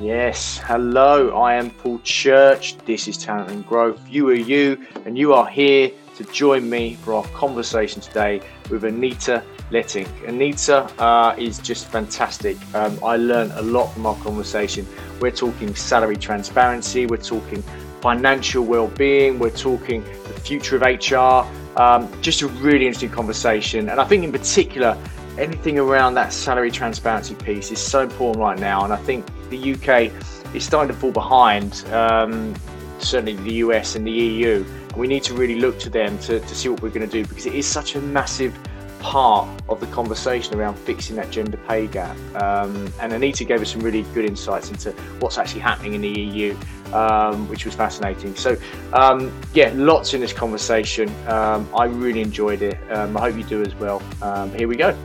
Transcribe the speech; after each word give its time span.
Yes, 0.00 0.56
hello, 0.64 1.28
I 1.38 1.56
am 1.56 1.68
Paul 1.68 1.98
Church. 1.98 2.78
This 2.86 3.06
is 3.06 3.18
Talent 3.18 3.50
and 3.50 3.66
Growth. 3.66 4.00
You 4.08 4.30
are 4.30 4.34
you, 4.34 4.86
and 5.04 5.18
you 5.18 5.34
are 5.34 5.46
here 5.46 5.90
to 6.16 6.24
join 6.32 6.70
me 6.70 6.94
for 6.94 7.12
our 7.12 7.24
conversation 7.34 8.00
today 8.00 8.40
with 8.70 8.84
Anita 8.84 9.44
Lettink. 9.70 10.08
Anita 10.26 10.84
uh, 10.98 11.34
is 11.36 11.58
just 11.58 11.88
fantastic. 11.88 12.56
Um, 12.74 12.98
I 13.04 13.16
learned 13.16 13.52
a 13.52 13.60
lot 13.60 13.92
from 13.92 14.06
our 14.06 14.16
conversation. 14.16 14.86
We're 15.20 15.32
talking 15.32 15.74
salary 15.74 16.16
transparency, 16.16 17.04
we're 17.04 17.18
talking 17.18 17.60
financial 18.00 18.64
well-being, 18.64 19.38
we're 19.38 19.50
talking 19.50 20.02
the 20.02 20.40
future 20.40 20.76
of 20.76 20.80
HR. 20.80 21.46
Um, 21.78 22.10
just 22.22 22.40
a 22.40 22.46
really 22.46 22.86
interesting 22.86 23.10
conversation, 23.10 23.90
and 23.90 24.00
I 24.00 24.06
think 24.06 24.24
in 24.24 24.32
particular 24.32 24.96
anything 25.36 25.78
around 25.78 26.14
that 26.14 26.32
salary 26.32 26.70
transparency 26.70 27.34
piece 27.34 27.70
is 27.70 27.78
so 27.78 28.00
important 28.00 28.38
right 28.40 28.58
now. 28.58 28.84
And 28.84 28.94
I 28.94 28.96
think 28.96 29.26
the 29.50 29.74
UK 29.74 30.12
is 30.54 30.64
starting 30.64 30.94
to 30.94 30.98
fall 30.98 31.12
behind, 31.12 31.84
um, 31.92 32.54
certainly 32.98 33.36
the 33.36 33.54
US 33.66 33.96
and 33.96 34.06
the 34.06 34.10
EU. 34.10 34.64
We 34.96 35.06
need 35.06 35.22
to 35.24 35.34
really 35.34 35.60
look 35.60 35.78
to 35.80 35.90
them 35.90 36.18
to, 36.20 36.40
to 36.40 36.54
see 36.54 36.68
what 36.68 36.82
we're 36.82 36.90
going 36.90 37.08
to 37.08 37.12
do 37.12 37.26
because 37.26 37.46
it 37.46 37.54
is 37.54 37.66
such 37.66 37.94
a 37.94 38.00
massive 38.00 38.56
part 39.00 39.48
of 39.68 39.80
the 39.80 39.86
conversation 39.86 40.54
around 40.54 40.76
fixing 40.78 41.16
that 41.16 41.30
gender 41.30 41.56
pay 41.68 41.86
gap. 41.86 42.16
Um, 42.34 42.92
and 43.00 43.12
Anita 43.12 43.44
gave 43.44 43.60
us 43.62 43.72
some 43.72 43.80
really 43.80 44.02
good 44.14 44.24
insights 44.24 44.70
into 44.70 44.92
what's 45.20 45.38
actually 45.38 45.60
happening 45.60 45.94
in 45.94 46.02
the 46.02 46.08
EU, 46.08 46.56
um, 46.92 47.48
which 47.48 47.64
was 47.64 47.74
fascinating. 47.74 48.34
So, 48.36 48.56
um, 48.92 49.32
yeah, 49.54 49.72
lots 49.74 50.14
in 50.14 50.20
this 50.20 50.32
conversation. 50.32 51.08
Um, 51.26 51.68
I 51.74 51.84
really 51.84 52.20
enjoyed 52.20 52.62
it. 52.62 52.78
Um, 52.90 53.16
I 53.16 53.20
hope 53.20 53.36
you 53.36 53.44
do 53.44 53.62
as 53.62 53.74
well. 53.76 54.02
Um, 54.22 54.52
here 54.54 54.68
we 54.68 54.76
go. 54.76 54.96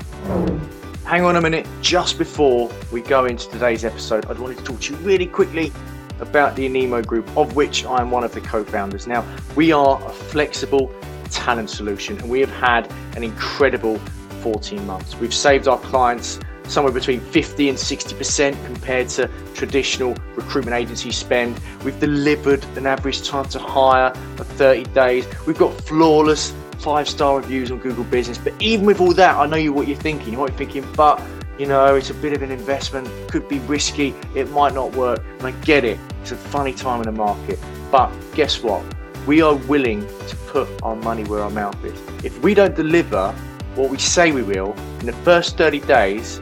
Hang 1.05 1.23
on 1.23 1.35
a 1.35 1.41
minute, 1.41 1.67
just 1.81 2.17
before 2.17 2.67
we 2.91 2.99
go 2.99 3.25
into 3.25 3.47
today's 3.51 3.85
episode, 3.85 4.25
I'd 4.25 4.39
wanted 4.39 4.57
to 4.57 4.63
talk 4.63 4.81
to 4.81 4.93
you 4.93 4.99
really 5.01 5.27
quickly 5.27 5.71
about 6.19 6.55
the 6.55 6.67
Anemo 6.67 7.05
Group, 7.05 7.29
of 7.37 7.55
which 7.55 7.85
I 7.85 8.01
am 8.01 8.09
one 8.09 8.23
of 8.23 8.33
the 8.33 8.41
co 8.41 8.63
founders. 8.63 9.05
Now, 9.05 9.23
we 9.55 9.71
are 9.71 10.03
a 10.03 10.09
flexible 10.09 10.91
talent 11.29 11.69
solution, 11.69 12.17
and 12.17 12.27
we 12.27 12.39
have 12.39 12.49
had 12.49 12.91
an 13.15 13.23
incredible 13.23 13.99
14 14.41 14.83
months. 14.87 15.15
We've 15.15 15.31
saved 15.31 15.67
our 15.67 15.77
clients 15.77 16.39
somewhere 16.63 16.91
between 16.91 17.19
50 17.19 17.69
and 17.69 17.77
60% 17.77 18.65
compared 18.65 19.07
to 19.09 19.29
traditional 19.53 20.17
recruitment 20.35 20.75
agency 20.75 21.11
spend. 21.11 21.59
We've 21.83 21.99
delivered 21.99 22.63
an 22.77 22.87
average 22.87 23.27
time 23.27 23.45
to 23.49 23.59
hire 23.59 24.09
of 24.39 24.47
30 24.47 24.85
days. 24.85 25.27
We've 25.45 25.55
got 25.55 25.79
flawless 25.81 26.51
five 26.79 27.07
star 27.07 27.37
reviews 27.37 27.71
on 27.71 27.79
Google 27.79 28.03
Business. 28.05 28.37
But 28.37 28.53
even 28.61 28.85
with 28.85 29.01
all 29.01 29.13
that, 29.13 29.35
I 29.35 29.45
know 29.45 29.57
you 29.57 29.73
what 29.73 29.87
you're 29.87 29.97
thinking. 29.97 30.33
You 30.33 30.39
might 30.39 30.57
be 30.57 30.65
thinking, 30.65 30.87
but 30.95 31.21
you 31.57 31.65
know, 31.65 31.95
it's 31.95 32.09
a 32.09 32.13
bit 32.13 32.33
of 32.33 32.41
an 32.41 32.51
investment, 32.51 33.07
could 33.29 33.47
be 33.47 33.59
risky, 33.59 34.13
it 34.35 34.49
might 34.51 34.73
not 34.73 34.93
work. 34.95 35.23
And 35.39 35.47
I 35.47 35.51
get 35.61 35.85
it, 35.85 35.97
it's 36.21 36.31
a 36.31 36.35
funny 36.35 36.73
time 36.73 36.99
in 36.99 37.05
the 37.05 37.11
market. 37.11 37.59
But 37.91 38.11
guess 38.33 38.61
what? 38.61 38.83
We 39.25 39.41
are 39.41 39.55
willing 39.55 40.05
to 40.27 40.35
put 40.47 40.67
our 40.83 40.95
money 40.95 41.23
where 41.23 41.41
our 41.41 41.49
mouth 41.49 41.83
is. 41.85 41.99
If 42.23 42.41
we 42.43 42.53
don't 42.53 42.75
deliver 42.75 43.31
what 43.75 43.89
we 43.89 43.97
say 43.97 44.31
we 44.31 44.43
will 44.43 44.73
in 44.99 45.05
the 45.05 45.13
first 45.13 45.57
30 45.57 45.79
days, 45.81 46.39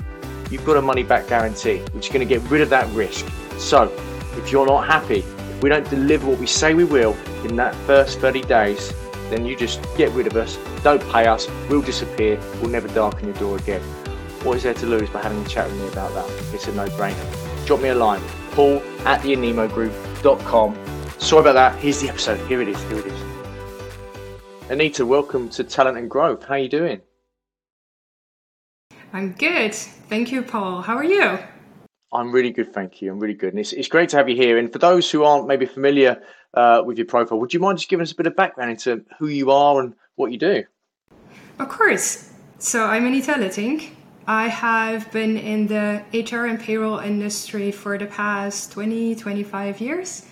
you've 0.49 0.65
got 0.65 0.77
a 0.77 0.81
money 0.81 1.03
back 1.03 1.27
guarantee, 1.27 1.77
which 1.91 2.07
is 2.07 2.13
going 2.13 2.27
to 2.27 2.33
get 2.39 2.41
rid 2.49 2.61
of 2.61 2.69
that 2.69 2.91
risk. 2.93 3.25
So, 3.57 3.91
if 4.35 4.51
you're 4.51 4.65
not 4.65 4.87
happy, 4.87 5.19
if 5.19 5.63
we 5.63 5.69
don't 5.69 5.87
deliver 5.89 6.27
what 6.27 6.39
we 6.39 6.47
say 6.47 6.73
we 6.73 6.83
will 6.83 7.15
in 7.43 7.55
that 7.57 7.75
first 7.87 8.19
30 8.19 8.41
days, 8.43 8.93
then 9.33 9.45
you 9.45 9.55
just 9.55 9.81
get 9.97 10.11
rid 10.11 10.27
of 10.27 10.35
us, 10.35 10.57
don't 10.83 11.01
pay 11.11 11.25
us, 11.25 11.47
we'll 11.67 11.81
disappear, 11.81 12.39
we'll 12.61 12.69
never 12.69 12.87
darken 12.89 13.25
your 13.25 13.37
door 13.37 13.57
again. 13.57 13.81
What 14.43 14.57
is 14.57 14.63
there 14.63 14.75
to 14.75 14.85
lose 14.85 15.09
by 15.09 15.23
having 15.23 15.43
a 15.43 15.47
chat 15.49 15.67
with 15.67 15.81
me 15.81 15.87
about 15.87 16.13
that? 16.13 16.29
It's 16.53 16.67
a 16.67 16.73
no 16.73 16.87
brainer. 16.89 17.65
Drop 17.65 17.81
me 17.81 17.89
a 17.89 17.95
line, 17.95 18.21
paul 18.51 18.77
at 19.05 19.21
theanemogroup.com. 19.21 20.77
Sorry 21.17 21.41
about 21.41 21.53
that. 21.53 21.79
Here's 21.79 21.99
the 21.99 22.09
episode. 22.09 22.47
Here 22.47 22.61
it 22.61 22.67
is. 22.67 22.83
Here 22.83 22.99
it 22.99 23.07
is. 23.07 23.21
Anita, 24.69 25.05
welcome 25.05 25.49
to 25.49 25.63
Talent 25.63 25.97
and 25.97 26.09
Growth. 26.09 26.43
How 26.43 26.53
are 26.53 26.59
you 26.59 26.69
doing? 26.69 27.01
I'm 29.13 29.31
good. 29.31 29.73
Thank 29.73 30.31
you, 30.31 30.43
Paul. 30.43 30.81
How 30.81 30.95
are 30.95 31.03
you? 31.03 31.39
I'm 32.11 32.31
really 32.31 32.51
good, 32.51 32.71
thank 32.71 33.01
you. 33.01 33.11
I'm 33.11 33.19
really 33.19 33.33
good. 33.33 33.53
And 33.53 33.59
it's, 33.59 33.73
it's 33.73 33.87
great 33.87 34.09
to 34.09 34.17
have 34.17 34.29
you 34.29 34.35
here. 34.35 34.59
And 34.59 34.71
for 34.71 34.77
those 34.77 35.09
who 35.09 35.23
aren't 35.23 35.47
maybe 35.47 35.65
familiar 35.65 36.21
uh, 36.53 36.83
with 36.85 36.97
your 36.97 37.05
profile, 37.05 37.39
would 37.39 37.53
you 37.53 37.59
mind 37.59 37.77
just 37.77 37.89
giving 37.89 38.03
us 38.03 38.11
a 38.11 38.15
bit 38.15 38.27
of 38.27 38.35
background 38.35 38.71
into 38.71 39.03
who 39.17 39.27
you 39.27 39.51
are 39.51 39.81
and 39.81 39.93
what 40.15 40.31
you 40.31 40.37
do? 40.37 40.63
Of 41.59 41.69
course. 41.69 42.31
So 42.59 42.85
I'm 42.85 43.05
Anita 43.05 43.33
Lettink. 43.33 43.91
I 44.25 44.47
have 44.47 45.11
been 45.11 45.37
in 45.37 45.67
the 45.67 46.03
HR 46.13 46.45
and 46.45 46.59
payroll 46.59 46.99
industry 46.99 47.71
for 47.71 47.97
the 47.97 48.05
past 48.05 48.71
20, 48.71 49.15
25 49.15 49.81
years. 49.81 50.25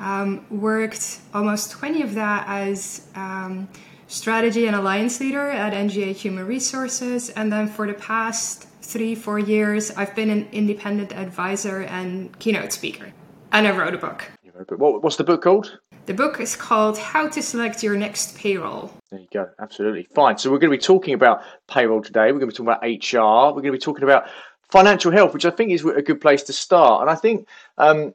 Um, 0.00 0.46
worked 0.50 1.20
almost 1.34 1.70
20 1.72 2.02
of 2.02 2.14
that 2.14 2.46
as 2.48 3.06
um, 3.14 3.68
strategy 4.08 4.66
and 4.66 4.76
alliance 4.76 5.20
leader 5.20 5.50
at 5.50 5.72
NGA 5.72 6.14
Human 6.14 6.46
Resources. 6.46 7.30
And 7.30 7.52
then 7.52 7.68
for 7.68 7.86
the 7.86 7.94
past 7.94 8.68
three, 8.82 9.14
four 9.14 9.38
years, 9.38 9.90
I've 9.90 10.14
been 10.14 10.30
an 10.30 10.48
independent 10.52 11.12
advisor 11.12 11.82
and 11.82 12.38
keynote 12.38 12.72
speaker. 12.72 13.12
And 13.52 13.66
I 13.66 13.76
wrote 13.76 13.94
a 13.94 13.98
book. 13.98 14.30
Wrote. 14.56 14.78
What, 14.78 15.02
what's 15.02 15.16
the 15.16 15.24
book 15.24 15.42
called? 15.42 15.78
The 16.06 16.14
book 16.14 16.40
is 16.40 16.56
called 16.56 16.98
How 16.98 17.28
to 17.28 17.42
Select 17.42 17.82
Your 17.82 17.96
Next 17.96 18.36
Payroll. 18.38 18.92
There 19.10 19.20
you 19.20 19.26
go. 19.32 19.50
Absolutely. 19.60 20.04
Fine. 20.14 20.38
So 20.38 20.50
we're 20.50 20.58
going 20.58 20.70
to 20.70 20.78
be 20.78 20.82
talking 20.82 21.14
about 21.14 21.42
payroll 21.68 22.00
today. 22.00 22.32
We're 22.32 22.38
going 22.38 22.50
to 22.50 22.62
be 22.62 22.64
talking 22.64 22.68
about 22.68 22.82
HR. 22.82 23.54
We're 23.54 23.62
going 23.62 23.72
to 23.72 23.72
be 23.72 23.78
talking 23.78 24.04
about 24.04 24.28
financial 24.70 25.12
health, 25.12 25.34
which 25.34 25.44
I 25.44 25.50
think 25.50 25.72
is 25.72 25.84
a 25.84 26.02
good 26.02 26.20
place 26.20 26.42
to 26.44 26.52
start. 26.52 27.02
And 27.02 27.10
I 27.10 27.14
think 27.16 27.46
um, 27.76 28.14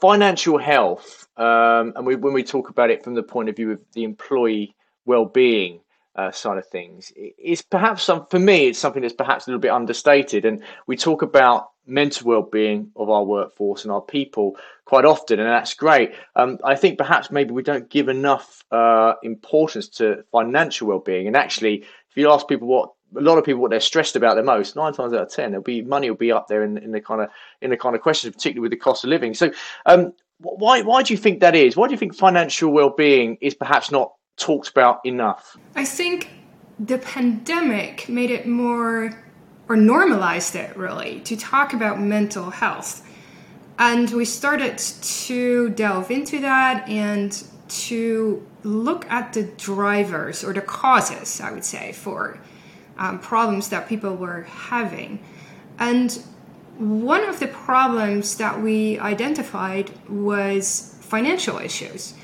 financial 0.00 0.58
health, 0.58 1.26
um, 1.36 1.92
and 1.96 2.06
we, 2.06 2.14
when 2.14 2.34
we 2.34 2.44
talk 2.44 2.68
about 2.68 2.90
it 2.90 3.02
from 3.02 3.14
the 3.14 3.22
point 3.22 3.48
of 3.48 3.56
view 3.56 3.72
of 3.72 3.80
the 3.94 4.04
employee 4.04 4.76
well-being, 5.06 5.80
uh, 6.16 6.30
side 6.30 6.58
of 6.58 6.66
things. 6.66 7.12
Is 7.38 7.62
perhaps 7.62 8.04
some 8.04 8.26
for 8.30 8.38
me 8.38 8.68
it's 8.68 8.78
something 8.78 9.02
that's 9.02 9.14
perhaps 9.14 9.46
a 9.46 9.50
little 9.50 9.60
bit 9.60 9.70
understated 9.70 10.44
and 10.44 10.62
we 10.86 10.96
talk 10.96 11.22
about 11.22 11.70
mental 11.86 12.28
well-being 12.28 12.90
of 12.96 13.10
our 13.10 13.24
workforce 13.24 13.84
and 13.84 13.92
our 13.92 14.00
people 14.00 14.56
quite 14.86 15.04
often 15.04 15.38
and 15.38 15.48
that's 15.48 15.74
great. 15.74 16.14
Um, 16.34 16.58
i 16.64 16.74
think 16.74 16.96
perhaps 16.96 17.30
maybe 17.30 17.50
we 17.50 17.62
don't 17.62 17.90
give 17.90 18.08
enough 18.08 18.64
uh, 18.70 19.14
importance 19.22 19.88
to 19.88 20.24
financial 20.32 20.88
well-being 20.88 21.26
and 21.26 21.36
actually 21.36 21.80
if 21.82 22.16
you 22.16 22.30
ask 22.30 22.48
people 22.48 22.68
what 22.68 22.90
a 23.16 23.20
lot 23.20 23.38
of 23.38 23.44
people 23.44 23.60
what 23.60 23.70
they're 23.70 23.80
stressed 23.80 24.16
about 24.16 24.36
the 24.36 24.42
most 24.42 24.76
nine 24.76 24.92
times 24.92 25.12
out 25.12 25.22
of 25.22 25.30
ten 25.30 25.50
there'll 25.50 25.62
be 25.62 25.82
money 25.82 26.08
will 26.08 26.16
be 26.16 26.32
up 26.32 26.48
there 26.48 26.62
in, 26.64 26.78
in 26.78 26.92
the 26.92 27.00
kind 27.00 27.20
of 27.20 27.28
in 27.60 27.70
the 27.70 27.76
kind 27.76 27.94
of 27.94 28.02
questions 28.02 28.34
particularly 28.34 28.62
with 28.62 28.70
the 28.70 28.76
cost 28.76 29.04
of 29.04 29.10
living. 29.10 29.34
So 29.34 29.52
um, 29.86 30.12
why 30.38 30.82
why 30.82 31.02
do 31.02 31.12
you 31.14 31.18
think 31.18 31.40
that 31.40 31.54
is? 31.54 31.76
Why 31.76 31.86
do 31.86 31.92
you 31.92 31.98
think 31.98 32.14
financial 32.14 32.70
well-being 32.72 33.38
is 33.40 33.54
perhaps 33.54 33.90
not 33.90 34.12
talked 34.36 34.68
about 34.68 35.00
enough? 35.04 35.56
I 35.74 35.84
think 35.84 36.30
the 36.78 36.98
pandemic 36.98 38.08
made 38.08 38.30
it 38.30 38.46
more, 38.46 39.22
or 39.68 39.76
normalized 39.76 40.56
it 40.56 40.76
really, 40.76 41.20
to 41.20 41.36
talk 41.36 41.72
about 41.72 42.00
mental 42.00 42.50
health. 42.50 43.08
And 43.78 44.10
we 44.10 44.24
started 44.24 44.78
to 44.78 45.70
delve 45.70 46.10
into 46.10 46.40
that 46.40 46.88
and 46.88 47.42
to 47.68 48.46
look 48.62 49.10
at 49.10 49.32
the 49.32 49.42
drivers 49.42 50.44
or 50.44 50.52
the 50.52 50.60
causes, 50.60 51.40
I 51.40 51.50
would 51.50 51.64
say, 51.64 51.92
for 51.92 52.38
um, 52.98 53.18
problems 53.18 53.68
that 53.70 53.88
people 53.88 54.14
were 54.14 54.42
having. 54.42 55.18
And 55.78 56.12
one 56.78 57.24
of 57.24 57.40
the 57.40 57.48
problems 57.48 58.36
that 58.36 58.60
we 58.60 58.98
identified 58.98 59.90
was 60.08 60.96
financial 61.00 61.58
issues 61.58 62.14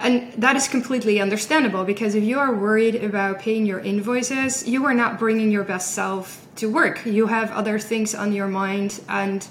and 0.00 0.32
that 0.34 0.56
is 0.56 0.66
completely 0.66 1.20
understandable 1.20 1.84
because 1.84 2.14
if 2.14 2.24
you 2.24 2.38
are 2.38 2.54
worried 2.54 2.96
about 2.96 3.40
paying 3.40 3.66
your 3.66 3.80
invoices, 3.80 4.66
you 4.66 4.84
are 4.86 4.94
not 4.94 5.18
bringing 5.18 5.50
your 5.50 5.64
best 5.64 5.94
self 5.94 6.46
to 6.56 6.70
work. 6.70 7.04
You 7.04 7.26
have 7.26 7.50
other 7.52 7.78
things 7.78 8.14
on 8.14 8.32
your 8.32 8.48
mind 8.48 9.00
and 9.08 9.46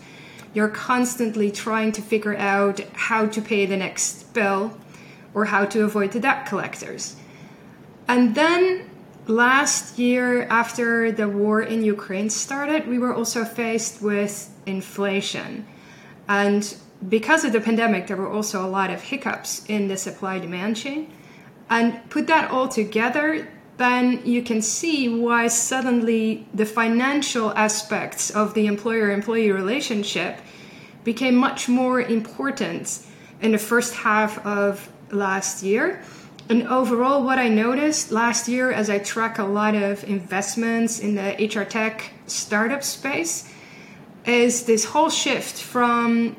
you're 0.53 0.69
constantly 0.69 1.51
trying 1.51 1.91
to 1.93 2.01
figure 2.01 2.35
out 2.35 2.79
how 2.93 3.27
to 3.27 3.41
pay 3.41 3.65
the 3.65 3.77
next 3.77 4.33
bill 4.33 4.77
or 5.33 5.45
how 5.45 5.65
to 5.65 5.83
avoid 5.83 6.11
the 6.11 6.19
debt 6.19 6.47
collectors. 6.47 7.15
And 8.07 8.33
then 8.33 8.89
last 9.27 9.99
year, 9.99 10.43
after 10.47 11.11
the 11.11 11.29
war 11.29 11.61
in 11.61 11.83
Ukraine 11.83 12.31
started, 12.31 12.87
we 12.87 12.97
were 12.97 13.13
also 13.13 13.45
faced 13.45 14.01
with 14.01 14.49
inflation. 14.65 15.67
And 16.27 16.75
because 17.07 17.45
of 17.45 17.53
the 17.53 17.61
pandemic, 17.61 18.07
there 18.07 18.17
were 18.17 18.29
also 18.29 18.65
a 18.65 18.67
lot 18.67 18.89
of 18.89 19.01
hiccups 19.01 19.65
in 19.67 19.87
the 19.87 19.95
supply 19.95 20.39
demand 20.39 20.75
chain. 20.75 21.11
And 21.69 22.09
put 22.09 22.27
that 22.27 22.51
all 22.51 22.67
together, 22.67 23.47
then 23.77 24.25
you 24.25 24.41
can 24.41 24.61
see 24.61 25.07
why 25.07 25.47
suddenly 25.47 26.47
the 26.53 26.65
financial 26.65 27.51
aspects 27.53 28.29
of 28.29 28.53
the 28.53 28.67
employer 28.67 29.11
employee 29.11 29.51
relationship 29.51 30.39
became 31.03 31.35
much 31.35 31.69
more 31.69 32.01
important 32.01 33.05
in 33.41 33.53
the 33.53 33.57
first 33.57 33.93
half 33.93 34.45
of 34.45 34.91
last 35.11 35.63
year. 35.63 36.03
And 36.49 36.67
overall, 36.67 37.23
what 37.23 37.37
I 37.37 37.47
noticed 37.47 38.11
last 38.11 38.47
year 38.47 38.71
as 38.71 38.89
I 38.89 38.97
track 38.99 39.37
a 39.37 39.43
lot 39.43 39.75
of 39.75 40.03
investments 40.03 40.99
in 40.99 41.15
the 41.15 41.35
HR 41.39 41.63
tech 41.63 42.11
startup 42.25 42.83
space 42.83 43.49
is 44.25 44.65
this 44.65 44.83
whole 44.83 45.09
shift 45.09 45.61
from 45.61 46.35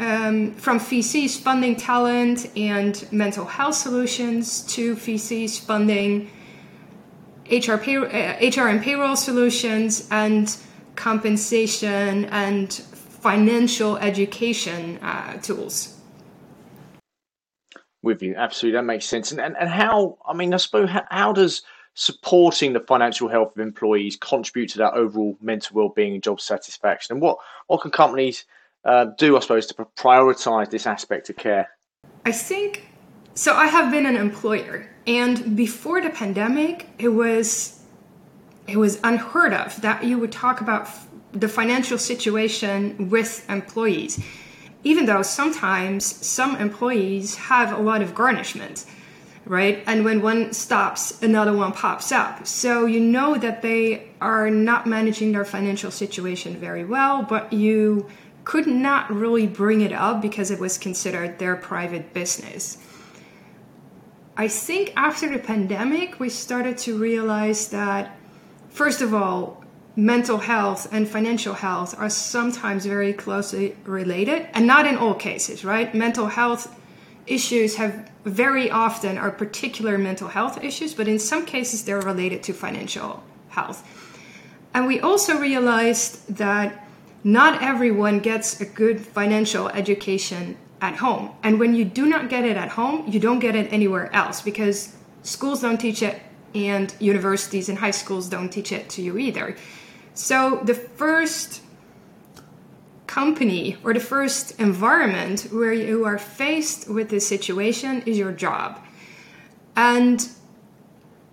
um, 0.00 0.52
from 0.54 0.80
VCs 0.80 1.38
funding 1.38 1.76
talent 1.76 2.50
and 2.56 3.06
mental 3.12 3.44
health 3.44 3.76
solutions 3.76 4.62
to 4.74 4.96
VCs 4.96 5.60
funding 5.60 6.30
HR, 7.50 7.76
pay, 7.76 7.96
uh, 7.96 8.62
HR 8.62 8.68
and 8.68 8.82
payroll 8.82 9.16
solutions 9.16 10.08
and 10.10 10.56
compensation 10.96 12.24
and 12.26 12.72
financial 12.72 13.96
education 13.98 14.98
uh, 15.02 15.34
tools. 15.38 15.98
With 18.02 18.22
you, 18.22 18.34
absolutely, 18.36 18.78
that 18.78 18.84
makes 18.84 19.06
sense. 19.06 19.30
And, 19.32 19.40
and 19.40 19.56
and 19.56 19.68
how? 19.68 20.18
I 20.26 20.34
mean, 20.34 20.52
I 20.52 20.58
suppose 20.58 20.90
how, 20.90 21.04
how 21.10 21.32
does 21.32 21.62
supporting 21.94 22.72
the 22.74 22.80
financial 22.80 23.28
health 23.28 23.56
of 23.56 23.62
employees 23.62 24.16
contribute 24.16 24.68
to 24.70 24.78
that 24.78 24.92
overall 24.92 25.38
mental 25.40 25.74
well-being 25.74 26.14
and 26.14 26.22
job 26.22 26.40
satisfaction? 26.40 27.14
And 27.14 27.22
what 27.22 27.38
what 27.66 27.80
can 27.80 27.90
companies 27.90 28.44
uh, 28.84 29.06
do, 29.16 29.36
I 29.36 29.40
suppose, 29.40 29.66
to 29.66 29.74
prioritize 29.96 30.70
this 30.70 30.86
aspect 30.86 31.30
of 31.30 31.36
care? 31.36 31.68
I 32.24 32.32
think 32.32 32.88
so. 33.34 33.54
I 33.54 33.66
have 33.66 33.90
been 33.90 34.06
an 34.06 34.16
employer, 34.16 34.90
and 35.06 35.56
before 35.56 36.00
the 36.00 36.10
pandemic, 36.10 36.88
it 36.98 37.08
was 37.08 37.80
it 38.66 38.76
was 38.76 38.98
unheard 39.04 39.52
of 39.52 39.80
that 39.82 40.04
you 40.04 40.18
would 40.18 40.32
talk 40.32 40.60
about 40.60 40.88
the 41.32 41.48
financial 41.48 41.98
situation 41.98 43.10
with 43.10 43.48
employees, 43.50 44.22
even 44.84 45.06
though 45.06 45.22
sometimes 45.22 46.04
some 46.04 46.56
employees 46.56 47.36
have 47.36 47.72
a 47.72 47.82
lot 47.82 48.00
of 48.02 48.14
garnishment 48.14 48.86
right? 49.46 49.82
And 49.86 50.04
when 50.04 50.22
one 50.22 50.52
stops, 50.52 51.22
another 51.22 51.52
one 51.52 51.72
pops 51.72 52.12
up. 52.12 52.46
So 52.46 52.86
you 52.86 53.00
know 53.00 53.36
that 53.36 53.62
they 53.62 54.10
are 54.20 54.50
not 54.50 54.86
managing 54.86 55.32
their 55.32 55.44
financial 55.44 55.90
situation 55.90 56.56
very 56.56 56.84
well, 56.84 57.22
but 57.22 57.52
you 57.52 58.08
could 58.44 58.66
not 58.66 59.10
really 59.10 59.46
bring 59.46 59.80
it 59.80 59.92
up 59.92 60.20
because 60.20 60.50
it 60.50 60.60
was 60.60 60.78
considered 60.78 61.38
their 61.38 61.56
private 61.56 62.12
business. 62.12 62.78
I 64.36 64.48
think 64.48 64.92
after 64.96 65.28
the 65.28 65.38
pandemic, 65.38 66.20
we 66.20 66.28
started 66.28 66.76
to 66.78 66.98
realize 66.98 67.68
that, 67.68 68.16
first 68.68 69.00
of 69.00 69.14
all, 69.14 69.64
mental 69.96 70.38
health 70.38 70.88
and 70.92 71.08
financial 71.08 71.54
health 71.54 71.94
are 71.98 72.10
sometimes 72.10 72.84
very 72.84 73.12
closely 73.12 73.76
related, 73.84 74.48
and 74.52 74.66
not 74.66 74.86
in 74.86 74.96
all 74.96 75.14
cases, 75.14 75.64
right? 75.64 75.94
Mental 75.94 76.26
health 76.26 76.78
issues 77.26 77.76
have 77.76 78.10
very 78.24 78.70
often 78.70 79.16
are 79.16 79.30
particular 79.30 79.96
mental 79.96 80.28
health 80.28 80.62
issues, 80.64 80.94
but 80.94 81.06
in 81.08 81.18
some 81.18 81.46
cases 81.46 81.84
they're 81.84 82.00
related 82.00 82.42
to 82.42 82.52
financial 82.52 83.22
health. 83.48 83.86
And 84.74 84.86
we 84.86 84.98
also 84.98 85.38
realized 85.38 86.36
that 86.36 86.83
not 87.24 87.62
everyone 87.62 88.20
gets 88.20 88.60
a 88.60 88.66
good 88.66 89.00
financial 89.00 89.68
education 89.70 90.56
at 90.80 90.96
home. 90.96 91.30
And 91.42 91.58
when 91.58 91.74
you 91.74 91.84
do 91.84 92.06
not 92.06 92.28
get 92.28 92.44
it 92.44 92.56
at 92.56 92.68
home, 92.68 93.08
you 93.08 93.18
don't 93.18 93.38
get 93.38 93.56
it 93.56 93.72
anywhere 93.72 94.14
else 94.14 94.42
because 94.42 94.94
schools 95.22 95.62
don't 95.62 95.78
teach 95.78 96.02
it 96.02 96.20
and 96.54 96.94
universities 97.00 97.70
and 97.70 97.78
high 97.78 97.90
schools 97.90 98.28
don't 98.28 98.50
teach 98.50 98.70
it 98.70 98.90
to 98.90 99.02
you 99.02 99.16
either. 99.16 99.56
So 100.12 100.60
the 100.64 100.74
first 100.74 101.62
company 103.06 103.76
or 103.82 103.94
the 103.94 104.00
first 104.00 104.60
environment 104.60 105.48
where 105.50 105.72
you 105.72 106.04
are 106.04 106.18
faced 106.18 106.88
with 106.88 107.08
this 107.08 107.26
situation 107.26 108.02
is 108.06 108.18
your 108.18 108.32
job. 108.32 108.78
And 109.76 110.28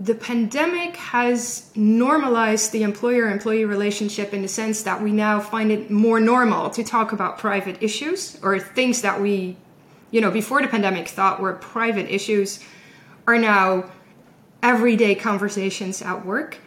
the 0.02 0.16
pandemic 0.16 0.96
has 0.96 1.70
normalized 1.76 2.72
the 2.72 2.82
employer 2.82 3.30
employee 3.30 3.66
relationship 3.66 4.34
in 4.34 4.42
the 4.42 4.48
sense 4.48 4.82
that 4.82 5.00
we 5.00 5.12
now 5.12 5.40
find 5.40 5.72
it 5.72 5.92
more 5.92 6.20
normal 6.20 6.72
to 6.72 6.84
talk 6.84 7.12
about 7.12 7.38
private 7.38 7.78
issues 7.84 8.40
or 8.42 8.58
things 8.58 9.04
that 9.04 9.22
we, 9.22 9.56
you 10.10 10.20
know, 10.20 10.32
before 10.32 10.60
the 10.60 10.68
pandemic 10.68 11.08
thought 11.08 11.40
were 11.40 11.54
private 11.54 12.12
issues 12.12 12.64
are 13.28 13.38
now 13.38 13.92
everyday 14.64 15.14
conversations 15.14 16.02
at 16.02 16.26
work. 16.26 16.58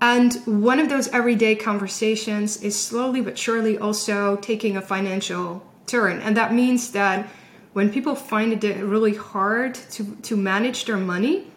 And 0.00 0.32
one 0.46 0.78
of 0.78 0.88
those 0.88 1.08
everyday 1.08 1.56
conversations 1.56 2.62
is 2.62 2.80
slowly 2.80 3.20
but 3.20 3.36
surely 3.36 3.76
also 3.76 4.36
taking 4.36 4.78
a 4.78 4.80
financial 4.80 5.62
turn. 5.86 6.18
And 6.20 6.34
that 6.38 6.54
means 6.54 6.92
that 6.92 7.28
when 7.74 7.92
people 7.92 8.14
find 8.14 8.64
it 8.64 8.82
really 8.82 9.16
hard 9.16 9.74
to, 9.74 10.16
to 10.22 10.34
manage 10.34 10.86
their 10.86 10.96
money, 10.96 11.49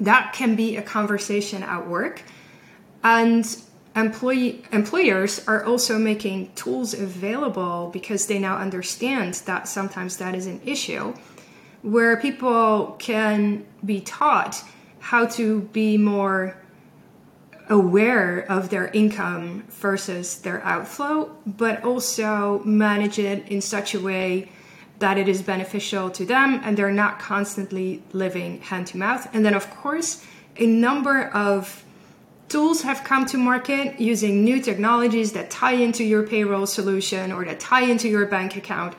that 0.00 0.32
can 0.32 0.56
be 0.56 0.76
a 0.76 0.82
conversation 0.82 1.62
at 1.62 1.86
work. 1.88 2.22
And 3.02 3.44
employee 3.94 4.62
employers 4.72 5.46
are 5.46 5.64
also 5.64 5.98
making 5.98 6.52
tools 6.54 6.92
available 6.94 7.90
because 7.92 8.26
they 8.26 8.38
now 8.38 8.58
understand 8.58 9.34
that 9.46 9.68
sometimes 9.68 10.18
that 10.18 10.34
is 10.34 10.46
an 10.46 10.60
issue 10.64 11.14
where 11.82 12.16
people 12.16 12.96
can 12.98 13.64
be 13.84 14.00
taught 14.00 14.62
how 14.98 15.24
to 15.24 15.60
be 15.72 15.96
more 15.96 16.56
aware 17.68 18.40
of 18.50 18.70
their 18.70 18.88
income 18.88 19.64
versus 19.68 20.38
their 20.38 20.62
outflow, 20.64 21.34
but 21.46 21.84
also 21.84 22.60
manage 22.64 23.18
it 23.18 23.48
in 23.48 23.60
such 23.60 23.94
a 23.94 24.00
way 24.00 24.50
that 24.98 25.18
it 25.18 25.28
is 25.28 25.42
beneficial 25.42 26.10
to 26.10 26.24
them 26.24 26.60
and 26.64 26.76
they're 26.76 26.90
not 26.90 27.18
constantly 27.18 28.02
living 28.12 28.60
hand 28.62 28.86
to 28.88 28.96
mouth. 28.96 29.28
And 29.34 29.44
then, 29.44 29.54
of 29.54 29.70
course, 29.70 30.24
a 30.56 30.66
number 30.66 31.28
of 31.28 31.84
tools 32.48 32.82
have 32.82 33.04
come 33.04 33.26
to 33.26 33.36
market 33.36 34.00
using 34.00 34.44
new 34.44 34.60
technologies 34.60 35.32
that 35.32 35.50
tie 35.50 35.72
into 35.72 36.04
your 36.04 36.26
payroll 36.26 36.66
solution 36.66 37.32
or 37.32 37.44
that 37.44 37.60
tie 37.60 37.82
into 37.82 38.08
your 38.08 38.24
bank 38.26 38.56
account 38.56 38.94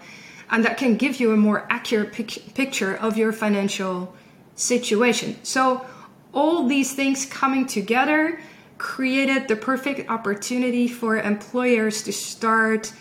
and 0.52 0.64
that 0.64 0.78
can 0.78 0.96
give 0.96 1.20
you 1.20 1.32
a 1.32 1.38
more 1.38 1.66
accurate 1.70 2.14
pic- 2.14 2.54
picture 2.54 2.96
of 2.96 3.18
your 3.18 3.32
financial 3.32 4.14
situation. 4.56 5.36
So, 5.44 5.86
all 6.34 6.68
these 6.68 6.94
things 6.94 7.26
coming 7.26 7.66
together 7.66 8.40
created 8.78 9.48
the 9.48 9.56
perfect 9.56 10.10
opportunity 10.10 10.88
for 10.88 11.18
employers 11.18 12.04
to 12.04 12.14
start 12.14 12.94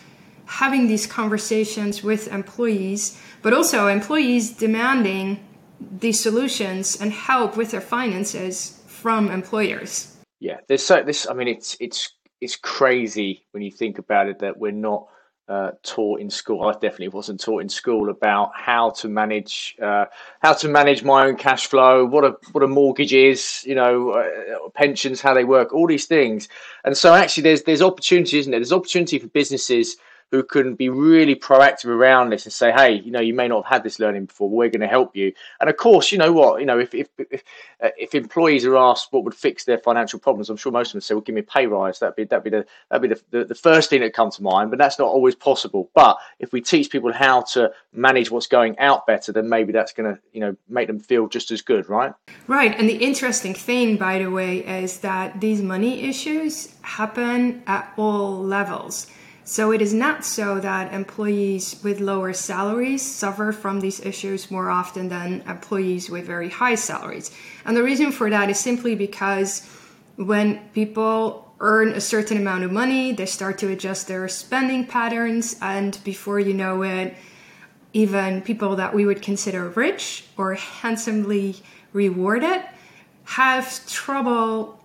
having 0.47 0.87
these 0.87 1.07
conversations 1.07 2.03
with 2.03 2.29
employees, 2.29 3.21
but 3.43 3.53
also 3.53 3.89
employees 3.89 4.53
demanding 4.53 5.45
these 5.81 6.21
solutions 6.21 7.01
and 7.01 7.13
help 7.13 7.57
with 7.57 7.71
their 7.71 7.81
finances 7.81 8.83
from 8.87 9.31
employers. 9.31 10.17
Yeah, 10.41 10.59
there's 10.69 10.85
so 10.85 11.03
this. 11.03 11.29
I 11.29 11.35
mean, 11.35 11.49
it's 11.49 11.77
it's 11.81 12.13
it's 12.41 12.57
crazy 12.57 13.45
when 13.53 13.63
you 13.63 13.71
think 13.71 13.99
about 13.99 14.29
it 14.29 14.41
that 14.41 14.59
we're 14.59 14.73
not 14.73 15.09
uh, 15.49 15.71
taught 15.83 16.21
in 16.21 16.29
school. 16.29 16.65
I 16.65 16.73
definitely 16.73 17.09
wasn't 17.09 17.41
taught 17.41 17.63
in 17.63 17.69
school 17.69 18.11
about 18.11 18.51
how 18.55 18.91
to 18.91 19.09
manage 19.09 19.77
uh, 19.83 20.07
how 20.41 20.53
to 20.55 20.69
manage 20.69 21.03
my 21.03 21.27
own 21.27 21.37
cash 21.37 21.67
flow, 21.67 22.05
what 22.05 22.25
a 22.25 22.37
what 22.53 22.65
a 22.65 22.69
mortgage 22.69 23.13
is, 23.13 23.63
you 23.65 23.75
know, 23.75 24.11
uh, 24.11 24.69
pensions, 24.75 25.21
how 25.21 25.35
they 25.35 25.45
work, 25.45 25.73
all 25.73 25.87
these 25.87 26.07
things. 26.07 26.49
And 26.85 26.97
so 26.97 27.15
actually, 27.15 27.45
there's 27.45 27.63
there's 27.63 27.83
opportunity, 27.83 28.39
isn't 28.39 28.51
there? 28.51 28.61
There's 28.61 28.73
opportunity 28.73 29.19
for 29.19 29.29
businesses 29.29 29.97
who 30.33 30.43
can 30.43 30.75
be 30.75 30.89
really 30.89 31.37
proactive 31.37 31.87
around 31.87 32.31
this 32.31 32.45
and 32.45 32.53
say, 32.53 32.73
hey, 32.73 32.95
you 32.95 33.11
know, 33.11 33.21
you 33.21 33.33
may 33.33 33.47
not 33.47 33.65
have 33.65 33.73
had 33.73 33.83
this 33.85 34.01
learning 34.01 34.27
before, 34.27 34.51
we're 34.51 34.69
going 34.69 34.81
to 34.81 34.89
help 34.89 35.15
you. 35.15 35.33
And 35.61 35.71
of 35.71 35.77
course, 35.77 36.11
you 36.11 36.19
know 36.19 36.33
what, 36.33 36.61
you 36.61 36.67
know, 36.67 36.79
if 36.79 36.95
if 36.95 37.09
if, 37.19 37.45
uh, 37.83 37.91
if 37.97 38.15
employees 38.15 38.65
are 38.65 38.77
asked 38.77 39.13
what 39.13 39.25
would 39.25 39.35
fix 39.35 39.65
their 39.65 39.79
financial 39.79 40.19
problems, 40.19 40.51
I'm 40.51 40.57
sure 40.57 40.73
most 40.73 40.89
of 40.89 40.93
them 40.95 41.01
say, 41.03 41.15
well, 41.15 41.21
give 41.21 41.35
me 41.35 41.43
a 41.43 41.45
pay 41.45 41.67
rise. 41.67 42.01
That'd 42.01 42.17
be 42.17 42.25
that'd 42.25 42.45
be 42.45 42.51
the 42.51 42.67
that'd 42.91 43.09
be 43.09 43.15
the, 43.15 43.23
the, 43.31 43.45
the 43.45 43.55
first 43.55 43.89
thing 43.89 44.01
that 44.01 44.15
comes 44.15 44.37
to 44.37 44.43
mind. 44.43 44.71
But 44.71 44.79
that's 44.79 44.99
not 44.99 45.09
always 45.09 45.37
possible. 45.37 45.91
But 45.95 46.19
if 46.41 46.53
we 46.53 46.61
teach 46.61 46.91
people 46.91 47.13
how 47.13 47.43
to 47.43 47.71
manage 47.93 48.31
what's 48.31 48.49
going 48.49 48.79
out 48.79 49.07
better, 49.07 49.33
then 49.33 49.49
maybe 49.49 49.73
that's 49.73 49.93
going 49.93 50.13
to 50.13 50.21
you 50.33 50.41
know 50.41 50.57
make 50.69 50.89
them 50.89 50.99
feel 50.99 51.29
just 51.29 51.51
as 51.53 51.63
good, 51.63 51.89
right? 51.89 52.13
Right. 52.49 52.77
And 52.77 52.89
the 52.89 52.97
interesting 52.97 53.55
thing, 53.55 53.97
by 53.97 54.19
the 54.19 54.31
way, 54.31 54.59
is 54.59 55.01
that 55.01 55.41
these 55.41 55.63
money 55.63 56.09
issues 56.09 56.75
happen 56.83 57.63
at 57.67 57.93
all 57.97 58.43
levels. 58.43 59.07
So 59.49 59.71
it 59.71 59.81
is 59.81 59.95
not 59.95 60.25
so 60.25 60.59
that 60.59 60.93
employees 60.93 61.81
with 61.85 62.01
lower 62.01 62.33
salaries 62.33 63.01
suffer 63.01 63.53
from 63.53 63.79
these 63.79 64.01
issues 64.01 64.51
more 64.51 64.69
often 64.69 65.09
than 65.09 65.43
employees 65.43 66.11
with 66.11 66.27
very 66.27 66.51
high 66.51 66.75
salaries. 66.75 67.31
And 67.65 67.77
the 67.77 67.85
reason 67.85 68.11
for 68.11 68.29
that 68.29 68.51
is 68.51 68.59
simply 68.59 68.97
because 68.97 69.65
when 70.17 70.69
people 70.71 71.55
earn 71.61 71.93
a 71.93 72.01
certain 72.01 72.39
amount 72.39 72.65
of 72.65 72.73
money, 72.73 73.13
they 73.13 73.25
start 73.25 73.59
to 73.59 73.71
adjust 73.71 74.09
their 74.09 74.27
spending 74.27 74.85
patterns, 74.85 75.55
and 75.63 75.97
before 76.03 76.41
you 76.41 76.53
know 76.53 76.83
it, 76.83 77.15
even 77.93 78.43
people 78.43 78.75
that 78.75 78.95
we 78.95 79.07
would 79.07 79.23
consider 79.23 79.69
rich 79.69 80.25
or 80.37 80.55
handsomely 80.55 81.55
rewarded 81.93 82.63
have 83.23 83.87
trouble 83.87 84.85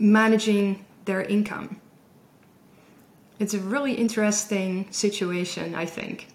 managing 0.00 0.84
their 1.04 1.22
income 1.22 1.80
it's 3.38 3.54
a 3.54 3.58
really 3.58 3.94
interesting 3.94 4.86
situation, 4.90 5.74
I 5.74 5.86
think. 5.86 6.28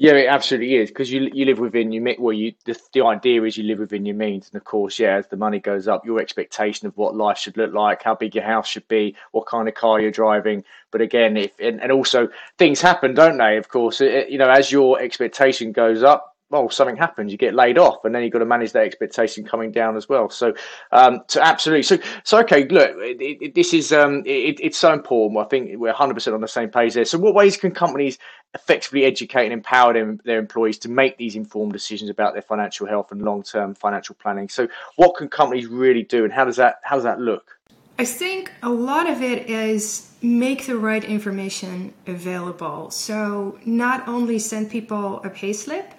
Yeah, 0.00 0.12
it 0.12 0.28
absolutely 0.28 0.76
is 0.76 0.90
because 0.90 1.10
you 1.10 1.28
you 1.34 1.44
live 1.44 1.58
within 1.58 1.90
your 1.90 2.14
well, 2.20 2.32
you 2.32 2.54
the, 2.64 2.78
the 2.92 3.04
idea 3.04 3.42
is 3.42 3.56
you 3.56 3.64
live 3.64 3.80
within 3.80 4.06
your 4.06 4.14
means, 4.14 4.48
and 4.48 4.56
of 4.56 4.64
course, 4.64 4.96
yeah, 4.96 5.16
as 5.16 5.26
the 5.26 5.36
money 5.36 5.58
goes 5.58 5.88
up, 5.88 6.06
your 6.06 6.20
expectation 6.20 6.86
of 6.86 6.96
what 6.96 7.16
life 7.16 7.36
should 7.36 7.56
look 7.56 7.74
like, 7.74 8.04
how 8.04 8.14
big 8.14 8.36
your 8.36 8.44
house 8.44 8.68
should 8.68 8.86
be, 8.86 9.16
what 9.32 9.46
kind 9.46 9.66
of 9.66 9.74
car 9.74 10.00
you're 10.00 10.12
driving. 10.12 10.62
But 10.92 11.00
again, 11.00 11.36
if 11.36 11.50
and, 11.58 11.82
and 11.82 11.90
also 11.90 12.28
things 12.58 12.80
happen, 12.80 13.12
don't 13.12 13.38
they? 13.38 13.56
Of 13.56 13.70
course, 13.70 14.00
it, 14.00 14.30
you 14.30 14.38
know, 14.38 14.48
as 14.48 14.70
your 14.70 15.00
expectation 15.00 15.72
goes 15.72 16.04
up, 16.04 16.36
well, 16.50 16.70
something 16.70 16.96
happens, 16.96 17.30
you 17.30 17.38
get 17.38 17.54
laid 17.54 17.76
off, 17.76 18.04
and 18.04 18.14
then 18.14 18.22
you've 18.22 18.32
got 18.32 18.38
to 18.38 18.46
manage 18.46 18.72
that 18.72 18.84
expectation 18.84 19.44
coming 19.44 19.70
down 19.70 19.96
as 19.96 20.08
well. 20.08 20.30
So, 20.30 20.54
um, 20.92 21.20
so 21.28 21.40
absolutely. 21.40 21.82
So, 21.82 21.98
so 22.24 22.38
okay. 22.40 22.66
Look, 22.66 22.90
it, 22.96 23.42
it, 23.42 23.54
this 23.54 23.74
is 23.74 23.92
um, 23.92 24.22
it, 24.24 24.58
it's 24.60 24.78
so 24.78 24.92
important. 24.92 25.44
I 25.44 25.48
think 25.48 25.78
we're 25.78 25.88
100 25.88 26.14
percent 26.14 26.34
on 26.34 26.40
the 26.40 26.48
same 26.48 26.70
page 26.70 26.94
there. 26.94 27.04
So, 27.04 27.18
what 27.18 27.34
ways 27.34 27.56
can 27.56 27.72
companies 27.72 28.18
effectively 28.54 29.04
educate 29.04 29.44
and 29.44 29.52
empower 29.52 29.92
them, 29.92 30.20
their 30.24 30.38
employees 30.38 30.78
to 30.78 30.88
make 30.88 31.18
these 31.18 31.36
informed 31.36 31.72
decisions 31.72 32.08
about 32.08 32.32
their 32.32 32.42
financial 32.42 32.86
health 32.86 33.12
and 33.12 33.20
long-term 33.20 33.74
financial 33.74 34.14
planning? 34.14 34.48
So, 34.48 34.68
what 34.96 35.16
can 35.16 35.28
companies 35.28 35.66
really 35.66 36.02
do, 36.02 36.24
and 36.24 36.32
how 36.32 36.46
does 36.46 36.56
that 36.56 36.76
how 36.82 36.94
does 36.94 37.04
that 37.04 37.20
look? 37.20 37.58
I 38.00 38.04
think 38.04 38.52
a 38.62 38.70
lot 38.70 39.10
of 39.10 39.22
it 39.22 39.50
is 39.50 40.12
make 40.22 40.66
the 40.66 40.78
right 40.78 41.02
information 41.02 41.92
available. 42.06 42.90
So, 42.90 43.58
not 43.66 44.08
only 44.08 44.38
send 44.38 44.70
people 44.70 45.20
a 45.24 45.30
payslip 45.30 45.90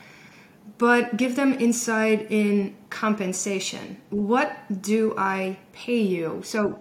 but 0.79 1.17
give 1.17 1.35
them 1.35 1.53
insight 1.59 2.25
in 2.31 2.75
compensation. 2.89 3.97
What 4.09 4.57
do 4.81 5.13
I 5.17 5.59
pay 5.73 5.99
you? 5.99 6.41
So, 6.43 6.79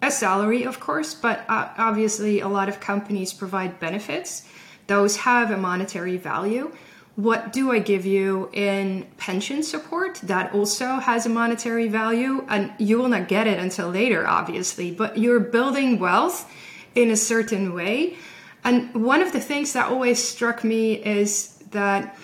a 0.00 0.12
salary, 0.12 0.62
of 0.62 0.78
course, 0.78 1.14
but 1.14 1.44
uh, 1.48 1.70
obviously, 1.76 2.38
a 2.38 2.46
lot 2.46 2.68
of 2.68 2.78
companies 2.78 3.32
provide 3.32 3.80
benefits. 3.80 4.46
Those 4.86 5.16
have 5.16 5.50
a 5.50 5.56
monetary 5.56 6.18
value. 6.18 6.72
What 7.16 7.52
do 7.52 7.72
I 7.72 7.80
give 7.80 8.06
you 8.06 8.48
in 8.52 9.08
pension 9.16 9.64
support? 9.64 10.20
That 10.22 10.54
also 10.54 10.86
has 11.00 11.26
a 11.26 11.28
monetary 11.28 11.88
value, 11.88 12.44
and 12.48 12.72
you 12.78 12.98
will 12.98 13.08
not 13.08 13.26
get 13.26 13.48
it 13.48 13.58
until 13.58 13.88
later, 13.88 14.24
obviously, 14.24 14.92
but 14.92 15.18
you're 15.18 15.40
building 15.40 15.98
wealth 15.98 16.48
in 16.94 17.10
a 17.10 17.16
certain 17.16 17.74
way. 17.74 18.16
And 18.62 18.94
one 18.94 19.20
of 19.20 19.32
the 19.32 19.40
things 19.40 19.72
that 19.72 19.90
always 19.90 20.22
struck 20.22 20.62
me 20.62 20.92
is 20.92 21.58
that 21.70 22.16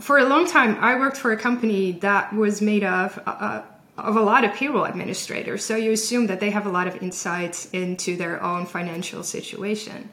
for 0.00 0.18
a 0.18 0.24
long 0.24 0.46
time, 0.46 0.76
I 0.80 0.98
worked 0.98 1.16
for 1.16 1.32
a 1.32 1.36
company 1.36 1.92
that 1.92 2.32
was 2.34 2.60
made 2.60 2.84
of 2.84 3.18
uh, 3.26 3.62
of 3.96 4.16
a 4.16 4.20
lot 4.20 4.44
of 4.44 4.54
payroll 4.54 4.86
administrators. 4.86 5.64
So 5.64 5.74
you 5.76 5.90
assume 5.90 6.28
that 6.28 6.40
they 6.40 6.50
have 6.50 6.66
a 6.66 6.70
lot 6.70 6.86
of 6.86 7.02
insights 7.02 7.68
into 7.72 8.16
their 8.16 8.40
own 8.42 8.64
financial 8.64 9.24
situation. 9.24 10.08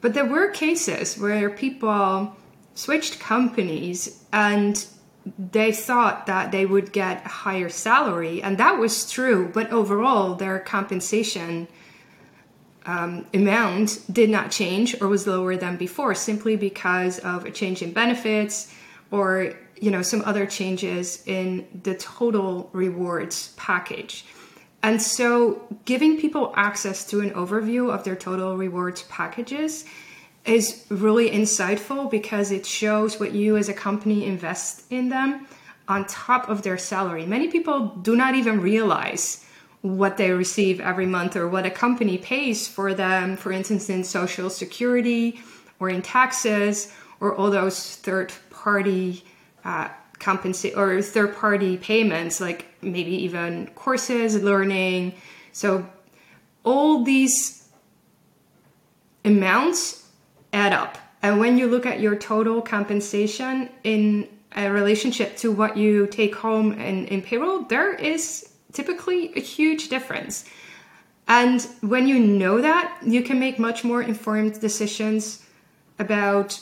But 0.00 0.14
there 0.14 0.24
were 0.24 0.48
cases 0.50 1.18
where 1.18 1.50
people 1.50 2.34
switched 2.74 3.20
companies 3.20 4.24
and 4.32 4.86
they 5.36 5.70
thought 5.70 6.26
that 6.26 6.50
they 6.50 6.64
would 6.64 6.92
get 6.92 7.26
a 7.26 7.28
higher 7.28 7.68
salary, 7.68 8.42
and 8.42 8.56
that 8.56 8.78
was 8.78 9.10
true. 9.10 9.50
But 9.52 9.70
overall, 9.70 10.34
their 10.34 10.58
compensation 10.58 11.68
um, 12.86 13.26
amount 13.34 14.02
did 14.10 14.30
not 14.30 14.50
change 14.50 14.98
or 15.02 15.08
was 15.08 15.26
lower 15.26 15.56
than 15.56 15.76
before, 15.76 16.14
simply 16.14 16.56
because 16.56 17.18
of 17.18 17.44
a 17.44 17.50
change 17.50 17.82
in 17.82 17.92
benefits 17.92 18.72
or 19.10 19.52
you 19.80 19.90
know 19.90 20.02
some 20.02 20.22
other 20.24 20.46
changes 20.46 21.22
in 21.26 21.66
the 21.82 21.94
total 21.94 22.68
rewards 22.72 23.54
package 23.56 24.24
and 24.82 25.00
so 25.00 25.62
giving 25.84 26.18
people 26.18 26.52
access 26.56 27.04
to 27.06 27.20
an 27.20 27.30
overview 27.32 27.92
of 27.92 28.04
their 28.04 28.16
total 28.16 28.56
rewards 28.56 29.02
packages 29.04 29.84
is 30.46 30.86
really 30.88 31.30
insightful 31.30 32.10
because 32.10 32.50
it 32.50 32.64
shows 32.64 33.20
what 33.20 33.32
you 33.32 33.56
as 33.56 33.68
a 33.68 33.74
company 33.74 34.24
invest 34.24 34.84
in 34.90 35.10
them 35.10 35.46
on 35.86 36.06
top 36.06 36.48
of 36.48 36.62
their 36.62 36.78
salary. 36.78 37.26
Many 37.26 37.48
people 37.48 37.88
do 37.88 38.16
not 38.16 38.34
even 38.34 38.60
realize 38.60 39.44
what 39.82 40.16
they 40.16 40.30
receive 40.30 40.80
every 40.80 41.06
month 41.06 41.36
or 41.36 41.48
what 41.48 41.66
a 41.66 41.70
company 41.70 42.16
pays 42.16 42.68
for 42.68 42.94
them, 42.94 43.36
for 43.36 43.52
instance, 43.52 43.90
in 43.90 44.04
social 44.04 44.48
security 44.48 45.40
or 45.78 45.90
in 45.90 46.00
taxes 46.00 46.92
or 47.18 47.34
all 47.34 47.50
those 47.50 47.96
third 47.96 48.32
party 48.62 49.24
uh, 49.64 49.88
compensate 50.18 50.76
or 50.76 51.02
third 51.02 51.34
party 51.34 51.76
payments, 51.76 52.40
like 52.40 52.66
maybe 52.82 53.12
even 53.24 53.66
courses, 53.74 54.42
learning. 54.42 55.14
So 55.52 55.88
all 56.62 57.02
these 57.02 57.68
amounts 59.24 60.06
add 60.52 60.72
up. 60.72 60.98
And 61.22 61.40
when 61.40 61.58
you 61.58 61.66
look 61.66 61.86
at 61.86 62.00
your 62.00 62.16
total 62.16 62.62
compensation 62.62 63.68
in 63.84 64.28
a 64.56 64.70
relationship 64.70 65.36
to 65.38 65.52
what 65.52 65.76
you 65.76 66.06
take 66.06 66.34
home 66.34 66.72
in, 66.72 67.06
in 67.06 67.22
payroll, 67.22 67.62
there 67.62 67.94
is 67.94 68.52
typically 68.72 69.32
a 69.36 69.40
huge 69.40 69.88
difference. 69.88 70.44
And 71.28 71.62
when 71.80 72.08
you 72.08 72.18
know 72.18 72.60
that, 72.60 72.98
you 73.02 73.22
can 73.22 73.38
make 73.38 73.58
much 73.58 73.84
more 73.84 74.02
informed 74.02 74.60
decisions 74.60 75.46
about 75.98 76.58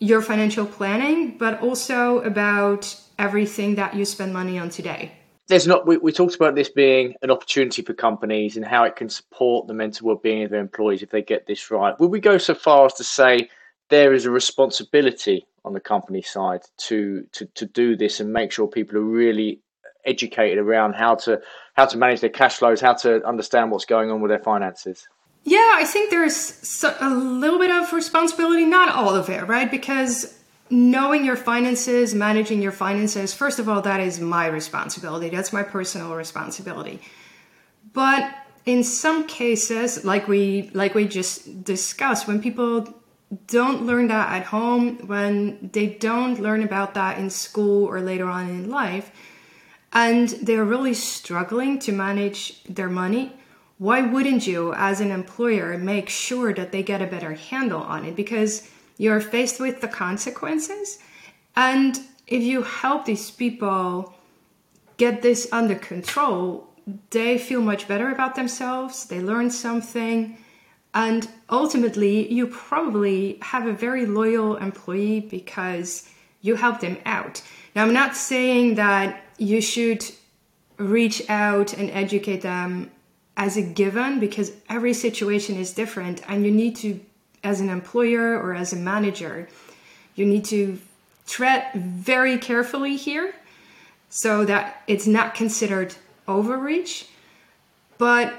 your 0.00 0.22
financial 0.22 0.66
planning, 0.66 1.36
but 1.38 1.60
also 1.60 2.20
about 2.20 2.94
everything 3.18 3.74
that 3.76 3.94
you 3.94 4.04
spend 4.04 4.32
money 4.32 4.58
on 4.58 4.70
today. 4.70 5.12
There's 5.48 5.66
not. 5.66 5.86
We, 5.86 5.96
we 5.96 6.12
talked 6.12 6.34
about 6.34 6.54
this 6.54 6.68
being 6.68 7.14
an 7.22 7.30
opportunity 7.30 7.82
for 7.82 7.94
companies 7.94 8.56
and 8.56 8.64
how 8.64 8.84
it 8.84 8.96
can 8.96 9.08
support 9.08 9.66
the 9.66 9.74
mental 9.74 10.06
well-being 10.06 10.44
of 10.44 10.50
their 10.50 10.60
employees 10.60 11.02
if 11.02 11.10
they 11.10 11.22
get 11.22 11.46
this 11.46 11.70
right. 11.70 11.98
Would 11.98 12.10
we 12.10 12.20
go 12.20 12.36
so 12.36 12.54
far 12.54 12.84
as 12.86 12.94
to 12.94 13.04
say 13.04 13.48
there 13.88 14.12
is 14.12 14.26
a 14.26 14.30
responsibility 14.30 15.46
on 15.64 15.72
the 15.72 15.80
company 15.80 16.20
side 16.22 16.60
to 16.76 17.26
to 17.32 17.46
to 17.54 17.64
do 17.64 17.96
this 17.96 18.20
and 18.20 18.32
make 18.32 18.52
sure 18.52 18.68
people 18.68 18.98
are 18.98 19.02
really 19.02 19.60
educated 20.04 20.58
around 20.58 20.94
how 20.94 21.14
to 21.14 21.40
how 21.74 21.86
to 21.86 21.96
manage 21.96 22.20
their 22.20 22.30
cash 22.30 22.56
flows, 22.56 22.80
how 22.80 22.92
to 22.92 23.24
understand 23.26 23.70
what's 23.70 23.86
going 23.86 24.10
on 24.10 24.20
with 24.20 24.30
their 24.30 24.38
finances? 24.38 25.08
Yeah, 25.44 25.72
I 25.74 25.84
think 25.84 26.10
there's 26.10 26.84
a 27.00 27.10
little 27.10 27.58
bit 27.58 27.70
of 27.70 27.92
responsibility, 27.92 28.66
not 28.66 28.90
all 28.90 29.14
of 29.14 29.30
it, 29.30 29.46
right? 29.46 29.70
Because 29.70 30.38
knowing 30.70 31.24
your 31.24 31.36
finances, 31.36 32.14
managing 32.14 32.60
your 32.60 32.72
finances, 32.72 33.32
first 33.32 33.58
of 33.58 33.68
all, 33.68 33.80
that 33.82 34.00
is 34.00 34.20
my 34.20 34.46
responsibility. 34.46 35.30
That's 35.30 35.52
my 35.52 35.62
personal 35.62 36.14
responsibility. 36.14 37.00
But 37.94 38.34
in 38.66 38.84
some 38.84 39.26
cases, 39.26 40.04
like 40.04 40.28
we 40.28 40.70
like 40.74 40.94
we 40.94 41.08
just 41.08 41.64
discussed, 41.64 42.28
when 42.28 42.42
people 42.42 42.94
don't 43.46 43.86
learn 43.86 44.08
that 44.08 44.30
at 44.30 44.44
home, 44.44 44.98
when 45.06 45.70
they 45.72 45.86
don't 45.86 46.38
learn 46.40 46.62
about 46.62 46.94
that 46.94 47.18
in 47.18 47.30
school 47.30 47.86
or 47.86 48.00
later 48.00 48.26
on 48.26 48.50
in 48.50 48.68
life, 48.68 49.10
and 49.92 50.28
they're 50.42 50.64
really 50.64 50.94
struggling 50.94 51.78
to 51.78 51.92
manage 51.92 52.62
their 52.64 52.90
money, 52.90 53.32
why 53.78 54.02
wouldn't 54.02 54.46
you, 54.46 54.74
as 54.74 55.00
an 55.00 55.10
employer, 55.10 55.78
make 55.78 56.08
sure 56.08 56.52
that 56.52 56.72
they 56.72 56.82
get 56.82 57.00
a 57.00 57.06
better 57.06 57.34
handle 57.34 57.80
on 57.80 58.04
it? 58.04 58.16
Because 58.16 58.68
you're 58.96 59.20
faced 59.20 59.60
with 59.60 59.80
the 59.80 59.88
consequences. 59.88 60.98
And 61.54 61.98
if 62.26 62.42
you 62.42 62.62
help 62.62 63.04
these 63.04 63.30
people 63.30 64.12
get 64.96 65.22
this 65.22 65.48
under 65.52 65.76
control, 65.76 66.68
they 67.10 67.38
feel 67.38 67.60
much 67.60 67.86
better 67.86 68.10
about 68.10 68.34
themselves, 68.34 69.06
they 69.06 69.20
learn 69.20 69.50
something, 69.50 70.36
and 70.94 71.28
ultimately, 71.50 72.32
you 72.32 72.46
probably 72.46 73.38
have 73.42 73.66
a 73.66 73.72
very 73.72 74.06
loyal 74.06 74.56
employee 74.56 75.20
because 75.20 76.08
you 76.40 76.56
help 76.56 76.80
them 76.80 76.96
out. 77.04 77.42
Now, 77.74 77.84
I'm 77.84 77.92
not 77.92 78.16
saying 78.16 78.76
that 78.76 79.22
you 79.36 79.60
should 79.60 80.04
reach 80.78 81.28
out 81.28 81.74
and 81.74 81.90
educate 81.90 82.40
them 82.40 82.90
as 83.38 83.56
a 83.56 83.62
given 83.62 84.20
because 84.20 84.52
every 84.68 84.92
situation 84.92 85.56
is 85.56 85.72
different 85.72 86.20
and 86.28 86.44
you 86.44 86.50
need 86.50 86.76
to 86.76 87.00
as 87.42 87.60
an 87.60 87.70
employer 87.70 88.36
or 88.36 88.52
as 88.52 88.72
a 88.72 88.76
manager 88.76 89.48
you 90.16 90.26
need 90.26 90.44
to 90.44 90.78
tread 91.26 91.72
very 91.74 92.36
carefully 92.36 92.96
here 92.96 93.32
so 94.10 94.44
that 94.44 94.82
it's 94.86 95.06
not 95.06 95.34
considered 95.34 95.94
overreach. 96.26 97.06
But 97.98 98.34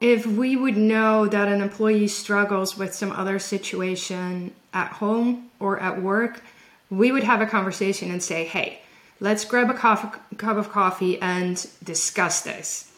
if 0.00 0.26
we 0.26 0.56
would 0.56 0.76
know 0.76 1.26
that 1.26 1.48
an 1.48 1.60
employee 1.60 2.08
struggles 2.08 2.76
with 2.76 2.94
some 2.94 3.12
other 3.12 3.38
situation 3.38 4.52
at 4.72 4.92
home 4.92 5.50
or 5.60 5.78
at 5.80 6.00
work 6.02 6.42
we 6.90 7.12
would 7.12 7.22
have 7.22 7.40
a 7.40 7.46
conversation 7.46 8.10
and 8.10 8.22
say 8.22 8.44
hey 8.44 8.80
let's 9.20 9.44
grab 9.44 9.68
a 9.70 9.74
cup 9.74 10.56
of 10.56 10.70
coffee 10.70 11.20
and 11.20 11.68
discuss 11.84 12.42
this 12.42 12.89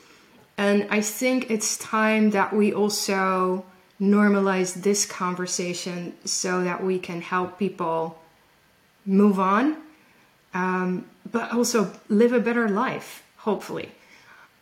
and 0.58 0.86
I 0.90 1.00
think 1.00 1.50
it's 1.50 1.76
time 1.78 2.30
that 2.30 2.52
we 2.54 2.72
also 2.72 3.64
normalize 4.00 4.82
this 4.82 5.06
conversation 5.06 6.14
so 6.24 6.64
that 6.64 6.82
we 6.82 6.98
can 6.98 7.20
help 7.20 7.58
people 7.58 8.18
move 9.06 9.38
on, 9.38 9.76
um, 10.54 11.06
but 11.30 11.52
also 11.52 11.92
live 12.08 12.32
a 12.32 12.40
better 12.40 12.68
life, 12.68 13.24
hopefully. 13.38 13.90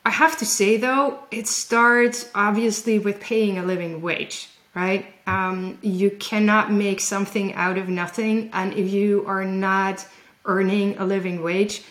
I 0.04 0.10
have 0.10 0.36
to 0.38 0.46
say 0.46 0.76
though, 0.76 1.18
it 1.30 1.46
starts 1.46 2.28
obviously 2.34 2.98
with 2.98 3.20
paying 3.20 3.58
a 3.58 3.62
living 3.64 4.00
wage. 4.00 4.48
right? 4.74 5.06
Um, 5.26 5.78
you 5.82 6.10
cannot 6.10 6.72
make 6.72 7.00
something 7.00 7.54
out 7.54 7.78
of 7.78 7.88
nothing. 7.88 8.50
And 8.52 8.72
if 8.74 8.90
you 8.90 9.24
are 9.26 9.44
not 9.44 10.06
earning 10.44 10.96
a 10.98 11.04
living 11.04 11.42
wage, 11.42 11.82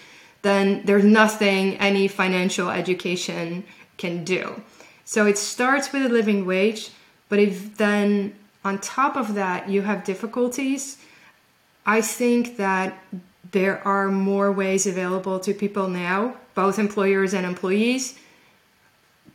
then 0.42 0.82
there's 0.86 1.04
nothing 1.04 1.78
any 1.78 2.08
financial 2.08 2.70
education 2.70 3.66
can 4.00 4.24
do. 4.24 4.64
So 5.06 5.28
it 5.28 5.38
starts 5.38 5.94
with 5.94 6.04
a 6.04 6.10
living 6.10 6.46
wage, 6.46 6.90
but 7.30 7.38
if 7.38 7.78
then 7.78 8.36
on 8.64 8.80
top 8.80 9.16
of 9.16 9.36
that 9.36 9.70
you 9.70 9.84
have 9.84 10.04
difficulties, 10.04 10.98
I 11.86 12.02
think 12.02 12.58
that 12.58 12.98
there 13.52 13.86
are 13.88 14.10
more 14.10 14.52
ways 14.52 14.86
available 14.86 15.40
to 15.42 15.54
people 15.54 15.88
now, 15.88 16.36
both 16.56 16.78
employers 16.80 17.34
and 17.34 17.46
employees, 17.46 18.18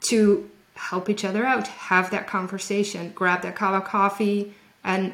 to 0.03 0.49
help 0.75 1.09
each 1.09 1.25
other 1.25 1.45
out, 1.45 1.67
have 1.69 2.11
that 2.11 2.27
conversation, 2.27 3.13
grab 3.15 3.43
that 3.43 3.57
cup 3.57 3.75
of 3.75 3.85
coffee, 3.85 4.55
and 4.83 5.13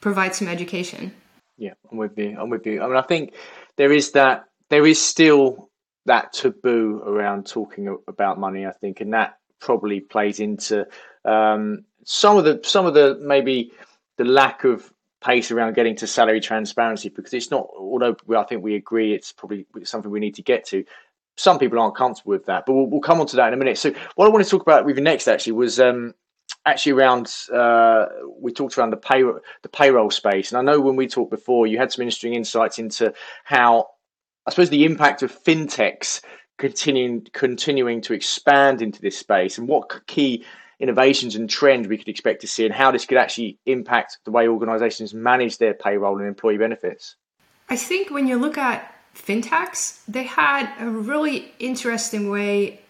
provide 0.00 0.34
some 0.34 0.48
education. 0.48 1.12
Yeah, 1.58 1.74
I'm 1.90 1.98
with 1.98 2.18
you. 2.18 2.36
I'm 2.38 2.50
with 2.50 2.66
you. 2.66 2.80
I 2.82 2.86
mean, 2.86 2.96
I 2.96 3.02
think 3.02 3.34
there 3.76 3.92
is 3.92 4.12
that. 4.12 4.44
There 4.70 4.86
is 4.86 5.00
still 5.00 5.69
that 6.10 6.32
taboo 6.32 7.02
around 7.06 7.46
talking 7.46 7.96
about 8.08 8.38
money. 8.38 8.66
I 8.66 8.72
think, 8.72 9.00
and 9.00 9.12
that 9.14 9.38
probably 9.60 10.00
plays 10.00 10.40
into 10.40 10.86
um, 11.24 11.84
some 12.04 12.36
of 12.36 12.44
the 12.44 12.60
some 12.64 12.84
of 12.84 12.94
the 12.94 13.18
maybe 13.22 13.72
the 14.18 14.24
lack 14.24 14.64
of 14.64 14.92
pace 15.22 15.50
around 15.50 15.74
getting 15.74 15.94
to 15.94 16.06
salary 16.06 16.40
transparency 16.40 17.10
because 17.10 17.32
it's 17.32 17.52
not. 17.52 17.68
Although 17.76 18.16
I 18.36 18.42
think 18.42 18.62
we 18.62 18.74
agree, 18.74 19.14
it's 19.14 19.32
probably 19.32 19.66
something 19.84 20.10
we 20.10 20.20
need 20.20 20.34
to 20.34 20.42
get 20.42 20.66
to 20.66 20.84
some 21.36 21.58
people 21.58 21.78
aren't 21.78 21.96
comfortable 21.96 22.32
with 22.32 22.44
that, 22.46 22.64
but 22.66 22.74
we'll, 22.74 22.86
we'll 22.86 23.00
come 23.00 23.20
on 23.20 23.26
to 23.26 23.36
that 23.36 23.48
in 23.48 23.54
a 23.54 23.56
minute. 23.56 23.78
So 23.78 23.94
what 24.16 24.26
I 24.26 24.28
want 24.28 24.44
to 24.44 24.50
talk 24.50 24.62
about 24.62 24.84
with 24.84 24.98
you 24.98 25.02
next 25.02 25.28
actually 25.28 25.52
was 25.52 25.80
um, 25.80 26.12
actually 26.66 26.92
around 26.92 27.32
uh, 27.52 28.06
we 28.38 28.52
talked 28.52 28.76
around 28.76 28.90
the 28.90 28.96
pay 28.96 29.22
the 29.22 29.68
payroll 29.68 30.10
space, 30.10 30.50
and 30.50 30.58
I 30.58 30.72
know 30.72 30.80
when 30.80 30.96
we 30.96 31.06
talked 31.06 31.30
before, 31.30 31.66
you 31.68 31.78
had 31.78 31.92
some 31.92 32.02
interesting 32.02 32.34
insights 32.34 32.78
into 32.78 33.14
how 33.44 33.86
I 34.46 34.50
suppose 34.50 34.70
the 34.70 34.84
impact 34.84 35.22
of 35.22 35.32
fintechs 35.32 36.22
continuing 36.58 37.26
continuing 37.32 38.00
to 38.02 38.12
expand 38.12 38.82
into 38.82 39.00
this 39.00 39.16
space, 39.16 39.58
and 39.58 39.66
what 39.68 40.06
key 40.06 40.44
innovations 40.78 41.36
and 41.36 41.48
trends 41.48 41.88
we 41.88 41.98
could 41.98 42.08
expect 42.08 42.40
to 42.40 42.46
see, 42.46 42.64
and 42.64 42.74
how 42.74 42.90
this 42.90 43.04
could 43.04 43.18
actually 43.18 43.58
impact 43.66 44.18
the 44.24 44.30
way 44.30 44.48
organisations 44.48 45.12
manage 45.12 45.58
their 45.58 45.74
payroll 45.74 46.18
and 46.18 46.26
employee 46.26 46.58
benefits. 46.58 47.16
I 47.68 47.76
think 47.76 48.10
when 48.10 48.26
you 48.26 48.36
look 48.36 48.58
at 48.58 48.94
fintechs, 49.14 50.00
they 50.06 50.24
had 50.24 50.72
a 50.80 50.88
really 50.88 51.52
interesting 51.58 52.30
way 52.30 52.80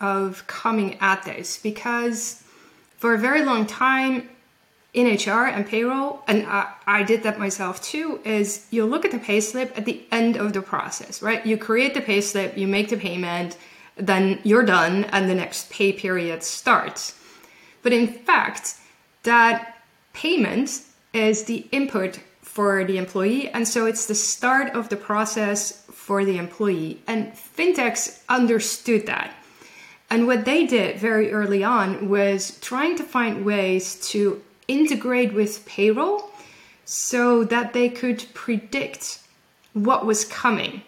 of 0.00 0.46
coming 0.46 0.96
at 1.00 1.22
this 1.24 1.58
because 1.58 2.42
for 2.96 3.14
a 3.14 3.18
very 3.18 3.44
long 3.44 3.66
time 3.66 4.28
in 4.94 5.06
HR 5.06 5.46
and 5.46 5.66
payroll, 5.66 6.22
and 6.26 6.46
I, 6.46 6.72
I 6.86 7.02
did 7.02 7.22
that 7.22 7.38
myself 7.38 7.82
too, 7.82 8.20
is 8.24 8.66
you 8.70 8.86
look 8.86 9.04
at 9.04 9.10
the 9.10 9.18
payslip 9.18 9.76
at 9.76 9.84
the 9.84 10.02
end 10.10 10.36
of 10.36 10.52
the 10.52 10.62
process, 10.62 11.22
right? 11.22 11.44
You 11.44 11.56
create 11.56 11.94
the 11.94 12.00
payslip, 12.00 12.56
you 12.56 12.66
make 12.66 12.88
the 12.88 12.96
payment, 12.96 13.56
then 13.96 14.40
you're 14.44 14.64
done, 14.64 15.04
and 15.06 15.28
the 15.28 15.34
next 15.34 15.70
pay 15.70 15.92
period 15.92 16.42
starts. 16.42 17.18
But 17.82 17.92
in 17.92 18.08
fact, 18.08 18.76
that 19.24 19.82
payment 20.14 20.82
is 21.12 21.44
the 21.44 21.66
input 21.70 22.20
for 22.40 22.84
the 22.84 22.98
employee. 22.98 23.48
And 23.50 23.68
so 23.68 23.86
it's 23.86 24.06
the 24.06 24.14
start 24.14 24.74
of 24.74 24.88
the 24.88 24.96
process 24.96 25.84
for 25.92 26.24
the 26.24 26.38
employee. 26.38 27.02
And 27.06 27.32
fintechs 27.32 28.20
understood 28.28 29.06
that. 29.06 29.32
And 30.10 30.26
what 30.26 30.44
they 30.44 30.66
did 30.66 30.98
very 30.98 31.30
early 31.30 31.62
on 31.62 32.08
was 32.08 32.58
trying 32.60 32.96
to 32.96 33.04
find 33.04 33.44
ways 33.44 33.96
to 34.10 34.42
integrate 34.68 35.32
with 35.32 35.66
payroll 35.66 36.30
so 36.84 37.44
that 37.44 37.72
they 37.72 37.88
could 37.88 38.24
predict 38.34 39.20
what 39.72 40.06
was 40.06 40.24
coming. 40.24 40.82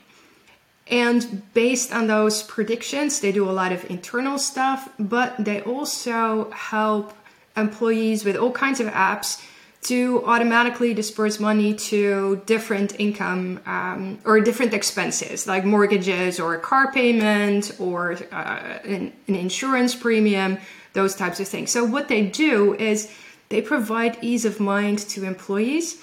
And 0.86 1.42
based 1.54 1.92
on 1.92 2.08
those 2.08 2.42
predictions, 2.42 3.20
they 3.20 3.32
do 3.32 3.48
a 3.48 3.52
lot 3.52 3.72
of 3.72 3.88
internal 3.90 4.38
stuff, 4.38 4.88
but 4.98 5.34
they 5.38 5.60
also 5.62 6.50
help 6.50 7.12
employees 7.56 8.24
with 8.24 8.36
all 8.36 8.50
kinds 8.50 8.80
of 8.80 8.88
apps 8.88 9.44
to 9.82 10.22
automatically 10.26 10.92
disperse 10.92 11.40
money 11.40 11.74
to 11.74 12.42
different 12.44 12.98
income 13.00 13.60
um, 13.64 14.18
or 14.24 14.40
different 14.40 14.74
expenses 14.74 15.46
like 15.46 15.64
mortgages 15.64 16.38
or 16.38 16.54
a 16.54 16.58
car 16.60 16.92
payment 16.92 17.72
or 17.78 18.12
uh, 18.30 18.78
an, 18.84 19.12
an 19.26 19.34
insurance 19.34 19.94
premium, 19.94 20.58
those 20.92 21.14
types 21.14 21.40
of 21.40 21.48
things. 21.48 21.70
So, 21.70 21.84
what 21.84 22.08
they 22.08 22.26
do 22.26 22.74
is 22.74 23.10
they 23.50 23.60
provide 23.60 24.16
ease 24.22 24.44
of 24.44 24.58
mind 24.58 24.98
to 25.10 25.24
employees. 25.24 26.02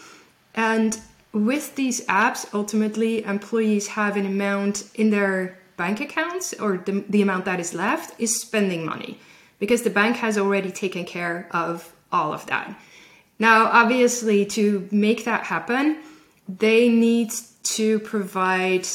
And 0.53 0.99
with 1.33 1.75
these 1.75 2.05
apps, 2.05 2.45
ultimately, 2.53 3.23
employees 3.23 3.87
have 3.87 4.15
an 4.15 4.25
amount 4.25 4.89
in 4.95 5.09
their 5.09 5.57
bank 5.77 5.99
accounts 5.99 6.53
or 6.53 6.77
the, 6.77 7.03
the 7.09 7.21
amount 7.21 7.45
that 7.45 7.59
is 7.59 7.73
left 7.73 8.19
is 8.19 8.39
spending 8.39 8.85
money 8.85 9.19
because 9.59 9.83
the 9.83 9.89
bank 9.89 10.17
has 10.17 10.37
already 10.37 10.71
taken 10.71 11.05
care 11.05 11.47
of 11.51 11.93
all 12.11 12.33
of 12.33 12.45
that. 12.47 12.79
Now, 13.39 13.65
obviously, 13.65 14.45
to 14.47 14.87
make 14.91 15.25
that 15.25 15.43
happen, 15.43 15.97
they 16.49 16.89
need 16.89 17.31
to 17.63 17.99
provide, 17.99 18.87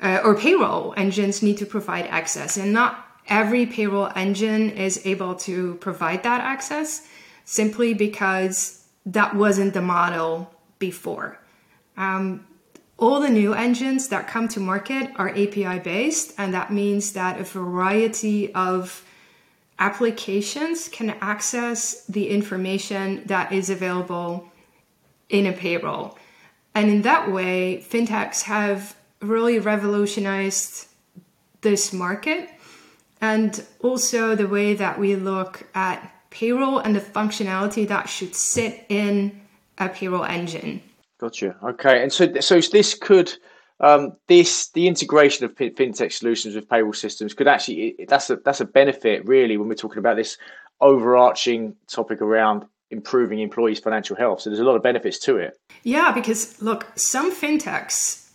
uh, 0.00 0.20
or 0.22 0.34
payroll 0.36 0.94
engines 0.96 1.42
need 1.42 1.56
to 1.58 1.66
provide 1.66 2.06
access, 2.06 2.56
and 2.56 2.72
not 2.72 3.06
every 3.28 3.64
payroll 3.66 4.10
engine 4.14 4.70
is 4.70 5.06
able 5.06 5.34
to 5.36 5.76
provide 5.76 6.22
that 6.24 6.40
access 6.40 7.08
simply 7.50 7.94
because 7.94 8.84
that 9.06 9.34
wasn't 9.34 9.72
the 9.72 9.80
model 9.80 10.52
before. 10.78 11.40
Um, 11.96 12.46
all 12.98 13.20
the 13.20 13.30
new 13.30 13.54
engines 13.54 14.08
that 14.08 14.28
come 14.28 14.48
to 14.48 14.60
market 14.60 15.10
are 15.16 15.30
API 15.30 15.78
based, 15.78 16.34
and 16.36 16.52
that 16.52 16.70
means 16.70 17.14
that 17.14 17.40
a 17.40 17.44
variety 17.44 18.52
of 18.52 19.02
applications 19.78 20.90
can 20.90 21.16
access 21.22 22.04
the 22.04 22.28
information 22.28 23.22
that 23.24 23.50
is 23.50 23.70
available 23.70 24.52
in 25.30 25.46
a 25.46 25.52
payroll. 25.54 26.18
And 26.74 26.90
in 26.90 27.00
that 27.02 27.32
way, 27.32 27.82
fintechs 27.88 28.42
have 28.42 28.94
really 29.22 29.58
revolutionized 29.58 30.86
this 31.62 31.94
market 31.94 32.50
and 33.22 33.64
also 33.80 34.34
the 34.34 34.46
way 34.46 34.74
that 34.74 34.98
we 34.98 35.16
look 35.16 35.66
at 35.74 36.12
payroll 36.30 36.78
and 36.78 36.94
the 36.94 37.00
functionality 37.00 37.86
that 37.88 38.08
should 38.08 38.34
sit 38.34 38.84
in 38.88 39.40
a 39.78 39.88
payroll 39.88 40.24
engine. 40.24 40.82
Gotcha. 41.18 41.56
Okay. 41.62 42.02
And 42.02 42.12
so, 42.12 42.40
so 42.40 42.60
this 42.60 42.94
could 42.94 43.32
um, 43.80 44.16
this 44.26 44.70
the 44.70 44.88
integration 44.88 45.44
of 45.44 45.54
fintech 45.54 46.12
solutions 46.12 46.54
with 46.54 46.68
payroll 46.68 46.92
systems 46.92 47.34
could 47.34 47.46
actually 47.46 47.94
that's 48.08 48.28
a 48.30 48.36
that's 48.36 48.60
a 48.60 48.64
benefit 48.64 49.24
really 49.26 49.56
when 49.56 49.68
we're 49.68 49.74
talking 49.74 49.98
about 49.98 50.16
this 50.16 50.36
overarching 50.80 51.76
topic 51.86 52.20
around 52.20 52.64
improving 52.90 53.40
employees' 53.40 53.78
financial 53.78 54.16
health. 54.16 54.40
So 54.40 54.50
there's 54.50 54.60
a 54.60 54.64
lot 54.64 54.76
of 54.76 54.82
benefits 54.82 55.18
to 55.20 55.36
it. 55.36 55.58
Yeah, 55.82 56.12
because 56.12 56.60
look, 56.62 56.86
some 56.96 57.34
fintechs 57.34 58.30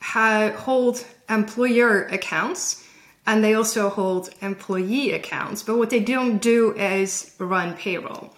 have, 0.00 0.54
hold 0.54 1.04
employer 1.28 2.04
accounts 2.04 2.84
and 3.28 3.44
they 3.44 3.52
also 3.52 3.90
hold 3.90 4.30
employee 4.40 5.12
accounts, 5.12 5.62
but 5.62 5.76
what 5.76 5.90
they 5.90 6.00
don't 6.00 6.38
do 6.38 6.74
is 6.74 7.34
run 7.38 7.74
payroll. 7.76 8.34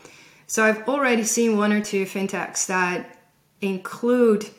So 0.49 0.65
I've 0.65 0.89
already 0.89 1.23
seen 1.23 1.57
one 1.57 1.73
or 1.73 1.81
two 1.81 2.07
fintechs 2.07 2.67
that 2.67 3.17
include 3.61 4.51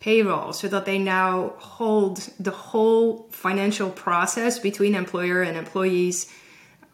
payroll 0.00 0.54
so 0.54 0.68
that 0.68 0.86
they 0.86 0.98
now 0.98 1.52
hold 1.58 2.16
the 2.40 2.50
whole 2.50 3.28
financial 3.30 3.90
process 3.90 4.58
between 4.58 4.94
employer 4.94 5.42
and 5.42 5.54
employees 5.54 6.32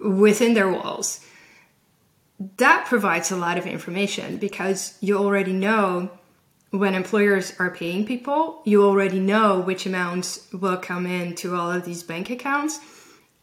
within 0.00 0.54
their 0.54 0.68
walls. 0.68 1.24
That 2.56 2.86
provides 2.86 3.30
a 3.30 3.36
lot 3.36 3.56
of 3.56 3.66
information 3.66 4.38
because 4.38 4.98
you 5.00 5.16
already 5.16 5.52
know 5.52 6.10
when 6.70 6.94
employers 6.94 7.52
are 7.58 7.70
paying 7.70 8.06
people, 8.06 8.62
you 8.64 8.84
already 8.84 9.18
know 9.18 9.60
which 9.60 9.86
amounts 9.86 10.46
will 10.52 10.76
come 10.76 11.06
in 11.06 11.34
to 11.36 11.56
all 11.56 11.70
of 11.70 11.84
these 11.84 12.02
bank 12.02 12.30
accounts. 12.30 12.78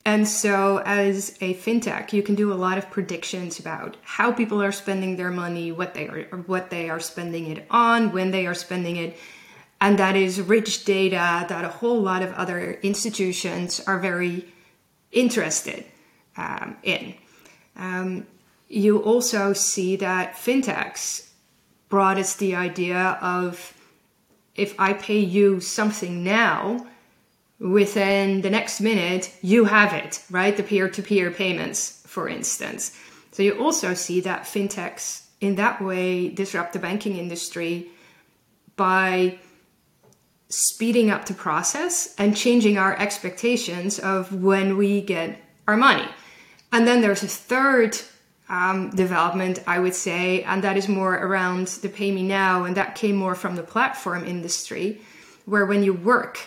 And 0.06 0.26
so, 0.26 0.78
as 0.86 1.38
a 1.42 1.54
fintech, 1.56 2.14
you 2.14 2.24
can 2.24 2.36
do 2.36 2.54
a 2.54 2.56
lot 2.56 2.78
of 2.78 2.90
predictions 2.90 3.60
about 3.60 3.98
how 4.04 4.32
people 4.32 4.64
are 4.64 4.72
spending 4.72 5.18
their 5.18 5.32
money, 5.32 5.74
what 5.74 5.94
they 5.94 6.08
are, 6.08 6.24
what 6.46 6.70
they 6.70 6.90
are 6.90 7.02
spending 7.02 7.52
it 7.52 7.66
on, 7.70 8.14
when 8.14 8.32
they 8.32 8.48
are 8.48 8.54
spending 8.54 8.96
it, 8.96 9.18
and 9.82 10.00
that 10.00 10.16
is 10.16 10.42
rich 10.42 10.86
data 10.86 11.46
that 11.50 11.66
a 11.66 11.70
whole 11.70 12.02
lot 12.02 12.22
of 12.22 12.34
other 12.34 12.80
institutions 12.82 13.82
are 13.82 14.00
very 14.00 14.46
interested 15.12 15.86
um, 16.38 16.78
in. 16.84 17.14
Um, 17.76 18.28
you 18.70 19.00
also 19.00 19.54
see 19.54 19.98
that 19.98 20.36
fintechs 20.36 21.27
brought 21.90 22.18
us 22.18 22.36
the 22.36 22.56
idea 22.56 23.18
of 23.22 23.74
if 24.56 24.78
I 24.80 24.94
pay 24.94 25.20
you 25.20 25.60
something 25.60 26.24
now, 26.24 26.88
within 27.60 28.42
the 28.42 28.50
next 28.50 28.82
minute, 28.82 29.34
you 29.42 29.66
have 29.66 29.94
it, 29.94 30.24
right? 30.30 30.56
The 30.56 30.64
peer 30.64 30.90
to 30.90 31.02
peer 31.02 31.32
payments, 31.32 32.04
for 32.06 32.28
instance. 32.28 32.98
So 33.32 33.44
you 33.44 33.60
also 33.60 33.94
see 33.94 34.22
that 34.22 34.44
fintechs 34.44 35.26
in 35.42 35.56
that 35.56 35.82
way 35.82 36.30
disrupt 36.30 36.74
the 36.74 36.80
banking 36.80 37.18
industry 37.18 37.90
by 38.76 39.38
speeding 40.50 41.12
up 41.12 41.26
the 41.26 41.34
process 41.34 42.16
and 42.18 42.36
changing 42.36 42.78
our 42.78 42.98
expectations 42.98 44.00
of 44.00 44.34
when 44.34 44.78
we 44.78 45.02
get 45.02 45.40
our 45.68 45.78
money. 45.78 46.08
And 46.72 46.88
then 46.88 47.02
there's 47.02 47.24
a 47.24 47.28
third 47.28 47.98
um, 48.50 48.90
development, 48.92 49.60
I 49.68 49.80
would 49.80 49.96
say, 49.96 50.44
and 50.44 50.64
that 50.64 50.78
is 50.78 50.88
more 50.88 51.16
around 51.16 51.68
the 51.68 51.90
pay 51.90 52.12
me 52.12 52.24
now, 52.24 52.64
and 52.64 52.78
that 52.78 52.96
came 52.96 53.16
more 53.16 53.36
from 53.36 53.56
the 53.56 53.64
platform 53.64 54.26
industry, 54.26 55.02
where 55.46 55.66
when 55.66 55.84
you 55.84 55.94
work, 55.94 56.40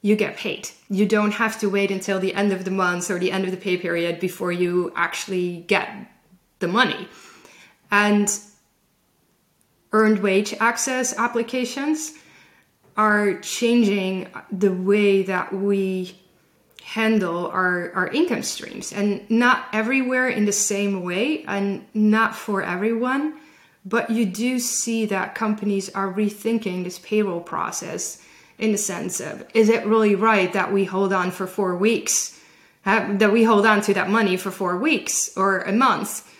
you 0.00 0.14
get 0.14 0.36
paid. 0.36 0.70
You 0.88 1.06
don't 1.06 1.32
have 1.32 1.58
to 1.60 1.68
wait 1.68 1.90
until 1.90 2.20
the 2.20 2.34
end 2.34 2.52
of 2.52 2.64
the 2.64 2.70
month 2.70 3.10
or 3.10 3.18
the 3.18 3.32
end 3.32 3.44
of 3.44 3.50
the 3.50 3.56
pay 3.56 3.76
period 3.76 4.20
before 4.20 4.52
you 4.52 4.92
actually 4.94 5.64
get 5.66 5.88
the 6.60 6.68
money. 6.68 7.08
And 7.90 8.30
earned 9.92 10.20
wage 10.20 10.54
access 10.60 11.16
applications 11.18 12.12
are 12.96 13.40
changing 13.40 14.28
the 14.52 14.72
way 14.72 15.22
that 15.22 15.52
we 15.52 16.20
handle 16.94 17.48
our, 17.48 17.92
our 17.94 18.08
income 18.08 18.42
streams. 18.42 18.92
And 18.92 19.28
not 19.30 19.66
everywhere 19.72 20.28
in 20.28 20.46
the 20.46 20.52
same 20.52 21.02
way 21.02 21.44
and 21.44 21.86
not 21.94 22.34
for 22.34 22.62
everyone 22.62 23.34
but 23.88 24.10
you 24.10 24.26
do 24.26 24.58
see 24.58 25.06
that 25.06 25.34
companies 25.34 25.88
are 25.90 26.12
rethinking 26.12 26.84
this 26.84 26.98
payroll 26.98 27.40
process 27.40 28.22
in 28.58 28.72
the 28.72 28.78
sense 28.78 29.20
of 29.20 29.44
is 29.54 29.68
it 29.68 29.86
really 29.86 30.14
right 30.14 30.52
that 30.52 30.72
we 30.72 30.84
hold 30.84 31.12
on 31.12 31.30
for 31.30 31.46
four 31.46 31.76
weeks? 31.76 32.38
Uh, 32.84 33.16
that 33.16 33.32
we 33.32 33.44
hold 33.44 33.66
on 33.66 33.80
to 33.82 33.94
that 33.94 34.08
money 34.08 34.36
for 34.36 34.50
four 34.50 34.76
weeks 34.76 35.30
or 35.36 35.60
a 35.60 35.72
month? 35.72 36.30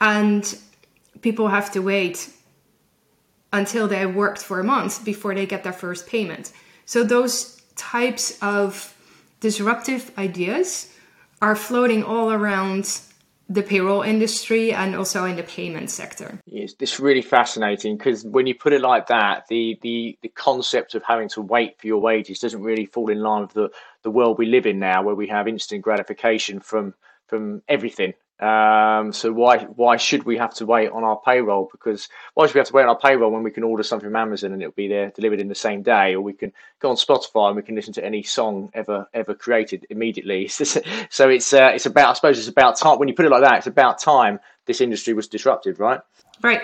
And 0.00 0.58
people 1.20 1.48
have 1.48 1.72
to 1.72 1.80
wait 1.80 2.30
until 3.52 3.86
they 3.86 4.04
worked 4.06 4.42
for 4.42 4.60
a 4.60 4.64
month 4.64 5.04
before 5.04 5.34
they 5.34 5.46
get 5.46 5.62
their 5.62 5.72
first 5.72 6.06
payment. 6.06 6.52
So 6.86 7.04
those 7.04 7.60
types 7.76 8.38
of 8.42 8.93
disruptive 9.44 10.10
ideas 10.16 10.90
are 11.42 11.54
floating 11.54 12.02
all 12.02 12.32
around 12.32 13.02
the 13.46 13.62
payroll 13.62 14.00
industry 14.00 14.72
and 14.72 14.96
also 14.96 15.26
in 15.26 15.36
the 15.36 15.42
payment 15.42 15.90
sector. 15.90 16.40
It's, 16.46 16.74
it's 16.80 16.98
really 16.98 17.20
fascinating 17.20 17.98
because 17.98 18.24
when 18.24 18.46
you 18.46 18.54
put 18.54 18.72
it 18.72 18.80
like 18.80 19.08
that, 19.08 19.46
the, 19.50 19.78
the, 19.82 20.18
the 20.22 20.30
concept 20.30 20.94
of 20.94 21.02
having 21.02 21.28
to 21.28 21.42
wait 21.42 21.78
for 21.78 21.86
your 21.86 22.00
wages 22.00 22.38
doesn't 22.38 22.62
really 22.62 22.86
fall 22.86 23.10
in 23.10 23.20
line 23.20 23.42
with 23.42 23.52
the, 23.52 23.68
the 24.02 24.10
world 24.10 24.38
we 24.38 24.46
live 24.46 24.64
in 24.64 24.78
now, 24.78 25.02
where 25.02 25.14
we 25.14 25.28
have 25.28 25.46
instant 25.46 25.82
gratification 25.82 26.58
from 26.58 26.94
from 27.26 27.60
everything. 27.68 28.14
Um, 28.40 29.12
so 29.12 29.32
why 29.32 29.58
why 29.58 29.96
should 29.96 30.24
we 30.24 30.36
have 30.38 30.52
to 30.54 30.66
wait 30.66 30.90
on 30.90 31.04
our 31.04 31.20
payroll? 31.24 31.68
Because 31.70 32.08
why 32.34 32.46
should 32.46 32.54
we 32.54 32.58
have 32.58 32.66
to 32.66 32.72
wait 32.72 32.82
on 32.82 32.88
our 32.88 32.98
payroll 32.98 33.30
when 33.30 33.44
we 33.44 33.50
can 33.50 33.62
order 33.62 33.82
something 33.82 34.08
from 34.08 34.16
Amazon 34.16 34.52
and 34.52 34.60
it'll 34.60 34.72
be 34.72 34.88
there 34.88 35.10
delivered 35.10 35.40
in 35.40 35.48
the 35.48 35.54
same 35.54 35.82
day, 35.82 36.14
or 36.14 36.20
we 36.20 36.32
can 36.32 36.52
go 36.80 36.90
on 36.90 36.96
Spotify 36.96 37.48
and 37.48 37.56
we 37.56 37.62
can 37.62 37.76
listen 37.76 37.92
to 37.94 38.04
any 38.04 38.22
song 38.22 38.70
ever 38.74 39.08
ever 39.14 39.34
created 39.34 39.86
immediately. 39.88 40.48
so 40.48 41.28
it's 41.28 41.52
uh, 41.52 41.70
it's 41.74 41.86
about 41.86 42.10
I 42.10 42.12
suppose 42.14 42.38
it's 42.38 42.48
about 42.48 42.76
time 42.76 42.98
when 42.98 43.08
you 43.08 43.14
put 43.14 43.24
it 43.24 43.30
like 43.30 43.42
that. 43.42 43.58
It's 43.58 43.66
about 43.68 44.00
time 44.00 44.40
this 44.66 44.80
industry 44.80 45.14
was 45.14 45.28
disrupted, 45.28 45.78
right? 45.78 46.00
Right. 46.42 46.62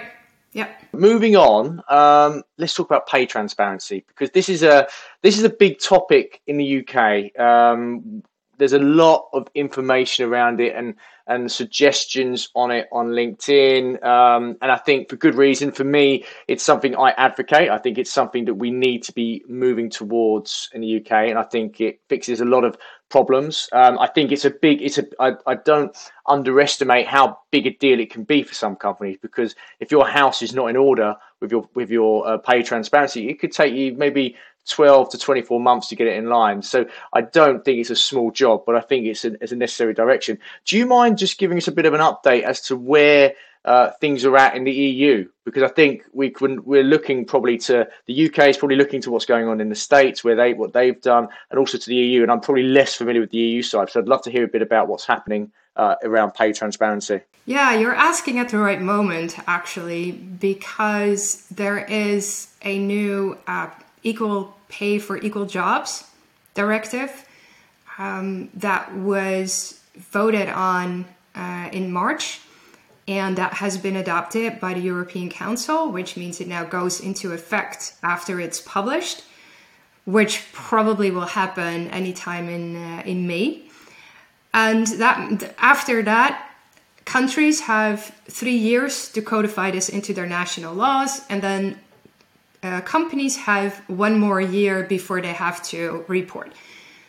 Yeah. 0.53 0.69
Moving 0.93 1.37
on, 1.37 1.81
um, 1.89 2.43
let's 2.59 2.75
talk 2.75 2.87
about 2.87 3.07
pay 3.07 3.25
transparency 3.25 4.05
because 4.09 4.31
this 4.31 4.49
is 4.49 4.65
a 4.65 4.89
this 5.23 5.39
is 5.39 5.45
a 5.45 5.49
big 5.49 5.79
topic 5.79 6.41
in 6.49 6.57
the 6.57 6.85
UK. 6.85 7.39
Um, 7.41 8.25
there's 8.61 8.75
a 8.75 8.79
lot 8.79 9.29
of 9.33 9.49
information 9.55 10.27
around 10.27 10.61
it 10.61 10.77
and 10.77 10.95
and 11.27 11.51
suggestions 11.51 12.49
on 12.57 12.73
it 12.73 12.89
on 12.93 13.11
LinkedIn. 13.11 14.05
Um, 14.05 14.57
and 14.61 14.71
I 14.73 14.77
think 14.77 15.09
for 15.09 15.17
good 15.17 15.37
reason. 15.37 15.71
For 15.71 15.85
me, 15.85 16.25
it's 16.49 16.65
something 16.65 16.97
I 16.97 17.11
advocate. 17.11 17.71
I 17.71 17.79
think 17.79 17.99
it's 17.99 18.13
something 18.13 18.45
that 18.47 18.55
we 18.55 18.71
need 18.71 19.05
to 19.05 19.13
be 19.13 19.45
moving 19.49 19.91
towards 19.91 20.69
in 20.75 20.81
the 20.81 20.97
UK, 20.97 21.13
and 21.31 21.39
I 21.39 21.45
think 21.45 21.81
it 21.81 22.01
fixes 22.09 22.41
a 22.41 22.45
lot 22.45 22.65
of 22.65 22.77
problems. 23.11 23.69
Um, 23.73 23.99
I 23.99 24.09
think 24.09 24.33
it's 24.33 24.45
a 24.45 24.51
big. 24.51 24.83
It's 24.83 24.99
a. 24.99 25.05
I, 25.19 25.33
I 25.47 25.55
don't 25.55 25.97
underestimate 26.27 27.07
how 27.07 27.39
big 27.51 27.67
a 27.67 27.71
deal 27.71 28.01
it 28.01 28.11
can 28.11 28.25
be 28.25 28.43
for 28.43 28.55
some 28.55 28.77
companies 28.77 29.17
because 29.23 29.55
if 29.79 29.91
your 29.91 30.07
house 30.07 30.43
is 30.43 30.53
not 30.53 30.67
in 30.67 30.77
order 30.77 31.15
with 31.41 31.53
your 31.53 31.69
with 31.75 31.91
your 31.91 32.27
uh, 32.27 32.39
pay 32.39 32.63
transparency, 32.63 33.29
it 33.29 33.41
could 33.41 33.53
take 33.53 33.73
you 33.73 33.95
maybe 33.95 34.37
12 34.71 35.11
to 35.11 35.19
24 35.19 35.61
months 35.61 35.89
to 35.89 35.97
get 35.97 36.07
it 36.07 36.17
in 36.17 36.29
line. 36.29 36.63
So 36.63 36.87
I 37.13 37.23
don't 37.23 37.65
think 37.65 37.81
it's 37.81 37.91
a 37.91 37.97
small 37.97 38.31
job, 38.31 38.63
but 38.65 38.77
I 38.77 38.81
think 38.81 39.07
it's 39.07 39.25
a, 39.25 39.33
it's 39.43 39.53
a 39.53 39.57
necessary 39.57 39.95
direction. 39.95 40.39
Do 40.65 40.79
you 40.79 40.87
mind 40.87 41.19
just 41.19 41.39
giving 41.39 41.59
us 41.59 41.69
a 41.69 41.73
bit 41.73 41.87
of 41.87 41.95
an 41.95 42.01
update 42.01 42.43
as 42.43 42.61
to 42.63 42.77
where 42.77 43.35
uh, 43.65 43.91
things 44.01 44.25
are 44.25 44.37
at 44.37 44.57
in 44.57 44.65
the 44.65 44.73
EU? 44.73 45.29
Because 45.45 45.63
I 45.63 45.69
think 45.69 46.05
we 46.13 46.31
can, 46.31 46.65
we're 46.65 46.85
looking 46.85 47.25
probably 47.25 47.59
to 47.59 47.89
the 48.07 48.27
UK 48.29 48.49
is 48.49 48.57
probably 48.57 48.77
looking 48.77 49.03
to 49.03 49.11
what's 49.11 49.27
going 49.27 49.49
on 49.49 49.61
in 49.61 49.69
the 49.69 49.75
States, 49.75 50.23
where 50.23 50.37
they 50.37 50.55
what 50.55 50.73
they've 50.73 51.01
done, 51.01 51.29
and 51.51 51.59
also 51.59 51.77
to 51.77 51.87
the 51.87 51.97
EU. 51.97 52.23
And 52.23 52.31
I'm 52.31 52.41
probably 52.41 52.63
less 52.65 52.95
familiar 52.95 53.21
with 53.21 53.31
the 53.31 53.39
EU 53.39 53.63
side, 53.63 53.91
so 53.91 54.01
I'd 54.01 54.09
love 54.09 54.23
to 54.23 54.31
hear 54.31 54.45
a 54.45 54.49
bit 54.49 54.63
about 54.63 54.89
what's 54.89 55.05
happening 55.05 55.53
uh, 55.77 55.97
around 56.05 56.33
pay 56.35 56.53
transparency. 56.53 57.21
Yeah, 57.47 57.75
you're 57.75 57.95
asking 57.95 58.39
at 58.39 58.51
the 58.51 58.59
right 58.59 58.81
moment, 58.81 59.37
actually, 59.47 60.13
because 60.13 61.47
there 61.51 61.79
is 61.79 62.55
a 62.63 62.79
new 62.79 63.39
uh, 63.47 63.71
equal 64.03 64.57
pay 64.71 64.99
for 64.99 65.17
equal 65.19 65.47
jobs 65.47 66.05
directive 66.55 67.27
um, 67.99 68.49
that 68.55 68.95
was 68.95 69.81
voted 69.97 70.49
on 70.49 71.05
uh, 71.35 71.69
in 71.73 71.93
March 71.93 72.41
and 73.11 73.37
that 73.37 73.55
has 73.55 73.77
been 73.77 73.97
adopted 73.97 74.61
by 74.61 74.73
the 74.73 74.81
European 74.81 75.29
Council, 75.31 75.91
which 75.91 76.17
means 76.17 76.41
it 76.41 76.47
now 76.47 76.65
goes 76.65 77.01
into 77.01 77.33
effect 77.33 77.95
after 78.03 78.41
it's 78.41 78.61
published, 78.61 79.25
which 80.05 80.47
probably 80.53 81.11
will 81.11 81.27
happen 81.27 81.89
anytime 81.89 82.49
in 82.49 82.77
uh, 82.77 83.03
in 83.05 83.27
May. 83.27 83.63
And 84.55 84.87
that 84.87 85.55
after 85.59 86.03
that, 86.03 86.51
countries 87.05 87.61
have 87.63 88.15
three 88.29 88.57
years 88.57 89.11
to 89.13 89.23
codify 89.23 89.71
this 89.73 89.89
into 89.89 90.15
their 90.15 90.27
national 90.27 90.75
laws, 90.75 91.23
and 91.29 91.43
then 91.43 91.79
uh, 92.63 92.81
companies 92.83 93.37
have 93.37 93.79
one 93.89 94.19
more 94.19 94.41
year 94.41 94.83
before 94.83 95.21
they 95.21 95.33
have 95.33 95.63
to 95.65 96.05
report, 96.09 96.53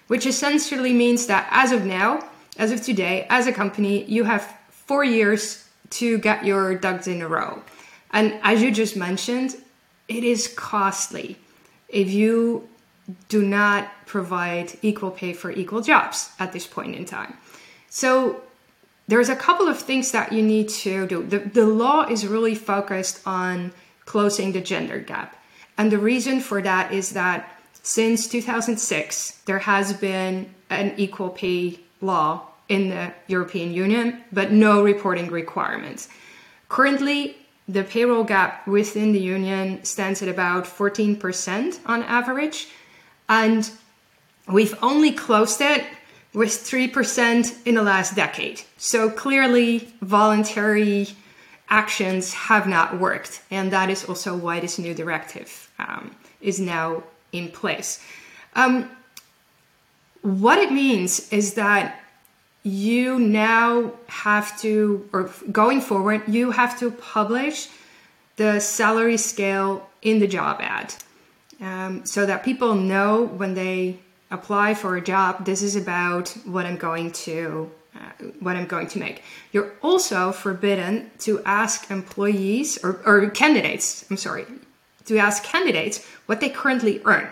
which 0.08 0.26
essentially 0.26 0.94
means 0.94 1.28
that 1.28 1.48
as 1.52 1.72
of 1.72 1.86
now, 1.86 2.24
as 2.58 2.72
of 2.72 2.82
today, 2.82 3.26
as 3.30 3.48
a 3.48 3.52
company, 3.52 4.04
you 4.06 4.24
have 4.24 4.58
four 4.70 5.04
years 5.04 5.68
to 5.90 6.18
get 6.20 6.46
your 6.46 6.76
ducks 6.76 7.08
in 7.08 7.22
a 7.22 7.28
row. 7.28 7.62
And 8.12 8.40
as 8.44 8.62
you 8.62 8.72
just 8.72 8.96
mentioned, 8.96 9.56
it 10.08 10.24
is 10.24 10.48
costly 10.48 11.38
if 11.90 12.10
you 12.10 12.68
do 13.30 13.42
not 13.44 13.90
provide 14.06 14.78
equal 14.82 15.12
pay 15.12 15.34
for 15.34 15.52
equal 15.52 15.82
jobs 15.82 16.32
at 16.40 16.54
this 16.54 16.68
point 16.68 16.96
in 16.96 17.06
time. 17.06 17.36
So 17.90 18.42
there's 19.08 19.30
a 19.30 19.36
couple 19.36 19.68
of 19.68 19.78
things 19.78 20.12
that 20.12 20.32
you 20.32 20.42
need 20.42 20.70
to 20.70 21.08
do. 21.08 21.24
The, 21.24 21.40
the 21.40 21.66
law 21.66 22.08
is 22.08 22.26
really 22.26 22.56
focused 22.56 23.22
on 23.26 23.74
closing 24.06 24.54
the 24.54 24.62
gender 24.62 25.00
gap. 25.00 25.36
And 25.78 25.92
the 25.92 25.98
reason 25.98 26.42
for 26.42 26.62
that 26.62 26.92
is 26.92 27.12
that 27.12 27.58
since 27.84 28.28
2006, 28.28 29.42
there 29.46 29.60
has 29.60 29.94
been 29.94 30.54
an 30.70 30.94
equal 30.98 31.30
pay 31.30 31.80
law 32.00 32.48
in 32.70 32.90
the 32.90 33.14
European 33.28 33.74
Union, 33.74 34.24
but 34.32 34.52
no 34.52 34.84
reporting 34.84 35.30
requirements. 35.30 36.08
Currently, 36.70 37.36
the 37.68 37.84
payroll 37.84 38.24
gap 38.24 38.68
within 38.68 39.12
the 39.12 39.20
Union 39.20 39.84
stands 39.84 40.22
at 40.22 40.30
about 40.30 40.66
14% 40.66 41.80
on 41.86 42.04
average, 42.04 42.70
and 43.28 43.70
we've 44.48 44.78
only 44.82 45.12
closed 45.12 45.62
it 45.62 45.86
with 46.34 46.50
3% 46.50 47.68
in 47.68 47.76
the 47.76 47.84
last 47.84 48.16
decade. 48.16 48.62
So 48.78 49.10
clearly, 49.10 49.94
voluntary 50.02 51.10
actions 51.72 52.34
have 52.34 52.68
not 52.68 53.00
worked. 53.00 53.42
And 53.50 53.72
that 53.72 53.90
is 53.90 54.04
also 54.06 54.36
why 54.36 54.60
this 54.60 54.78
new 54.78 54.94
directive 54.94 55.72
um, 55.80 56.16
is 56.42 56.60
now 56.60 57.04
in 57.32 57.50
place. 57.50 58.04
Um, 58.56 58.92
what 60.22 60.60
it 60.60 60.72
means 60.72 61.32
is 61.32 61.56
that 61.56 61.98
you 62.64 63.18
now 63.18 63.94
have 64.08 64.60
to, 64.62 65.10
or 65.14 65.32
going 65.52 65.82
forward, 65.82 66.22
you 66.28 66.52
have 66.52 66.78
to 66.80 66.92
publish 66.92 67.70
the 68.36 68.60
salary 68.60 69.18
scale 69.18 69.90
in 70.02 70.20
the 70.20 70.28
job 70.28 70.60
ad 70.62 70.94
um, 71.60 72.06
so 72.06 72.26
that 72.26 72.44
people 72.44 72.76
know 72.76 73.24
when 73.24 73.54
they 73.56 74.00
apply 74.30 74.74
for 74.74 74.96
a 74.96 75.02
job, 75.02 75.46
this 75.46 75.62
is 75.62 75.76
about 75.76 76.30
what 76.46 76.66
I'm 76.66 76.78
going 76.78 77.12
to 77.12 77.72
uh, 77.96 78.26
what 78.40 78.56
I'm 78.56 78.68
going 78.68 78.88
to 78.88 79.00
make. 79.00 79.24
You're 79.52 79.74
also 79.82 80.32
forbidden 80.32 81.12
to 81.20 81.42
ask 81.44 81.92
employees 81.92 82.84
or, 82.84 83.02
or 83.06 83.30
candidates, 83.30 84.06
I'm 84.10 84.18
sorry, 84.18 84.46
to 85.06 85.18
ask 85.18 85.44
candidates 85.44 86.06
what 86.26 86.40
they 86.40 86.50
currently 86.50 87.02
earn. 87.06 87.28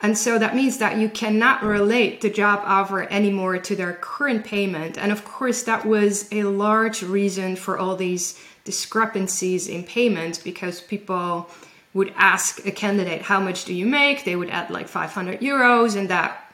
And 0.00 0.18
so 0.18 0.38
that 0.38 0.54
means 0.54 0.78
that 0.78 0.98
you 0.98 1.08
cannot 1.08 1.62
relate 1.62 2.20
the 2.20 2.28
job 2.28 2.60
offer 2.64 3.04
anymore 3.04 3.58
to 3.58 3.76
their 3.76 3.94
current 3.94 4.44
payment. 4.44 4.98
And 4.98 5.10
of 5.12 5.24
course, 5.24 5.62
that 5.62 5.86
was 5.86 6.28
a 6.30 6.42
large 6.42 7.02
reason 7.02 7.56
for 7.56 7.78
all 7.78 7.96
these 7.96 8.38
discrepancies 8.64 9.68
in 9.68 9.84
payments 9.84 10.38
because 10.38 10.80
people 10.80 11.48
would 11.94 12.12
ask 12.16 12.66
a 12.66 12.72
candidate, 12.72 13.22
How 13.22 13.40
much 13.40 13.64
do 13.64 13.72
you 13.72 13.86
make? 13.86 14.24
They 14.24 14.36
would 14.36 14.50
add 14.50 14.70
like 14.70 14.88
500 14.88 15.40
euros 15.40 15.96
and 15.96 16.10
that, 16.10 16.52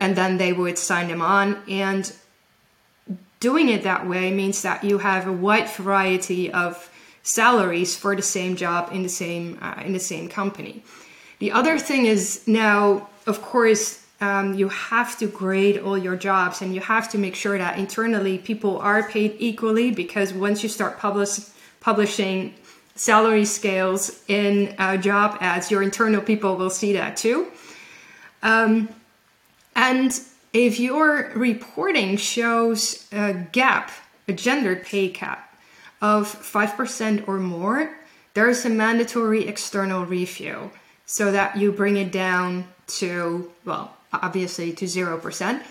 and 0.00 0.16
then 0.16 0.38
they 0.38 0.52
would 0.52 0.78
sign 0.78 1.08
them 1.08 1.22
on. 1.22 1.62
And 1.68 2.12
doing 3.42 3.68
it 3.68 3.82
that 3.82 4.06
way 4.06 4.30
means 4.30 4.62
that 4.62 4.84
you 4.84 4.98
have 4.98 5.26
a 5.26 5.32
wide 5.32 5.68
variety 5.68 6.50
of 6.52 6.88
salaries 7.24 7.96
for 7.96 8.14
the 8.14 8.22
same 8.22 8.54
job 8.56 8.90
in 8.92 9.02
the 9.02 9.08
same 9.08 9.58
uh, 9.60 9.82
in 9.84 9.92
the 9.92 10.04
same 10.12 10.28
company. 10.28 10.82
The 11.40 11.50
other 11.50 11.76
thing 11.78 12.06
is 12.06 12.46
now, 12.46 13.08
of 13.26 13.42
course, 13.42 13.84
um, 14.20 14.54
you 14.54 14.68
have 14.68 15.18
to 15.18 15.26
grade 15.26 15.76
all 15.78 15.98
your 15.98 16.14
jobs 16.14 16.62
and 16.62 16.72
you 16.72 16.80
have 16.80 17.10
to 17.10 17.18
make 17.18 17.34
sure 17.34 17.58
that 17.58 17.78
internally 17.78 18.38
people 18.38 18.78
are 18.78 19.02
paid 19.02 19.34
equally 19.38 19.90
because 19.90 20.32
once 20.32 20.62
you 20.62 20.68
start 20.68 21.00
publish, 21.00 21.40
publishing 21.80 22.54
salary 22.94 23.44
scales 23.44 24.22
in 24.28 24.72
uh, 24.78 24.96
job 24.96 25.36
ads, 25.40 25.72
your 25.72 25.82
internal 25.82 26.22
people 26.22 26.56
will 26.56 26.70
see 26.70 26.92
that 26.92 27.16
too. 27.16 27.48
Um, 28.44 28.88
and 29.74 30.12
if 30.52 30.78
your 30.78 31.30
reporting 31.34 32.16
shows 32.16 33.06
a 33.12 33.34
gap, 33.52 33.90
a 34.28 34.32
gender 34.32 34.76
pay 34.76 35.08
gap 35.08 35.58
of 36.00 36.26
5% 36.26 37.28
or 37.28 37.38
more, 37.38 37.96
there's 38.34 38.64
a 38.64 38.70
mandatory 38.70 39.46
external 39.46 40.04
review 40.04 40.70
so 41.06 41.32
that 41.32 41.56
you 41.56 41.72
bring 41.72 41.96
it 41.96 42.12
down 42.12 42.64
to, 42.86 43.50
well, 43.64 43.96
obviously 44.12 44.72
to 44.72 44.84
0%. 44.84 45.62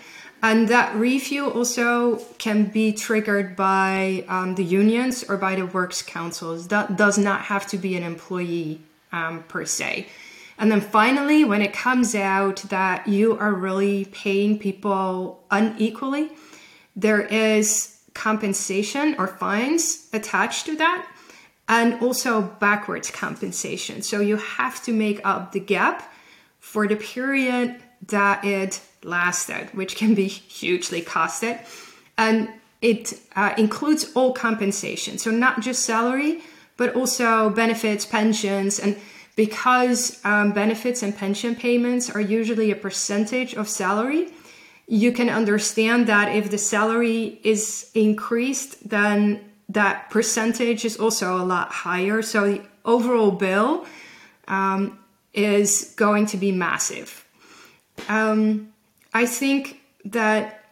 And 0.44 0.66
that 0.68 0.94
review 0.96 1.48
also 1.48 2.16
can 2.38 2.64
be 2.64 2.92
triggered 2.92 3.54
by 3.54 4.24
um, 4.26 4.56
the 4.56 4.64
unions 4.64 5.22
or 5.22 5.36
by 5.36 5.54
the 5.54 5.66
works 5.66 6.02
councils. 6.02 6.68
That 6.68 6.96
does 6.96 7.16
not 7.16 7.42
have 7.42 7.66
to 7.68 7.78
be 7.78 7.96
an 7.96 8.02
employee 8.02 8.80
um, 9.12 9.44
per 9.44 9.64
se. 9.64 10.08
And 10.62 10.70
then 10.70 10.80
finally, 10.80 11.42
when 11.42 11.60
it 11.60 11.72
comes 11.72 12.14
out 12.14 12.58
that 12.68 13.08
you 13.08 13.36
are 13.36 13.52
really 13.52 14.04
paying 14.04 14.60
people 14.60 15.42
unequally, 15.50 16.30
there 16.94 17.20
is 17.20 17.98
compensation 18.14 19.16
or 19.18 19.26
fines 19.26 20.06
attached 20.12 20.66
to 20.66 20.76
that 20.76 21.04
and 21.68 22.00
also 22.00 22.42
backwards 22.42 23.10
compensation. 23.10 24.02
So 24.02 24.20
you 24.20 24.36
have 24.36 24.80
to 24.84 24.92
make 24.92 25.20
up 25.24 25.50
the 25.50 25.58
gap 25.58 26.14
for 26.60 26.86
the 26.86 26.94
period 26.94 27.82
that 28.06 28.44
it 28.44 28.80
lasted, 29.02 29.68
which 29.74 29.96
can 29.96 30.14
be 30.14 30.28
hugely 30.28 31.02
costed. 31.02 31.58
And 32.16 32.48
it 32.80 33.14
uh, 33.34 33.52
includes 33.58 34.12
all 34.14 34.32
compensation. 34.32 35.18
So 35.18 35.32
not 35.32 35.60
just 35.60 35.84
salary, 35.84 36.40
but 36.76 36.94
also 36.94 37.50
benefits, 37.50 38.06
pensions, 38.06 38.78
and 38.78 38.96
because 39.36 40.20
um, 40.24 40.52
benefits 40.52 41.02
and 41.02 41.16
pension 41.16 41.54
payments 41.54 42.10
are 42.10 42.20
usually 42.20 42.70
a 42.70 42.76
percentage 42.76 43.54
of 43.54 43.68
salary, 43.68 44.28
you 44.86 45.12
can 45.12 45.30
understand 45.30 46.06
that 46.06 46.34
if 46.34 46.50
the 46.50 46.58
salary 46.58 47.40
is 47.42 47.90
increased, 47.94 48.88
then 48.88 49.52
that 49.68 50.10
percentage 50.10 50.84
is 50.84 50.98
also 50.98 51.36
a 51.36 51.44
lot 51.44 51.72
higher. 51.72 52.20
So 52.20 52.46
the 52.46 52.62
overall 52.84 53.30
bill 53.30 53.86
um, 54.48 54.98
is 55.32 55.94
going 55.96 56.26
to 56.26 56.36
be 56.36 56.52
massive. 56.52 57.24
Um, 58.08 58.72
I 59.14 59.24
think 59.24 59.80
that, 60.04 60.64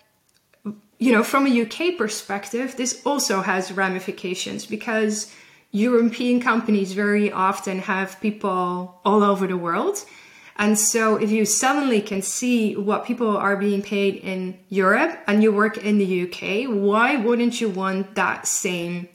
you 0.99 1.13
know, 1.13 1.23
from 1.23 1.47
a 1.47 1.63
UK 1.63 1.97
perspective, 1.97 2.77
this 2.77 3.01
also 3.07 3.41
has 3.41 3.73
ramifications 3.73 4.67
because 4.67 5.33
European 5.73 6.41
companies 6.41 6.93
very 6.93 7.31
often 7.31 7.79
have 7.81 8.21
people 8.21 9.01
all 9.05 9.23
over 9.23 9.47
the 9.47 9.57
world. 9.57 10.05
And 10.57 10.79
so 10.79 11.17
if 11.17 11.31
you 11.31 11.45
suddenly 11.47 12.03
can 12.03 12.23
see 12.23 12.77
what 12.77 13.07
people 13.07 13.37
are 13.37 13.57
being 13.57 13.81
paid 13.81 14.17
in 14.17 14.59
Europe 14.69 15.19
and 15.27 15.43
you 15.43 15.53
work 15.53 15.79
in 15.79 15.99
the 15.99 16.23
UK, 16.25 16.69
why 16.69 17.17
wouldn't 17.17 17.61
you 17.61 17.71
want 17.71 18.15
that 18.17 18.47
same 18.47 19.09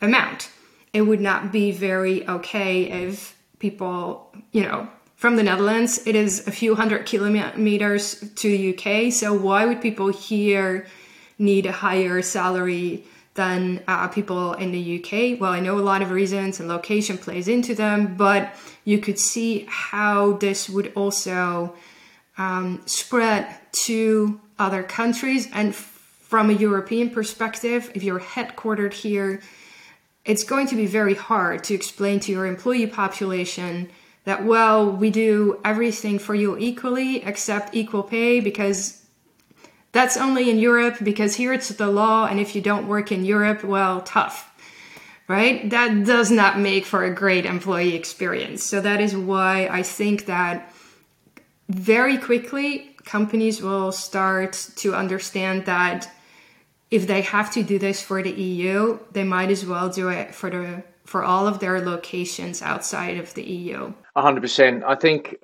amount? 0.00 0.50
It 0.92 1.02
would 1.02 1.20
not 1.20 1.52
be 1.52 1.70
very 1.70 2.26
okay 2.26 3.04
if 3.04 3.36
people, 3.58 4.32
you 4.52 4.62
know, 4.62 4.88
from 5.16 5.36
the 5.36 5.42
Netherlands, 5.42 6.00
it 6.06 6.16
is 6.16 6.46
a 6.48 6.50
few 6.50 6.74
hundred 6.74 7.04
kilometers 7.04 8.18
to 8.36 8.48
the 8.48 8.74
UK. 8.74 9.12
So 9.12 9.34
why 9.34 9.66
would 9.66 9.82
people 9.82 10.08
here 10.08 10.86
need 11.38 11.66
a 11.66 11.72
higher 11.72 12.22
salary 12.22 13.04
than 13.40 13.82
uh, 13.88 14.06
people 14.08 14.52
in 14.52 14.70
the 14.70 14.84
UK. 14.98 15.40
Well, 15.40 15.50
I 15.50 15.60
know 15.60 15.78
a 15.78 15.86
lot 15.92 16.02
of 16.02 16.10
reasons 16.10 16.60
and 16.60 16.68
location 16.68 17.16
plays 17.16 17.48
into 17.48 17.74
them, 17.74 18.16
but 18.16 18.54
you 18.84 18.98
could 18.98 19.18
see 19.18 19.66
how 19.66 20.32
this 20.34 20.68
would 20.68 20.92
also 20.94 21.74
um, 22.36 22.82
spread 22.84 23.46
to 23.86 24.38
other 24.58 24.82
countries. 24.82 25.48
And 25.54 25.74
from 25.74 26.50
a 26.50 26.52
European 26.52 27.08
perspective, 27.08 27.90
if 27.94 28.02
you're 28.02 28.20
headquartered 28.20 28.92
here, 28.92 29.40
it's 30.26 30.44
going 30.44 30.66
to 30.66 30.76
be 30.76 30.84
very 30.84 31.14
hard 31.14 31.64
to 31.64 31.74
explain 31.74 32.20
to 32.20 32.32
your 32.32 32.44
employee 32.44 32.88
population 32.88 33.88
that, 34.24 34.44
well, 34.44 34.90
we 34.90 35.08
do 35.08 35.58
everything 35.64 36.18
for 36.18 36.34
you 36.34 36.58
equally 36.58 37.24
except 37.24 37.74
equal 37.74 38.02
pay 38.02 38.40
because 38.40 38.99
that's 39.92 40.16
only 40.16 40.50
in 40.50 40.58
Europe 40.58 40.98
because 41.02 41.34
here 41.34 41.52
it's 41.52 41.68
the 41.68 41.88
law, 41.88 42.26
and 42.26 42.38
if 42.38 42.54
you 42.54 42.62
don't 42.62 42.86
work 42.86 43.10
in 43.10 43.24
Europe, 43.24 43.64
well, 43.64 44.02
tough. 44.02 44.46
Right? 45.26 45.70
That 45.70 46.04
does 46.04 46.30
not 46.30 46.58
make 46.58 46.84
for 46.84 47.04
a 47.04 47.14
great 47.14 47.46
employee 47.46 47.94
experience. 47.94 48.64
So 48.64 48.80
that 48.80 49.00
is 49.00 49.16
why 49.16 49.68
I 49.68 49.84
think 49.84 50.26
that 50.26 50.72
very 51.68 52.18
quickly 52.18 52.96
companies 53.04 53.62
will 53.62 53.92
start 53.92 54.52
to 54.76 54.94
understand 54.94 55.66
that 55.66 56.10
if 56.90 57.06
they 57.06 57.22
have 57.22 57.52
to 57.52 57.62
do 57.62 57.78
this 57.78 58.02
for 58.02 58.22
the 58.22 58.32
EU, 58.32 58.98
they 59.12 59.22
might 59.22 59.50
as 59.50 59.64
well 59.64 59.88
do 59.88 60.08
it 60.08 60.34
for 60.34 60.50
the 60.50 60.82
for 61.04 61.24
all 61.24 61.48
of 61.48 61.58
their 61.58 61.80
locations 61.80 62.62
outside 62.62 63.16
of 63.16 63.34
the 63.34 63.42
EU. 63.42 63.92
100%. 64.16 64.84
I 64.84 64.94
think 64.94 65.36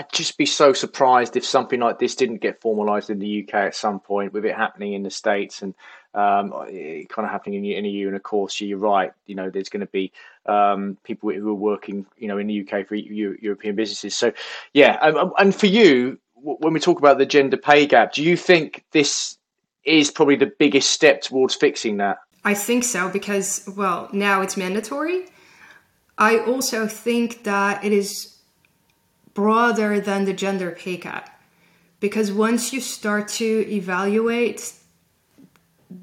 I'd 0.00 0.10
just 0.12 0.38
be 0.38 0.46
so 0.46 0.72
surprised 0.72 1.36
if 1.36 1.44
something 1.44 1.78
like 1.78 1.98
this 1.98 2.14
didn't 2.14 2.38
get 2.38 2.62
formalised 2.62 3.10
in 3.10 3.18
the 3.18 3.44
UK 3.44 3.54
at 3.54 3.74
some 3.74 4.00
point, 4.00 4.32
with 4.32 4.46
it 4.46 4.56
happening 4.56 4.94
in 4.94 5.02
the 5.02 5.10
States 5.10 5.60
and 5.60 5.74
um, 6.14 6.52
kind 6.52 7.06
of 7.18 7.28
happening 7.28 7.66
in, 7.66 7.82
the 7.82 7.90
EU. 7.90 8.06
And 8.06 8.16
of 8.16 8.22
course, 8.22 8.62
you're 8.62 8.78
right. 8.78 9.12
You 9.26 9.34
know, 9.34 9.50
there's 9.50 9.68
going 9.68 9.80
to 9.80 9.92
be 9.92 10.10
um, 10.46 10.96
people 11.04 11.30
who 11.30 11.50
are 11.50 11.54
working, 11.54 12.06
you 12.16 12.28
know, 12.28 12.38
in 12.38 12.46
the 12.46 12.66
UK 12.66 12.88
for 12.88 12.94
European 12.94 13.76
businesses. 13.76 14.14
So, 14.14 14.32
yeah. 14.72 14.96
Um, 15.02 15.34
and 15.38 15.54
for 15.54 15.66
you, 15.66 16.18
when 16.32 16.72
we 16.72 16.80
talk 16.80 16.98
about 16.98 17.18
the 17.18 17.26
gender 17.26 17.58
pay 17.58 17.84
gap, 17.84 18.14
do 18.14 18.22
you 18.22 18.38
think 18.38 18.86
this 18.92 19.36
is 19.84 20.10
probably 20.10 20.36
the 20.36 20.50
biggest 20.58 20.92
step 20.92 21.20
towards 21.20 21.54
fixing 21.54 21.98
that? 21.98 22.20
I 22.42 22.54
think 22.54 22.84
so 22.84 23.10
because, 23.10 23.68
well, 23.76 24.08
now 24.14 24.40
it's 24.40 24.56
mandatory. 24.56 25.26
I 26.16 26.38
also 26.38 26.86
think 26.86 27.44
that 27.44 27.84
it 27.84 27.92
is 27.92 28.39
broader 29.34 30.00
than 30.00 30.24
the 30.24 30.32
gender 30.32 30.70
pay 30.70 30.96
gap. 30.96 31.40
Because 32.00 32.32
once 32.32 32.72
you 32.72 32.80
start 32.80 33.28
to 33.28 33.66
evaluate 33.68 34.72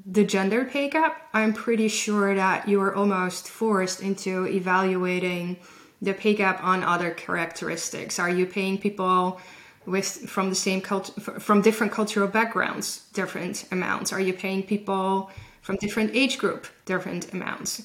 the 0.06 0.24
gender 0.24 0.64
pay 0.64 0.88
gap, 0.88 1.28
I'm 1.32 1.52
pretty 1.52 1.88
sure 1.88 2.34
that 2.34 2.68
you 2.68 2.80
are 2.80 2.94
almost 2.94 3.48
forced 3.48 4.00
into 4.00 4.46
evaluating 4.46 5.56
the 6.00 6.14
pay 6.14 6.34
gap 6.34 6.62
on 6.62 6.84
other 6.84 7.10
characteristics. 7.10 8.18
Are 8.18 8.30
you 8.30 8.46
paying 8.46 8.78
people 8.78 9.40
with 9.86 10.28
from 10.28 10.50
the 10.50 10.54
same 10.54 10.80
culture 10.80 11.12
from 11.40 11.62
different 11.62 11.92
cultural 11.92 12.28
backgrounds 12.28 13.06
different 13.12 13.64
amounts? 13.72 14.12
Are 14.12 14.20
you 14.20 14.32
paying 14.32 14.62
people 14.62 15.30
from 15.62 15.76
different 15.76 16.14
age 16.14 16.38
group 16.38 16.66
different 16.84 17.32
amounts? 17.32 17.82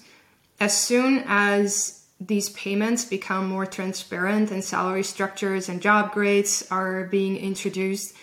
As 0.60 0.78
soon 0.78 1.24
as 1.26 2.03
these 2.28 2.50
payments 2.50 3.06
become 3.06 3.48
more 3.48 3.66
transparent 3.66 4.52
and 4.52 4.64
salary 4.64 5.04
structures 5.04 5.70
and 5.70 5.82
job 5.82 6.12
grades 6.12 6.66
are 6.70 7.06
being 7.06 7.38
introduced, 7.38 8.14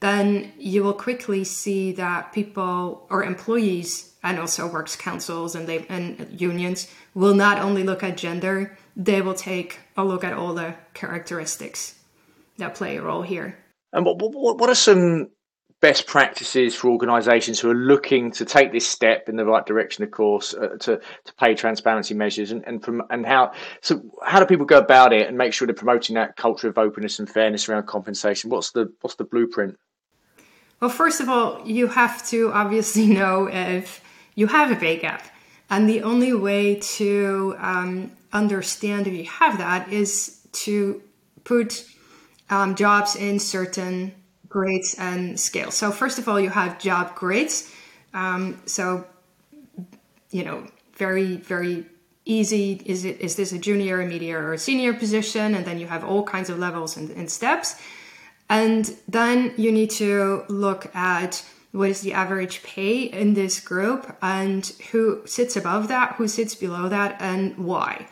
then 0.00 0.52
you 0.58 0.82
will 0.82 0.94
quickly 0.94 1.44
see 1.44 1.92
that 1.92 2.32
people 2.32 3.06
or 3.10 3.24
employees 3.24 4.12
and 4.22 4.38
also 4.38 4.66
works 4.66 4.96
councils 4.96 5.54
and, 5.54 5.66
they, 5.66 5.86
and 5.88 6.40
unions 6.40 6.88
will 7.14 7.34
not 7.34 7.58
only 7.58 7.82
look 7.82 8.02
at 8.02 8.16
gender, 8.16 8.76
they 8.96 9.20
will 9.20 9.34
take 9.34 9.80
a 9.96 10.04
look 10.04 10.24
at 10.24 10.32
all 10.32 10.54
the 10.54 10.74
characteristics 10.94 11.94
that 12.58 12.74
play 12.74 12.96
a 12.96 13.02
role 13.02 13.22
here. 13.22 13.58
And 13.92 14.04
what, 14.04 14.16
what, 14.18 14.58
what 14.58 14.70
are 14.70 14.74
some 14.74 15.28
best 15.84 16.06
practices 16.06 16.74
for 16.74 16.88
organisations 16.88 17.60
who 17.60 17.70
are 17.70 17.74
looking 17.74 18.30
to 18.30 18.42
take 18.46 18.72
this 18.72 18.86
step 18.86 19.28
in 19.28 19.36
the 19.36 19.44
right 19.44 19.66
direction, 19.66 20.02
of 20.02 20.10
course, 20.10 20.54
uh, 20.54 20.78
to 20.80 20.98
to 21.24 21.34
pay 21.34 21.54
transparency 21.54 22.14
measures, 22.14 22.52
and 22.52 22.66
and 22.66 22.82
from, 22.82 23.02
and 23.10 23.26
how 23.26 23.52
so 23.82 24.00
how 24.22 24.40
do 24.40 24.46
people 24.46 24.64
go 24.64 24.78
about 24.78 25.12
it 25.12 25.28
and 25.28 25.36
make 25.36 25.52
sure 25.52 25.66
they're 25.66 25.74
promoting 25.74 26.14
that 26.14 26.36
culture 26.36 26.68
of 26.68 26.78
openness 26.78 27.18
and 27.18 27.28
fairness 27.28 27.68
around 27.68 27.86
compensation? 27.86 28.48
What's 28.48 28.70
the 28.70 28.90
what's 29.02 29.16
the 29.16 29.24
blueprint? 29.24 29.76
Well, 30.80 30.88
first 30.88 31.20
of 31.20 31.28
all, 31.28 31.60
you 31.66 31.88
have 31.88 32.26
to 32.28 32.50
obviously 32.52 33.06
know 33.18 33.46
if 33.46 34.02
you 34.36 34.46
have 34.46 34.70
a 34.70 34.76
pay 34.76 34.96
gap, 34.98 35.22
and 35.68 35.86
the 35.86 36.00
only 36.00 36.32
way 36.32 36.76
to 36.96 37.56
um, 37.58 38.10
understand 38.32 39.06
if 39.06 39.12
you 39.12 39.24
have 39.26 39.58
that 39.58 39.92
is 39.92 40.40
to 40.64 41.02
put 41.44 41.84
um, 42.48 42.74
jobs 42.74 43.16
in 43.16 43.38
certain 43.38 44.14
grades 44.54 44.94
and 44.98 45.38
scales. 45.38 45.74
So 45.74 45.90
first 45.90 46.16
of 46.20 46.28
all, 46.28 46.38
you 46.38 46.50
have 46.50 46.78
job 46.78 47.16
grades. 47.16 47.56
Um, 48.14 48.62
so 48.66 49.04
you 50.30 50.44
know, 50.44 50.66
very 50.96 51.36
very 51.36 51.86
easy. 52.24 52.80
Is 52.86 53.04
it 53.04 53.20
is 53.20 53.34
this 53.34 53.50
a 53.52 53.58
junior, 53.58 54.00
a 54.00 54.06
medium, 54.06 54.44
or 54.44 54.52
a 54.52 54.58
senior 54.58 54.94
position? 54.94 55.54
And 55.56 55.64
then 55.64 55.78
you 55.80 55.88
have 55.88 56.04
all 56.04 56.22
kinds 56.22 56.50
of 56.50 56.58
levels 56.58 56.96
and, 56.96 57.10
and 57.10 57.28
steps. 57.28 57.74
And 58.48 58.84
then 59.08 59.54
you 59.56 59.72
need 59.72 59.90
to 60.02 60.44
look 60.48 60.94
at 60.94 61.44
what 61.72 61.90
is 61.90 62.02
the 62.02 62.12
average 62.12 62.62
pay 62.62 63.02
in 63.02 63.34
this 63.34 63.58
group 63.58 64.16
and 64.22 64.64
who 64.92 65.22
sits 65.26 65.56
above 65.56 65.88
that, 65.88 66.14
who 66.16 66.28
sits 66.28 66.54
below 66.54 66.88
that, 66.88 67.16
and 67.20 67.56
why. 67.58 68.06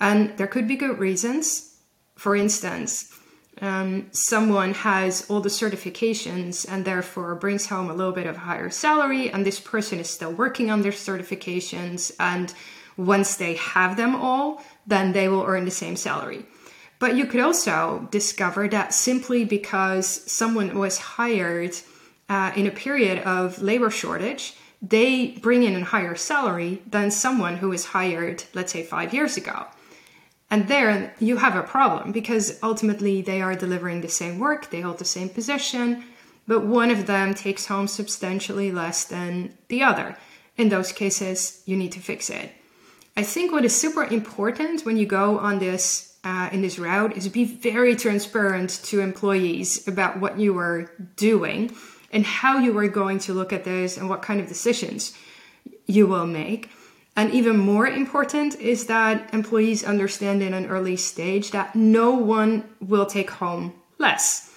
And 0.00 0.36
there 0.38 0.48
could 0.48 0.66
be 0.66 0.76
good 0.76 0.98
reasons. 0.98 1.76
For 2.16 2.34
instance, 2.34 3.17
um, 3.60 4.06
someone 4.12 4.74
has 4.74 5.28
all 5.28 5.40
the 5.40 5.48
certifications 5.48 6.66
and 6.68 6.84
therefore 6.84 7.34
brings 7.34 7.66
home 7.66 7.90
a 7.90 7.94
little 7.94 8.12
bit 8.12 8.26
of 8.26 8.36
a 8.36 8.40
higher 8.40 8.70
salary, 8.70 9.30
and 9.30 9.44
this 9.44 9.60
person 9.60 9.98
is 9.98 10.08
still 10.08 10.32
working 10.32 10.70
on 10.70 10.82
their 10.82 10.92
certifications. 10.92 12.12
And 12.20 12.52
once 12.96 13.36
they 13.36 13.54
have 13.54 13.96
them 13.96 14.14
all, 14.14 14.62
then 14.86 15.12
they 15.12 15.28
will 15.28 15.44
earn 15.44 15.64
the 15.64 15.70
same 15.70 15.96
salary. 15.96 16.46
But 16.98 17.16
you 17.16 17.26
could 17.26 17.40
also 17.40 18.08
discover 18.10 18.68
that 18.68 18.92
simply 18.92 19.44
because 19.44 20.30
someone 20.30 20.76
was 20.76 20.98
hired 20.98 21.76
uh, 22.28 22.52
in 22.56 22.66
a 22.66 22.72
period 22.72 23.20
of 23.20 23.62
labor 23.62 23.90
shortage, 23.90 24.54
they 24.82 25.38
bring 25.42 25.62
in 25.62 25.76
a 25.76 25.84
higher 25.84 26.14
salary 26.14 26.82
than 26.86 27.10
someone 27.10 27.56
who 27.56 27.68
was 27.68 27.86
hired, 27.86 28.44
let's 28.54 28.72
say, 28.72 28.82
five 28.82 29.14
years 29.14 29.36
ago. 29.36 29.66
And 30.50 30.66
there 30.68 31.14
you 31.20 31.36
have 31.36 31.56
a 31.56 31.62
problem 31.62 32.12
because 32.12 32.58
ultimately 32.62 33.20
they 33.20 33.42
are 33.42 33.54
delivering 33.54 34.00
the 34.00 34.08
same 34.08 34.38
work, 34.38 34.70
they 34.70 34.80
hold 34.80 34.98
the 34.98 35.04
same 35.04 35.28
position, 35.28 36.04
but 36.46 36.64
one 36.64 36.90
of 36.90 37.06
them 37.06 37.34
takes 37.34 37.66
home 37.66 37.86
substantially 37.86 38.72
less 38.72 39.04
than 39.04 39.56
the 39.68 39.82
other. 39.82 40.16
In 40.56 40.70
those 40.70 40.92
cases, 40.92 41.62
you 41.66 41.76
need 41.76 41.92
to 41.92 42.00
fix 42.00 42.30
it. 42.30 42.50
I 43.16 43.22
think 43.22 43.52
what 43.52 43.64
is 43.64 43.76
super 43.76 44.04
important 44.04 44.86
when 44.86 44.96
you 44.96 45.04
go 45.04 45.38
on 45.38 45.58
this 45.58 46.16
uh, 46.24 46.48
in 46.52 46.62
this 46.62 46.78
route 46.78 47.16
is 47.16 47.28
be 47.28 47.44
very 47.44 47.94
transparent 47.94 48.70
to 48.84 49.00
employees 49.00 49.86
about 49.86 50.18
what 50.18 50.38
you 50.38 50.58
are 50.58 50.90
doing 51.16 51.74
and 52.12 52.24
how 52.24 52.58
you 52.58 52.76
are 52.78 52.88
going 52.88 53.18
to 53.20 53.32
look 53.32 53.52
at 53.52 53.64
this 53.64 53.96
and 53.96 54.08
what 54.08 54.22
kind 54.22 54.40
of 54.40 54.48
decisions 54.48 55.16
you 55.86 56.06
will 56.06 56.26
make. 56.26 56.70
And 57.18 57.32
even 57.32 57.58
more 57.58 57.88
important 57.88 58.54
is 58.60 58.86
that 58.86 59.34
employees 59.34 59.82
understand 59.82 60.40
in 60.40 60.54
an 60.54 60.66
early 60.66 60.94
stage 60.94 61.50
that 61.50 61.74
no 61.74 62.12
one 62.12 62.62
will 62.80 63.06
take 63.06 63.28
home 63.28 63.74
less. 63.98 64.54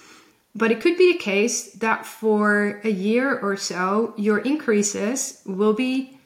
But 0.54 0.70
it 0.70 0.80
could 0.80 0.96
be 0.96 1.10
the 1.10 1.18
case 1.18 1.72
that 1.72 2.06
for 2.06 2.80
a 2.84 2.88
year 2.88 3.36
or 3.36 3.56
so, 3.56 4.14
your 4.16 4.38
increases 4.38 5.42
will 5.44 5.72
be 5.72 6.20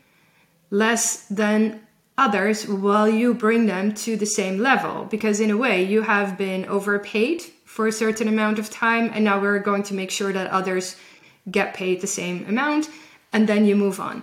less 0.68 1.24
than 1.28 1.80
others 2.18 2.68
while 2.68 3.08
you 3.08 3.32
bring 3.32 3.64
them 3.64 3.94
to 4.04 4.18
the 4.18 4.26
same 4.26 4.58
level. 4.58 5.06
Because 5.06 5.40
in 5.40 5.50
a 5.50 5.56
way, 5.56 5.84
you 5.84 6.02
have 6.02 6.36
been 6.36 6.66
overpaid 6.66 7.40
for 7.64 7.86
a 7.86 7.92
certain 7.92 8.28
amount 8.28 8.58
of 8.58 8.68
time, 8.68 9.10
and 9.14 9.24
now 9.24 9.40
we're 9.40 9.58
going 9.58 9.84
to 9.84 9.94
make 9.94 10.10
sure 10.10 10.34
that 10.34 10.50
others 10.50 10.96
get 11.50 11.72
paid 11.72 12.02
the 12.02 12.06
same 12.06 12.44
amount, 12.46 12.90
and 13.32 13.48
then 13.48 13.64
you 13.64 13.74
move 13.74 13.98
on. 13.98 14.22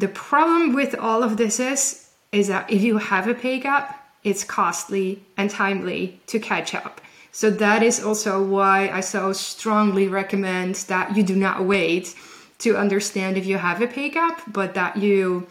The 0.00 0.08
problem 0.08 0.72
with 0.72 0.94
all 0.94 1.22
of 1.22 1.36
this 1.36 1.60
is, 1.60 2.08
is 2.32 2.48
that 2.48 2.70
if 2.70 2.80
you 2.80 2.96
have 2.96 3.28
a 3.28 3.34
pay 3.34 3.58
gap, 3.60 3.86
it's 4.24 4.44
costly 4.44 5.22
and 5.36 5.50
timely 5.50 6.18
to 6.28 6.38
catch 6.38 6.74
up. 6.74 7.02
So 7.32 7.50
that 7.50 7.82
is 7.82 8.02
also 8.02 8.42
why 8.42 8.88
I 8.88 9.00
so 9.00 9.34
strongly 9.34 10.08
recommend 10.08 10.76
that 10.88 11.14
you 11.14 11.22
do 11.22 11.36
not 11.36 11.66
wait 11.66 12.14
to 12.60 12.78
understand 12.78 13.36
if 13.36 13.44
you 13.44 13.58
have 13.58 13.82
a 13.82 13.86
pay 13.86 14.08
gap, 14.08 14.40
but 14.50 14.72
that 14.72 14.96
you 14.96 15.46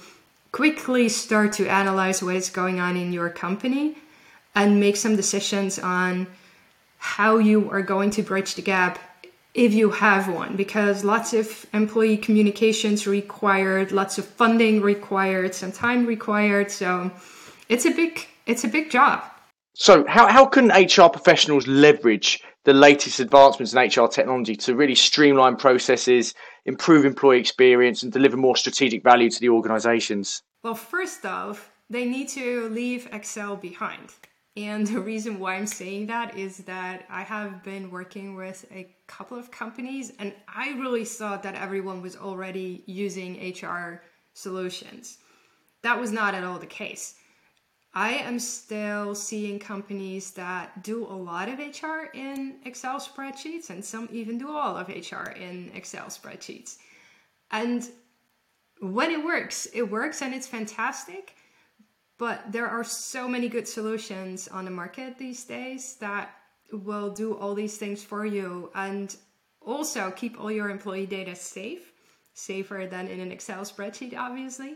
quickly 0.52 1.10
start 1.10 1.54
to 1.54 1.68
analyze 1.68 2.24
what 2.24 2.36
is 2.36 2.50
going 2.50 2.80
on 2.80 2.98
in 2.98 3.14
your 3.14 3.30
company 3.30 3.98
and 4.56 4.80
make 4.80 4.98
some 4.98 5.16
decisions 5.16 5.78
on 5.78 6.26
how 6.98 7.38
you 7.38 7.70
are 7.70 7.84
going 7.84 8.10
to 8.10 8.24
bridge 8.24 8.56
the 8.56 8.64
gap 8.64 8.98
if 9.54 9.74
you 9.74 9.90
have 9.90 10.28
one, 10.34 10.56
because 10.56 11.04
lots 11.04 11.34
of 11.34 11.66
employee 11.74 12.18
communications 12.18 13.08
required, 13.08 13.92
lots 13.92 14.18
of 14.18 14.26
funding 14.26 14.82
required, 14.82 15.56
some 15.56 15.72
time 15.72 16.06
required. 16.06 16.72
So 16.72 17.12
it's 17.68 17.86
a 17.86 17.92
big 17.92 18.28
it's 18.46 18.64
a 18.64 18.68
big 18.68 18.90
job. 18.90 19.24
So 19.74 20.06
how, 20.08 20.28
how 20.28 20.46
can 20.46 20.68
HR 20.68 21.10
professionals 21.10 21.66
leverage 21.68 22.44
the 22.66 22.74
latest 22.74 23.20
advancements 23.20 23.74
in 23.74 23.80
HR 23.80 24.08
technology 24.08 24.56
to 24.58 24.76
really 24.76 24.96
streamline 24.96 25.56
processes, 25.56 26.34
improve 26.66 27.06
employee 27.06 27.40
experience, 27.40 28.04
and 28.04 28.12
deliver 28.12 28.36
more 28.36 28.58
strategic 28.58 29.04
value 29.04 29.30
to 29.30 29.40
the 29.40 29.50
organizations? 29.50 30.44
Well, 30.64 30.76
first 30.76 31.26
off, 31.26 31.72
they 31.90 32.06
need 32.06 32.28
to 32.30 32.68
leave 32.70 33.08
Excel 33.14 33.56
behind. 33.56 34.12
And 34.60 34.86
the 34.86 35.00
reason 35.00 35.40
why 35.40 35.56
I'm 35.56 35.66
saying 35.66 36.08
that 36.08 36.38
is 36.38 36.58
that 36.58 37.06
I 37.10 37.22
have 37.22 37.64
been 37.64 37.90
working 37.90 38.36
with 38.36 38.66
a 38.74 38.94
couple 39.08 39.38
of 39.38 39.52
companies 39.52 40.12
and 40.20 40.34
I 40.50 40.72
really 40.72 41.06
thought 41.06 41.44
that 41.44 41.56
everyone 41.56 42.02
was 42.02 42.18
already 42.18 42.84
using 42.86 43.54
HR 43.54 44.02
solutions. 44.34 45.20
That 45.82 45.98
was 45.98 46.12
not 46.12 46.36
at 46.36 46.44
all 46.44 46.60
the 46.60 46.66
case. 46.66 47.16
I 47.94 48.16
am 48.16 48.38
still 48.38 49.16
seeing 49.16 49.60
companies 49.60 50.32
that 50.32 50.84
do 50.84 51.06
a 51.06 51.16
lot 51.16 51.48
of 51.48 51.60
HR 51.60 52.10
in 52.14 52.58
Excel 52.66 53.00
spreadsheets 53.00 53.70
and 53.70 53.84
some 53.84 54.10
even 54.12 54.38
do 54.38 54.52
all 54.52 54.76
of 54.76 54.90
HR 54.90 55.30
in 55.30 55.72
Excel 55.74 56.08
spreadsheets. 56.08 56.80
And 57.50 57.90
when 58.82 59.10
it 59.10 59.24
works, 59.24 59.70
it 59.74 59.84
works 59.84 60.22
and 60.22 60.34
it's 60.34 60.48
fantastic. 60.48 61.34
But 62.20 62.52
there 62.52 62.68
are 62.68 62.84
so 62.84 63.28
many 63.30 63.48
good 63.48 63.68
solutions 63.68 64.50
on 64.50 64.66
the 64.66 64.72
market 64.72 65.18
these 65.18 65.46
days 65.46 65.96
that 66.02 66.36
will 66.72 67.10
do 67.10 67.36
all 67.36 67.56
these 67.56 67.78
things 67.78 68.04
for 68.04 68.26
you 68.26 68.70
and 68.76 69.16
also 69.62 70.12
keep 70.12 70.40
all 70.40 70.52
your 70.52 70.70
employee 70.70 71.06
data 71.06 71.34
safe, 71.34 71.94
safer 72.34 72.88
than 72.92 73.08
in 73.08 73.22
an 73.22 73.32
Excel 73.32 73.62
spreadsheet, 73.62 74.16
obviously. 74.18 74.76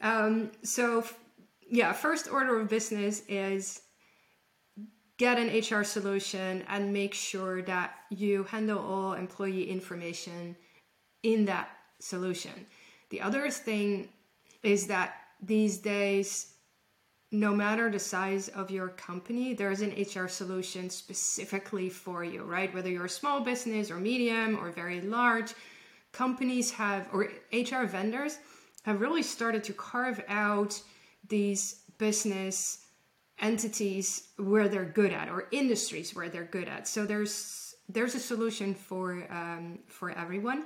Um, 0.00 0.50
so, 0.62 1.04
yeah, 1.68 1.92
first 1.92 2.32
order 2.32 2.58
of 2.58 2.70
business 2.70 3.22
is 3.28 3.82
get 5.18 5.38
an 5.38 5.48
HR 5.48 5.84
solution 5.84 6.64
and 6.68 6.90
make 6.90 7.12
sure 7.12 7.60
that 7.62 7.96
you 8.08 8.44
handle 8.44 8.78
all 8.78 9.12
employee 9.12 9.70
information 9.70 10.56
in 11.22 11.44
that 11.44 11.68
solution. 12.00 12.66
The 13.10 13.20
other 13.20 13.50
thing 13.50 14.08
is 14.62 14.86
that 14.86 15.16
these 15.42 15.76
days 15.76 16.51
no 17.32 17.54
matter 17.54 17.90
the 17.90 17.98
size 17.98 18.48
of 18.48 18.70
your 18.70 18.88
company, 18.88 19.54
there's 19.54 19.80
an 19.80 19.90
HR 19.90 20.28
solution 20.28 20.90
specifically 20.90 21.88
for 21.88 22.22
you, 22.22 22.42
right? 22.42 22.72
Whether 22.74 22.90
you're 22.90 23.06
a 23.06 23.10
small 23.10 23.40
business 23.40 23.90
or 23.90 23.96
medium 23.96 24.58
or 24.58 24.70
very 24.70 25.00
large, 25.00 25.54
companies 26.12 26.70
have, 26.72 27.08
or 27.12 27.30
HR 27.50 27.86
vendors 27.86 28.38
have 28.82 29.00
really 29.00 29.22
started 29.22 29.64
to 29.64 29.72
carve 29.72 30.22
out 30.28 30.80
these 31.28 31.80
business 31.96 32.84
entities 33.38 34.28
where 34.36 34.68
they're 34.68 34.84
good 34.84 35.12
at 35.12 35.30
or 35.30 35.48
industries 35.52 36.14
where 36.14 36.28
they're 36.28 36.44
good 36.44 36.68
at. 36.68 36.86
So 36.86 37.06
there's 37.06 37.74
there's 37.88 38.14
a 38.14 38.20
solution 38.20 38.74
for 38.74 39.26
um, 39.30 39.78
for 39.86 40.10
everyone. 40.10 40.64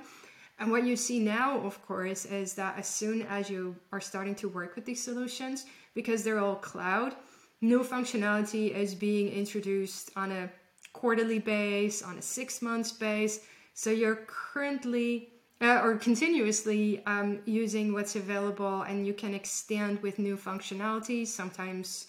And 0.59 0.71
what 0.71 0.85
you 0.85 0.95
see 0.95 1.19
now, 1.19 1.59
of 1.59 1.85
course, 1.85 2.25
is 2.25 2.55
that 2.55 2.79
as 2.79 2.87
soon 2.87 3.21
as 3.23 3.49
you 3.49 3.75
are 3.91 4.01
starting 4.01 4.33
to 4.35 4.49
work 4.49 4.75
with 4.75 4.85
these 4.85 5.03
solutions, 5.03 5.65
because 5.97 6.23
they're 6.23 6.43
all 6.47 6.59
cloud. 6.73 7.11
New 7.59 7.81
functionality 7.83 8.65
is 8.83 8.93
being 8.93 9.27
introduced 9.29 10.11
on 10.15 10.31
a 10.31 10.47
quarterly 10.93 11.39
base, 11.39 12.03
on 12.03 12.19
a 12.19 12.21
six 12.21 12.61
months 12.61 12.91
base. 12.91 13.35
So 13.73 13.89
you're 13.89 14.19
currently 14.27 15.29
uh, 15.59 15.79
or 15.83 15.95
continuously 15.95 17.01
um, 17.07 17.39
using 17.45 17.93
what's 17.93 18.15
available, 18.15 18.83
and 18.83 19.07
you 19.07 19.13
can 19.23 19.33
extend 19.33 19.99
with 20.03 20.19
new 20.19 20.37
functionality. 20.37 21.25
Sometimes 21.25 22.05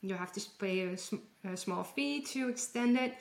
you 0.00 0.14
have 0.14 0.32
to 0.32 0.40
pay 0.58 0.80
a, 0.80 0.96
sm- 0.96 1.26
a 1.44 1.58
small 1.58 1.84
fee 1.84 2.22
to 2.32 2.48
extend 2.48 2.96
it, 2.96 3.12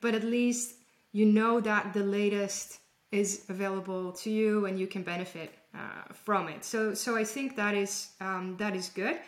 but 0.00 0.14
at 0.14 0.22
least 0.22 0.76
you 1.10 1.26
know 1.26 1.60
that 1.60 1.92
the 1.92 2.04
latest 2.04 2.78
is 3.10 3.44
available 3.48 4.12
to 4.12 4.30
you 4.30 4.66
and 4.66 4.78
you 4.78 4.86
can 4.86 5.02
benefit 5.02 5.50
uh, 5.74 6.04
from 6.12 6.46
it. 6.46 6.64
So, 6.64 6.94
so 6.94 7.16
I 7.16 7.24
think 7.24 7.56
that 7.56 7.74
is 7.74 8.10
um, 8.20 8.56
that 8.58 8.76
is 8.76 8.88
good. 8.88 9.18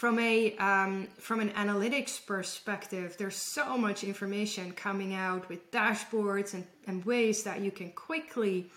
From 0.00 0.18
a 0.18 0.56
um, 0.56 1.08
from 1.18 1.40
an 1.40 1.50
analytics 1.50 2.24
perspective, 2.24 3.16
there's 3.18 3.36
so 3.36 3.76
much 3.76 4.02
information 4.02 4.72
coming 4.72 5.12
out 5.14 5.46
with 5.50 5.70
dashboards 5.72 6.54
and, 6.54 6.64
and 6.86 7.04
ways 7.04 7.42
that 7.42 7.60
you 7.60 7.70
can 7.70 7.90
quickly 7.90 8.70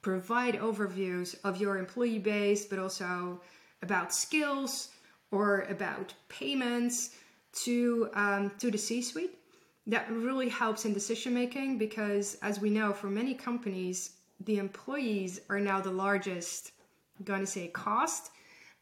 provide 0.00 0.54
overviews 0.54 1.36
of 1.44 1.60
your 1.60 1.76
employee 1.76 2.18
base, 2.18 2.64
but 2.64 2.78
also 2.78 3.42
about 3.82 4.14
skills 4.14 4.88
or 5.30 5.66
about 5.68 6.14
payments 6.30 7.10
to 7.64 8.08
um, 8.14 8.50
to 8.58 8.70
the 8.70 8.78
C-suite. 8.78 9.36
That 9.86 10.10
really 10.10 10.48
helps 10.48 10.86
in 10.86 10.94
decision 10.94 11.34
making 11.34 11.76
because, 11.76 12.38
as 12.40 12.58
we 12.58 12.70
know, 12.70 12.94
for 12.94 13.08
many 13.08 13.34
companies, 13.34 14.12
the 14.46 14.56
employees 14.56 15.42
are 15.50 15.60
now 15.60 15.82
the 15.82 15.90
largest, 15.90 16.72
I'm 17.18 17.26
going 17.26 17.40
to 17.40 17.46
say, 17.46 17.68
cost 17.68 18.30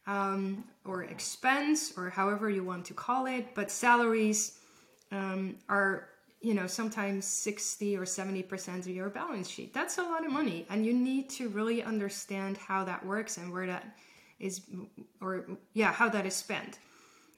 um, 0.09 0.63
or 0.85 1.03
expense 1.03 1.93
or 1.95 2.09
however 2.09 2.49
you 2.49 2.63
want 2.63 2.83
to 2.85 2.93
call 2.93 3.27
it. 3.27 3.53
But 3.53 3.69
salaries 3.69 4.59
um, 5.11 5.55
are 5.69 6.09
you 6.41 6.53
know 6.53 6.67
sometimes 6.67 7.25
60 7.25 7.97
or 7.97 8.05
70 8.05 8.43
percent 8.43 8.85
of 8.85 8.91
your 8.91 9.09
balance 9.09 9.49
sheet 9.49 9.73
that's 9.73 9.97
a 9.97 10.03
lot 10.03 10.25
of 10.25 10.31
money 10.31 10.65
and 10.69 10.85
you 10.85 10.93
need 10.93 11.29
to 11.31 11.49
really 11.49 11.83
understand 11.83 12.55
how 12.57 12.83
that 12.85 13.05
works 13.05 13.37
and 13.37 13.51
where 13.51 13.67
that 13.67 13.97
is 14.39 14.61
or 15.19 15.45
yeah 15.73 15.91
how 15.91 16.07
that 16.07 16.25
is 16.25 16.33
spent 16.33 16.79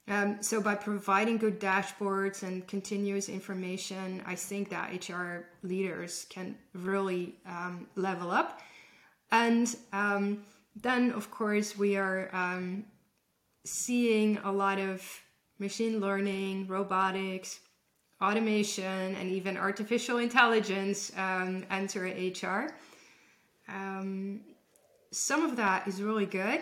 um, 0.07 0.37
so 0.41 0.61
by 0.61 0.75
providing 0.75 1.37
good 1.37 1.59
dashboards 1.59 2.43
and 2.43 2.67
continuous 2.67 3.27
information 3.27 4.21
i 4.27 4.35
think 4.35 4.69
that 4.69 5.09
hr 5.09 5.47
leaders 5.63 6.27
can 6.29 6.55
really 6.73 7.33
um, 7.47 7.87
level 7.95 8.29
up 8.29 8.59
and 9.31 9.77
um, 9.93 10.43
then 10.75 11.11
of 11.11 11.29
course 11.31 11.77
we 11.77 11.95
are 11.97 12.29
um, 12.33 12.85
seeing 13.65 14.37
a 14.39 14.51
lot 14.51 14.79
of 14.79 15.03
machine 15.59 15.99
learning 15.99 16.67
robotics 16.67 17.59
automation 18.21 19.15
and 19.15 19.29
even 19.29 19.57
artificial 19.57 20.17
intelligence 20.17 21.11
um, 21.17 21.65
enter 21.69 22.05
hr 22.05 22.69
um, 23.67 24.41
some 25.11 25.43
of 25.43 25.55
that 25.55 25.87
is 25.87 26.01
really 26.01 26.25
good 26.25 26.61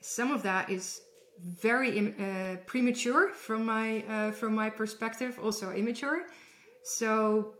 some 0.00 0.30
of 0.30 0.42
that 0.42 0.70
is 0.70 1.00
very 1.40 2.14
uh, 2.18 2.56
premature 2.66 3.30
from 3.30 3.64
my 3.64 4.02
uh, 4.08 4.30
from 4.32 4.54
my 4.54 4.70
perspective, 4.70 5.38
also 5.42 5.70
immature. 5.72 6.22
So 6.82 7.54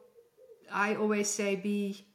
I 0.72 0.96
always 0.96 1.28
say 1.28 1.56
be 1.56 2.06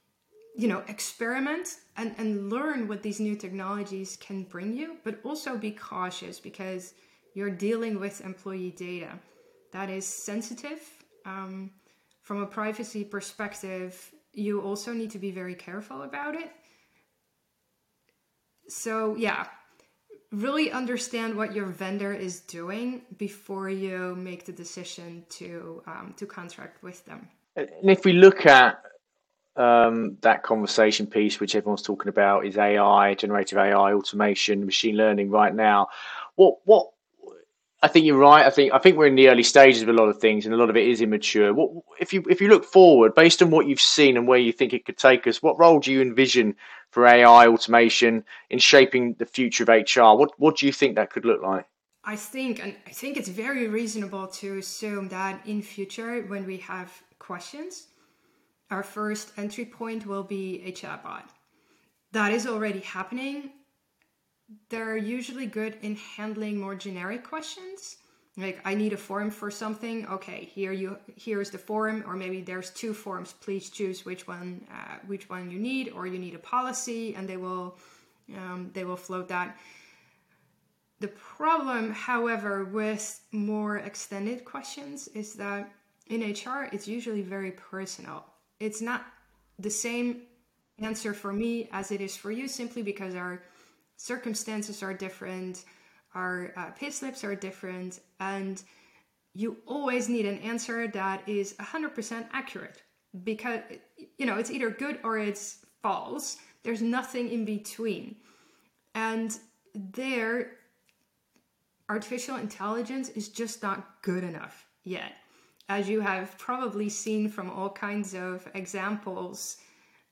you 0.56 0.68
know 0.68 0.84
experiment 0.88 1.78
and 1.98 2.14
and 2.18 2.50
learn 2.52 2.88
what 2.88 3.04
these 3.04 3.20
new 3.20 3.36
technologies 3.36 4.18
can 4.18 4.44
bring 4.44 4.74
you, 4.74 4.98
but 5.04 5.20
also 5.24 5.58
be 5.58 5.72
cautious 5.72 6.40
because 6.40 6.94
you're 7.34 7.50
dealing 7.50 8.00
with 8.00 8.22
employee 8.22 8.72
data 8.72 9.20
that 9.72 9.90
is 9.90 10.06
sensitive. 10.06 10.80
Um, 11.26 11.72
from 12.22 12.42
a 12.42 12.46
privacy 12.46 13.04
perspective, 13.04 14.12
you 14.34 14.62
also 14.62 14.94
need 14.94 15.12
to 15.12 15.20
be 15.20 15.32
very 15.32 15.56
careful 15.56 16.04
about 16.04 16.36
it. 16.36 16.52
So 18.70 19.16
yeah, 19.16 19.48
really 20.32 20.72
understand 20.72 21.36
what 21.36 21.54
your 21.54 21.66
vendor 21.66 22.14
is 22.14 22.40
doing 22.42 23.02
before 23.18 23.70
you 23.70 24.16
make 24.16 24.46
the 24.46 24.54
decision 24.54 25.26
to 25.32 25.84
um, 25.86 26.14
to 26.18 26.26
contract 26.26 26.82
with 26.82 27.04
them. 27.06 27.28
And 27.56 27.90
if 27.90 28.06
we 28.06 28.14
look 28.14 28.46
at 28.46 28.82
um, 29.56 30.18
that 30.22 30.44
conversation 30.44 31.08
piece, 31.08 31.40
which 31.40 31.56
everyone's 31.56 31.82
talking 31.82 32.10
about, 32.10 32.46
is 32.46 32.58
AI, 32.58 33.14
generative 33.16 33.58
AI, 33.58 33.94
automation, 33.94 34.66
machine 34.66 34.96
learning 34.96 35.30
right 35.30 35.54
now. 35.54 35.88
What 36.36 36.58
what 36.66 36.90
I 37.84 37.90
think 37.90 38.06
you're 38.06 38.18
right. 38.18 38.46
I 38.46 38.50
think 38.50 38.74
I 38.74 38.80
think 38.80 38.98
we're 38.98 39.08
in 39.08 39.16
the 39.16 39.30
early 39.30 39.44
stages 39.44 39.82
of 39.82 39.90
a 39.90 39.94
lot 39.94 40.08
of 40.08 40.18
things, 40.18 40.46
and 40.46 40.54
a 40.54 40.58
lot 40.58 40.70
of 40.70 40.78
it 40.78 40.88
is 40.88 41.02
immature. 41.02 41.54
What 41.54 41.70
if 42.00 42.14
you 42.14 42.24
if 42.30 42.40
you 42.40 42.48
look 42.48 42.64
forward, 42.64 43.14
based 43.14 43.44
on 43.44 43.52
what 43.52 43.68
you've 43.68 43.82
seen 43.82 44.16
and 44.16 44.26
where 44.26 44.40
you 44.40 44.54
think 44.54 44.74
it 44.74 44.86
could 44.86 44.98
take 44.98 45.28
us? 45.28 45.44
What 45.44 45.60
role 45.60 45.80
do 45.80 45.92
you 45.92 46.02
envision 46.02 46.56
for 46.92 47.06
AI 47.06 47.48
automation 47.48 48.24
in 48.50 48.60
shaping 48.60 49.16
the 49.16 49.26
future 49.26 49.64
of 49.64 49.70
HR? 49.70 50.18
What 50.18 50.32
what 50.40 50.58
do 50.58 50.66
you 50.66 50.72
think 50.72 50.96
that 50.96 51.10
could 51.10 51.26
look 51.26 51.42
like? 51.44 51.68
I 52.06 52.16
think, 52.16 52.62
and 52.62 52.76
I 52.86 52.92
think 52.92 53.18
it's 53.18 53.30
very 53.30 53.68
reasonable 53.68 54.28
to 54.28 54.58
assume 54.58 55.10
that 55.10 55.46
in 55.46 55.62
future, 55.62 56.22
when 56.24 56.46
we 56.46 56.58
have 56.58 56.90
questions, 57.20 57.88
our 58.74 58.84
first 58.84 59.32
entry 59.38 59.66
point 59.66 60.06
will 60.06 60.24
be 60.24 60.62
a 60.66 60.72
chatbot. 60.72 61.24
That 62.12 62.34
is 62.34 62.48
already 62.48 62.80
happening. 62.80 63.52
They're 64.70 64.98
usually 64.98 65.46
good 65.46 65.78
in 65.82 65.96
handling 65.96 66.60
more 66.60 66.76
generic 66.76 67.24
questions. 67.24 67.98
Like 68.36 68.60
i 68.66 68.74
need 68.74 68.94
a 68.94 68.98
form 68.98 69.30
for 69.30 69.52
something. 69.52 70.08
Okay 70.08 70.50
here 70.56 70.72
you 70.72 70.98
here's 71.16 71.52
the 71.52 71.58
form 71.60 72.04
or 72.08 72.16
maybe 72.16 72.42
there's 72.42 72.72
two 72.72 72.94
forms. 72.94 73.34
Please 73.34 73.70
choose 73.70 74.06
which 74.06 74.28
one 74.28 74.66
uh, 74.72 74.96
which 75.06 75.30
one 75.30 75.52
you 75.52 75.60
need 75.60 75.92
or 75.96 76.08
you 76.08 76.18
need 76.18 76.34
a 76.34 76.40
policy 76.40 77.14
and 77.16 77.30
they 77.30 77.38
will 77.38 77.78
um, 78.36 78.72
they 78.74 78.86
will 78.86 79.02
float 79.08 79.28
that. 79.28 79.56
The 81.00 81.10
problem 81.10 81.92
however 81.92 82.66
with 82.66 83.22
more 83.32 83.78
extended 83.78 84.46
questions 84.46 85.08
is 85.10 85.34
that 85.36 85.72
in 86.08 86.22
hr 86.22 86.70
it's 86.72 86.88
usually 86.88 87.22
very 87.22 87.52
personal 87.52 88.33
it's 88.60 88.82
not 88.82 89.06
the 89.60 89.70
same 89.70 90.24
answer 90.80 91.14
for 91.14 91.32
me 91.32 91.70
as 91.72 91.92
it 91.92 92.02
is 92.02 92.16
for 92.16 92.32
you 92.32 92.48
simply 92.48 92.82
because 92.82 93.16
our 93.16 93.44
circumstances 93.98 94.82
are 94.82 94.94
different, 94.94 95.66
our 96.16 96.54
uh, 96.58 96.72
pay 96.72 96.90
slips 96.90 97.24
are 97.24 97.36
different, 97.36 98.00
and 98.20 98.64
you 99.34 99.58
always 99.66 100.10
need 100.10 100.26
an 100.26 100.38
answer 100.40 100.88
that 100.88 101.28
is 101.28 101.54
100% 101.54 102.26
accurate 102.34 102.84
because 103.24 103.60
you 104.18 104.26
know 104.26 104.38
it's 104.38 104.52
either 104.52 104.70
good 104.70 105.00
or 105.04 105.18
it's 105.18 105.66
false. 105.82 106.38
There's 106.64 106.82
nothing 106.82 107.30
in 107.30 107.46
between. 107.46 108.16
And 108.96 109.38
there 109.76 110.52
artificial 111.90 112.38
intelligence 112.38 113.10
is 113.10 113.30
just 113.30 113.62
not 113.62 114.02
good 114.02 114.24
enough 114.24 114.68
yet. 114.84 115.14
As 115.70 115.90
you 115.90 116.02
have 116.02 116.38
probably 116.38 116.90
seen 116.90 117.30
from 117.30 117.50
all 117.50 117.70
kinds 117.70 118.14
of 118.14 118.48
examples, 118.54 119.58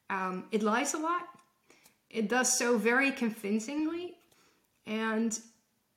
um, 0.09 0.45
it 0.51 0.63
lies 0.63 0.93
a 0.93 0.97
lot 0.97 1.27
it 2.11 2.27
does 2.27 2.57
so 2.57 2.77
very 2.77 3.11
convincingly, 3.11 4.15
and 4.85 5.39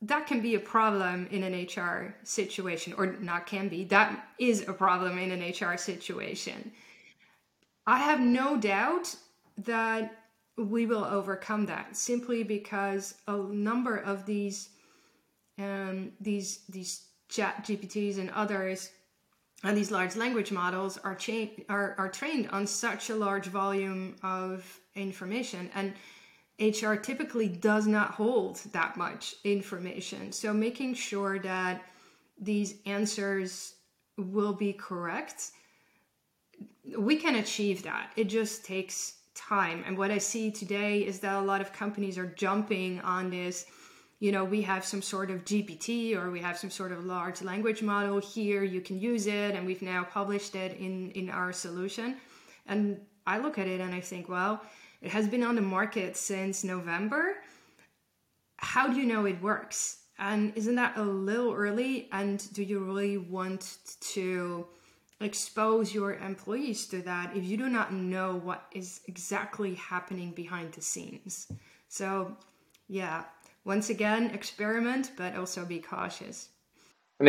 that 0.03 0.27
can 0.27 0.41
be 0.41 0.55
a 0.55 0.61
problem 0.61 1.27
in 1.31 1.43
an 1.43 1.67
HR 1.67 2.15
situation, 2.23 2.95
or 2.97 3.17
not 3.21 3.47
can 3.47 3.69
be, 3.69 3.85
that 3.85 4.29
is 4.39 4.69
a 4.69 4.73
problem 4.73 5.19
in 5.19 5.31
an 5.33 5.41
HR 5.41 5.77
situation. 5.77 6.73
I 7.87 7.99
have 7.99 8.21
no 8.21 8.57
doubt 8.57 9.15
that 9.59 10.25
we 10.57 10.87
will 10.87 11.05
overcome 11.05 11.67
that 11.67 11.97
simply 11.97 12.45
because 12.45 13.15
a 13.27 13.37
number 13.37 13.97
of 13.97 14.25
these 14.25 14.69
um, 15.59 16.13
these 16.21 16.61
these 16.69 17.07
chat 17.29 17.65
GPTs 17.65 18.19
and 18.19 18.31
others 18.31 18.91
and 19.65 19.77
these 19.77 19.91
large 19.91 20.15
language 20.15 20.53
models 20.53 20.99
are, 20.99 21.15
cha- 21.15 21.51
are, 21.69 21.95
are 21.99 22.09
trained 22.09 22.49
on 22.51 22.67
such 22.67 23.11
a 23.11 23.15
large 23.17 23.47
volume 23.47 24.15
of 24.23 24.81
information 24.95 25.71
and 25.75 25.95
HR 26.61 26.95
typically 26.95 27.49
does 27.49 27.87
not 27.87 28.13
hold 28.13 28.59
that 28.73 28.97
much 28.97 29.35
information. 29.43 30.31
So 30.31 30.53
making 30.53 30.95
sure 30.95 31.39
that 31.41 31.83
these 32.41 32.77
answers 32.87 33.75
will 34.17 34.53
be 34.53 34.73
correct, 34.73 35.51
we 36.97 37.17
can 37.17 37.37
achieve 37.37 37.83
that. 37.83 38.13
It 38.17 38.25
just 38.25 38.65
takes 38.65 39.15
time. 39.35 39.83
And 39.87 39.99
what 39.99 40.11
I 40.11 40.19
see 40.19 40.51
today 40.51 41.01
is 41.01 41.19
that 41.21 41.35
a 41.35 41.41
lot 41.41 41.61
of 41.61 41.73
companies 41.73 42.19
are 42.19 42.27
jumping 42.27 43.01
on 43.01 43.31
this. 43.31 43.67
You 44.21 44.33
know, 44.33 44.45
we 44.45 44.63
have 44.63 44.85
some 44.85 45.03
sort 45.03 45.31
of 45.31 45.45
GPT 45.45 46.17
or 46.17 46.31
we 46.31 46.41
have 46.41 46.57
some 46.59 46.71
sort 46.71 46.93
of 46.93 47.05
large 47.05 47.43
language 47.43 47.83
model 47.83 48.19
here, 48.21 48.63
you 48.63 48.81
can 48.81 48.99
use 48.99 49.27
it, 49.27 49.55
and 49.55 49.67
we've 49.67 49.83
now 49.83 50.05
published 50.05 50.55
it 50.55 50.79
in, 50.79 51.11
in 51.13 51.29
our 51.31 51.53
solution. 51.53 52.17
And 52.67 53.01
I 53.27 53.39
look 53.39 53.59
at 53.59 53.67
it 53.67 53.81
and 53.81 53.95
I 53.95 54.01
think, 54.01 54.29
well, 54.29 54.63
it 55.03 55.11
has 55.11 55.29
been 55.29 55.43
on 55.43 55.55
the 55.55 55.63
market 55.63 56.17
since 56.17 56.65
November. 56.65 57.35
How 58.57 58.89
do 58.89 58.99
you 58.99 59.05
know 59.05 59.27
it 59.27 59.43
works? 59.43 59.99
And 60.19 60.53
isn't 60.57 60.77
that 60.77 60.97
a 60.97 61.03
little 61.03 61.53
early? 61.53 62.09
And 62.13 62.43
do 62.55 62.63
you 62.63 62.79
really 62.79 63.19
want 63.19 63.79
to 64.13 64.67
expose 65.21 65.95
your 65.95 66.15
employees 66.15 66.87
to 66.89 67.03
that 67.03 67.37
if 67.37 67.45
you 67.45 67.57
do 67.57 67.69
not 67.69 67.93
know 67.93 68.37
what 68.37 68.67
is 68.73 69.01
exactly 69.07 69.75
happening 69.75 70.31
behind 70.31 70.73
the 70.73 70.83
scenes? 70.83 71.49
So, 71.89 72.37
yeah, 72.89 73.25
once 73.65 73.91
again, 73.91 74.31
experiment, 74.31 75.13
but 75.17 75.37
also 75.37 75.65
be 75.65 75.79
cautious. 75.79 76.49
And 77.19 77.29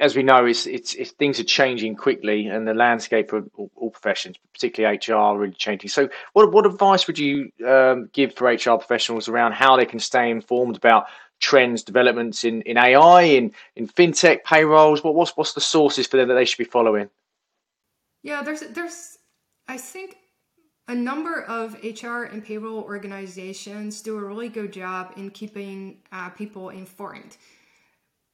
as 0.00 0.16
we 0.16 0.22
know, 0.22 0.46
it's, 0.46 0.66
it's, 0.66 0.94
it's, 0.94 1.10
things 1.12 1.40
are 1.40 1.44
changing 1.44 1.96
quickly, 1.96 2.46
and 2.46 2.66
the 2.66 2.74
landscape 2.74 3.32
of 3.32 3.48
all, 3.56 3.70
all 3.76 3.90
professions, 3.90 4.36
particularly 4.52 4.98
HR, 5.06 5.14
are 5.14 5.38
really 5.38 5.54
changing. 5.54 5.90
So, 5.90 6.08
what 6.32 6.52
what 6.52 6.66
advice 6.66 7.06
would 7.06 7.18
you 7.18 7.50
um, 7.66 8.08
give 8.12 8.34
for 8.34 8.48
HR 8.48 8.76
professionals 8.76 9.28
around 9.28 9.52
how 9.52 9.76
they 9.76 9.86
can 9.86 9.98
stay 9.98 10.30
informed 10.30 10.76
about 10.76 11.06
trends, 11.40 11.82
developments 11.82 12.44
in, 12.44 12.62
in 12.62 12.76
AI, 12.76 13.22
in 13.22 13.52
in 13.76 13.88
fintech, 13.88 14.44
payrolls? 14.44 15.02
What 15.02 15.14
what's 15.14 15.36
what's 15.36 15.54
the 15.54 15.60
sources 15.60 16.06
for 16.06 16.16
them 16.16 16.28
that 16.28 16.34
they 16.34 16.44
should 16.44 16.58
be 16.58 16.64
following? 16.64 17.10
Yeah, 18.22 18.42
there's 18.42 18.60
there's 18.60 19.18
I 19.66 19.78
think 19.78 20.16
a 20.88 20.94
number 20.94 21.42
of 21.42 21.74
HR 21.84 22.24
and 22.24 22.42
payroll 22.42 22.80
organizations 22.80 24.00
do 24.00 24.16
a 24.16 24.24
really 24.24 24.48
good 24.48 24.72
job 24.72 25.12
in 25.16 25.30
keeping 25.30 25.98
uh, 26.12 26.30
people 26.30 26.70
informed. 26.70 27.36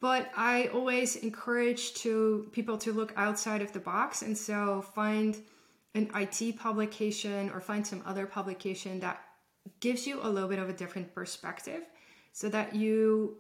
But 0.01 0.31
I 0.37 0.69
always 0.69 1.17
encourage 1.17 1.95
to 1.95 2.49
people 2.53 2.79
to 2.79 2.93
look 2.93 3.13
outside 3.17 3.61
of 3.61 3.73
the 3.73 3.81
box 3.81 4.23
and 4.23 4.39
so 4.39 4.83
find 4.95 5.37
an 5.95 6.11
IT 6.15 6.59
publication 6.59 7.51
or 7.51 7.61
find 7.61 7.85
some 7.85 8.03
other 8.07 8.27
publication 8.27 9.01
that 9.01 9.21
gives 9.81 10.07
you 10.07 10.21
a 10.23 10.29
little 10.29 10.49
bit 10.49 10.59
of 10.59 10.69
a 10.69 10.73
different 10.73 11.13
perspective 11.15 11.83
so 12.33 12.49
that 12.49 12.75
you 12.75 13.39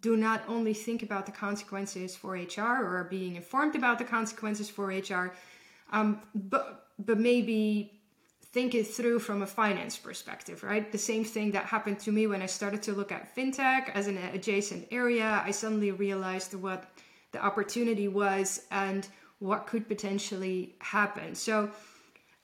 do 0.00 0.16
not 0.16 0.42
only 0.48 0.74
think 0.74 1.02
about 1.02 1.24
the 1.24 1.32
consequences 1.32 2.16
for 2.16 2.32
HR 2.34 2.84
or 2.84 3.06
being 3.08 3.36
informed 3.36 3.76
about 3.76 3.98
the 3.98 4.04
consequences 4.04 4.68
for 4.68 4.88
HR, 4.88 5.32
um, 5.92 6.20
but 6.34 6.82
but 6.98 7.20
maybe 7.20 7.95
think 8.56 8.74
it 8.74 8.86
through 8.86 9.18
from 9.18 9.42
a 9.42 9.46
finance 9.46 9.98
perspective, 9.98 10.62
right? 10.62 10.90
The 10.90 10.96
same 10.96 11.24
thing 11.24 11.50
that 11.50 11.66
happened 11.66 12.00
to 12.00 12.10
me 12.10 12.26
when 12.26 12.40
I 12.40 12.46
started 12.46 12.82
to 12.84 12.92
look 12.94 13.12
at 13.12 13.36
fintech 13.36 13.90
as 13.92 14.06
an 14.06 14.16
adjacent 14.32 14.88
area. 14.90 15.42
I 15.44 15.50
suddenly 15.50 15.90
realized 15.90 16.54
what 16.54 16.90
the 17.32 17.44
opportunity 17.44 18.08
was 18.08 18.62
and 18.70 19.06
what 19.40 19.66
could 19.66 19.86
potentially 19.86 20.74
happen. 20.80 21.34
So, 21.34 21.70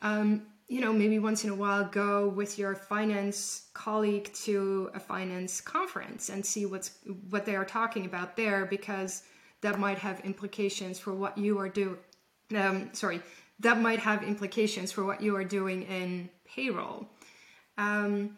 um, 0.02 0.42
you 0.68 0.82
know, 0.82 0.92
maybe 0.92 1.18
once 1.18 1.44
in 1.44 1.50
a 1.50 1.54
while 1.54 1.84
go 1.84 2.28
with 2.28 2.58
your 2.58 2.74
finance 2.74 3.70
colleague 3.72 4.30
to 4.44 4.90
a 4.92 5.00
finance 5.00 5.62
conference 5.62 6.28
and 6.28 6.44
see 6.44 6.66
what's 6.66 6.90
what 7.30 7.46
they 7.46 7.56
are 7.56 7.64
talking 7.64 8.04
about 8.04 8.36
there 8.36 8.66
because 8.66 9.22
that 9.62 9.78
might 9.78 9.96
have 9.96 10.20
implications 10.26 10.98
for 10.98 11.14
what 11.14 11.38
you 11.38 11.58
are 11.58 11.70
doing. 11.70 11.96
Um, 12.54 12.90
sorry, 12.92 13.22
that 13.62 13.80
might 13.80 14.00
have 14.00 14.22
implications 14.22 14.92
for 14.92 15.04
what 15.04 15.20
you 15.20 15.34
are 15.36 15.44
doing 15.44 15.82
in 15.82 16.28
payroll. 16.44 17.08
Um, 17.78 18.36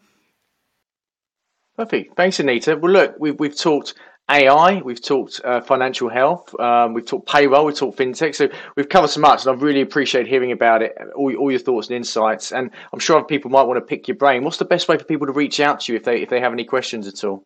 Perfect. 1.77 2.15
Thanks, 2.15 2.39
Anita. 2.39 2.77
Well, 2.77 2.91
look, 2.91 3.15
we've, 3.19 3.37
we've 3.37 3.57
talked 3.57 3.95
AI, 4.29 4.81
we've 4.81 5.01
talked 5.01 5.41
uh, 5.43 5.61
financial 5.61 6.09
health, 6.09 6.57
um, 6.59 6.93
we've 6.93 7.05
talked 7.05 7.27
payroll, 7.27 7.65
we've 7.65 7.75
talked 7.75 7.97
fintech. 7.99 8.33
So 8.33 8.49
we've 8.75 8.89
covered 8.89 9.09
so 9.09 9.19
much, 9.19 9.45
and 9.45 9.55
I 9.55 9.61
really 9.61 9.81
appreciate 9.81 10.25
hearing 10.25 10.51
about 10.51 10.81
it, 10.81 10.97
all, 11.15 11.35
all 11.35 11.51
your 11.51 11.59
thoughts 11.59 11.87
and 11.87 11.97
insights. 11.97 12.51
And 12.51 12.71
I'm 12.93 12.99
sure 12.99 13.23
people 13.23 13.51
might 13.51 13.63
want 13.63 13.77
to 13.77 13.85
pick 13.85 14.07
your 14.07 14.17
brain. 14.17 14.43
What's 14.43 14.57
the 14.57 14.65
best 14.65 14.87
way 14.87 14.97
for 14.97 15.03
people 15.03 15.27
to 15.27 15.33
reach 15.33 15.59
out 15.59 15.81
to 15.81 15.91
you 15.91 15.97
if 15.97 16.05
they 16.05 16.21
if 16.21 16.29
they 16.29 16.39
have 16.39 16.53
any 16.53 16.63
questions 16.63 17.07
at 17.07 17.23
all? 17.23 17.43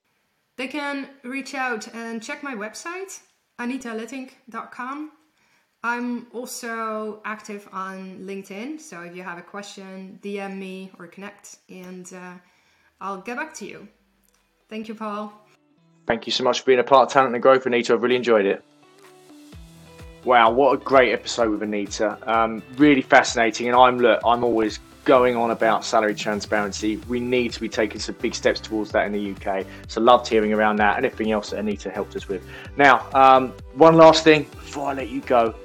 They 0.57 0.67
can 0.67 1.09
reach 1.23 1.53
out 1.53 1.93
and 1.93 2.21
check 2.21 2.43
my 2.43 2.53
website, 2.53 3.19
anitalettink.com. 3.59 5.11
I'm 5.83 6.27
also 6.33 7.21
active 7.23 7.69
on 7.71 8.19
LinkedIn, 8.25 8.81
so 8.81 9.01
if 9.01 9.15
you 9.15 9.23
have 9.23 9.37
a 9.37 9.41
question, 9.41 10.19
DM 10.21 10.57
me 10.57 10.91
or 10.99 11.07
connect, 11.07 11.57
and 11.69 12.11
uh, 12.13 12.33
I'll 12.99 13.21
get 13.21 13.37
back 13.37 13.53
to 13.55 13.65
you. 13.65 13.87
Thank 14.67 14.89
you, 14.89 14.95
Paul. 14.95 15.31
Thank 16.05 16.25
you 16.25 16.33
so 16.33 16.43
much 16.43 16.59
for 16.59 16.65
being 16.65 16.79
a 16.79 16.83
part 16.83 17.07
of 17.07 17.13
Talent 17.13 17.33
and 17.33 17.41
Growth, 17.41 17.65
Anita. 17.65 17.93
I've 17.93 18.03
really 18.03 18.17
enjoyed 18.17 18.45
it. 18.45 18.61
Wow, 20.25 20.51
what 20.51 20.73
a 20.73 20.77
great 20.77 21.13
episode 21.13 21.49
with 21.49 21.63
Anita. 21.63 22.17
Um, 22.29 22.61
really 22.75 23.01
fascinating, 23.01 23.67
and 23.67 23.75
I'm 23.77 23.99
look, 23.99 24.19
I'm 24.25 24.43
always 24.43 24.79
going 25.05 25.37
on 25.37 25.51
about 25.51 25.85
salary 25.85 26.13
transparency. 26.13 26.97
We 27.07 27.21
need 27.21 27.53
to 27.53 27.61
be 27.61 27.69
taking 27.69 28.01
some 28.01 28.15
big 28.19 28.35
steps 28.35 28.59
towards 28.59 28.91
that 28.91 29.05
in 29.07 29.13
the 29.13 29.31
UK. 29.31 29.65
So 29.87 30.01
loved 30.01 30.27
hearing 30.27 30.51
around 30.51 30.75
that 30.77 30.97
and 30.97 31.05
everything 31.05 31.31
else 31.31 31.51
that 31.51 31.59
Anita 31.59 31.89
helped 31.89 32.17
us 32.17 32.27
with. 32.27 32.45
Now, 32.75 33.07
um, 33.13 33.53
one 33.75 33.95
last 33.95 34.25
thing 34.25 34.43
before 34.43 34.89
I 34.89 34.93
let 34.93 35.07
you 35.07 35.21
go. 35.21 35.55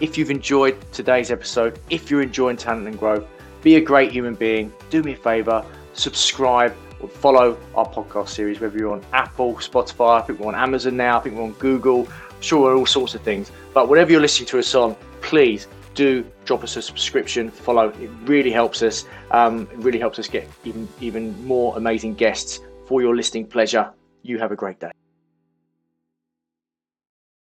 If 0.00 0.18
you've 0.18 0.30
enjoyed 0.30 0.76
today's 0.92 1.30
episode, 1.30 1.78
if 1.88 2.10
you're 2.10 2.22
enjoying 2.22 2.56
Talent 2.56 2.88
and 2.88 2.98
Growth, 2.98 3.26
be 3.62 3.76
a 3.76 3.80
great 3.80 4.10
human 4.10 4.34
being. 4.34 4.72
Do 4.90 5.02
me 5.02 5.12
a 5.12 5.16
favor, 5.16 5.64
subscribe 5.92 6.74
or 7.00 7.08
follow 7.08 7.56
our 7.76 7.86
podcast 7.86 8.30
series, 8.30 8.60
whether 8.60 8.76
you're 8.76 8.92
on 8.92 9.04
Apple, 9.12 9.54
Spotify, 9.54 10.20
I 10.20 10.26
think 10.26 10.40
we're 10.40 10.48
on 10.48 10.56
Amazon 10.56 10.96
now, 10.96 11.18
I 11.18 11.20
think 11.20 11.36
we're 11.36 11.44
on 11.44 11.52
Google, 11.52 12.08
I'm 12.08 12.42
sure 12.42 12.62
we're 12.62 12.76
all 12.76 12.86
sorts 12.86 13.14
of 13.14 13.22
things. 13.22 13.52
But 13.72 13.88
whatever 13.88 14.10
you're 14.10 14.20
listening 14.20 14.48
to 14.48 14.58
us 14.58 14.74
on, 14.74 14.96
please 15.20 15.68
do 15.94 16.26
drop 16.44 16.64
us 16.64 16.76
a 16.76 16.82
subscription, 16.82 17.48
follow. 17.50 17.90
It 17.90 18.10
really 18.24 18.50
helps 18.50 18.82
us. 18.82 19.04
Um, 19.30 19.68
it 19.72 19.78
really 19.78 20.00
helps 20.00 20.18
us 20.18 20.26
get 20.26 20.48
even 20.64 20.88
even 21.00 21.46
more 21.46 21.76
amazing 21.76 22.14
guests 22.14 22.60
for 22.86 23.00
your 23.00 23.14
listening 23.14 23.46
pleasure. 23.46 23.92
You 24.22 24.38
have 24.40 24.50
a 24.50 24.56
great 24.56 24.80
day. 24.80 24.90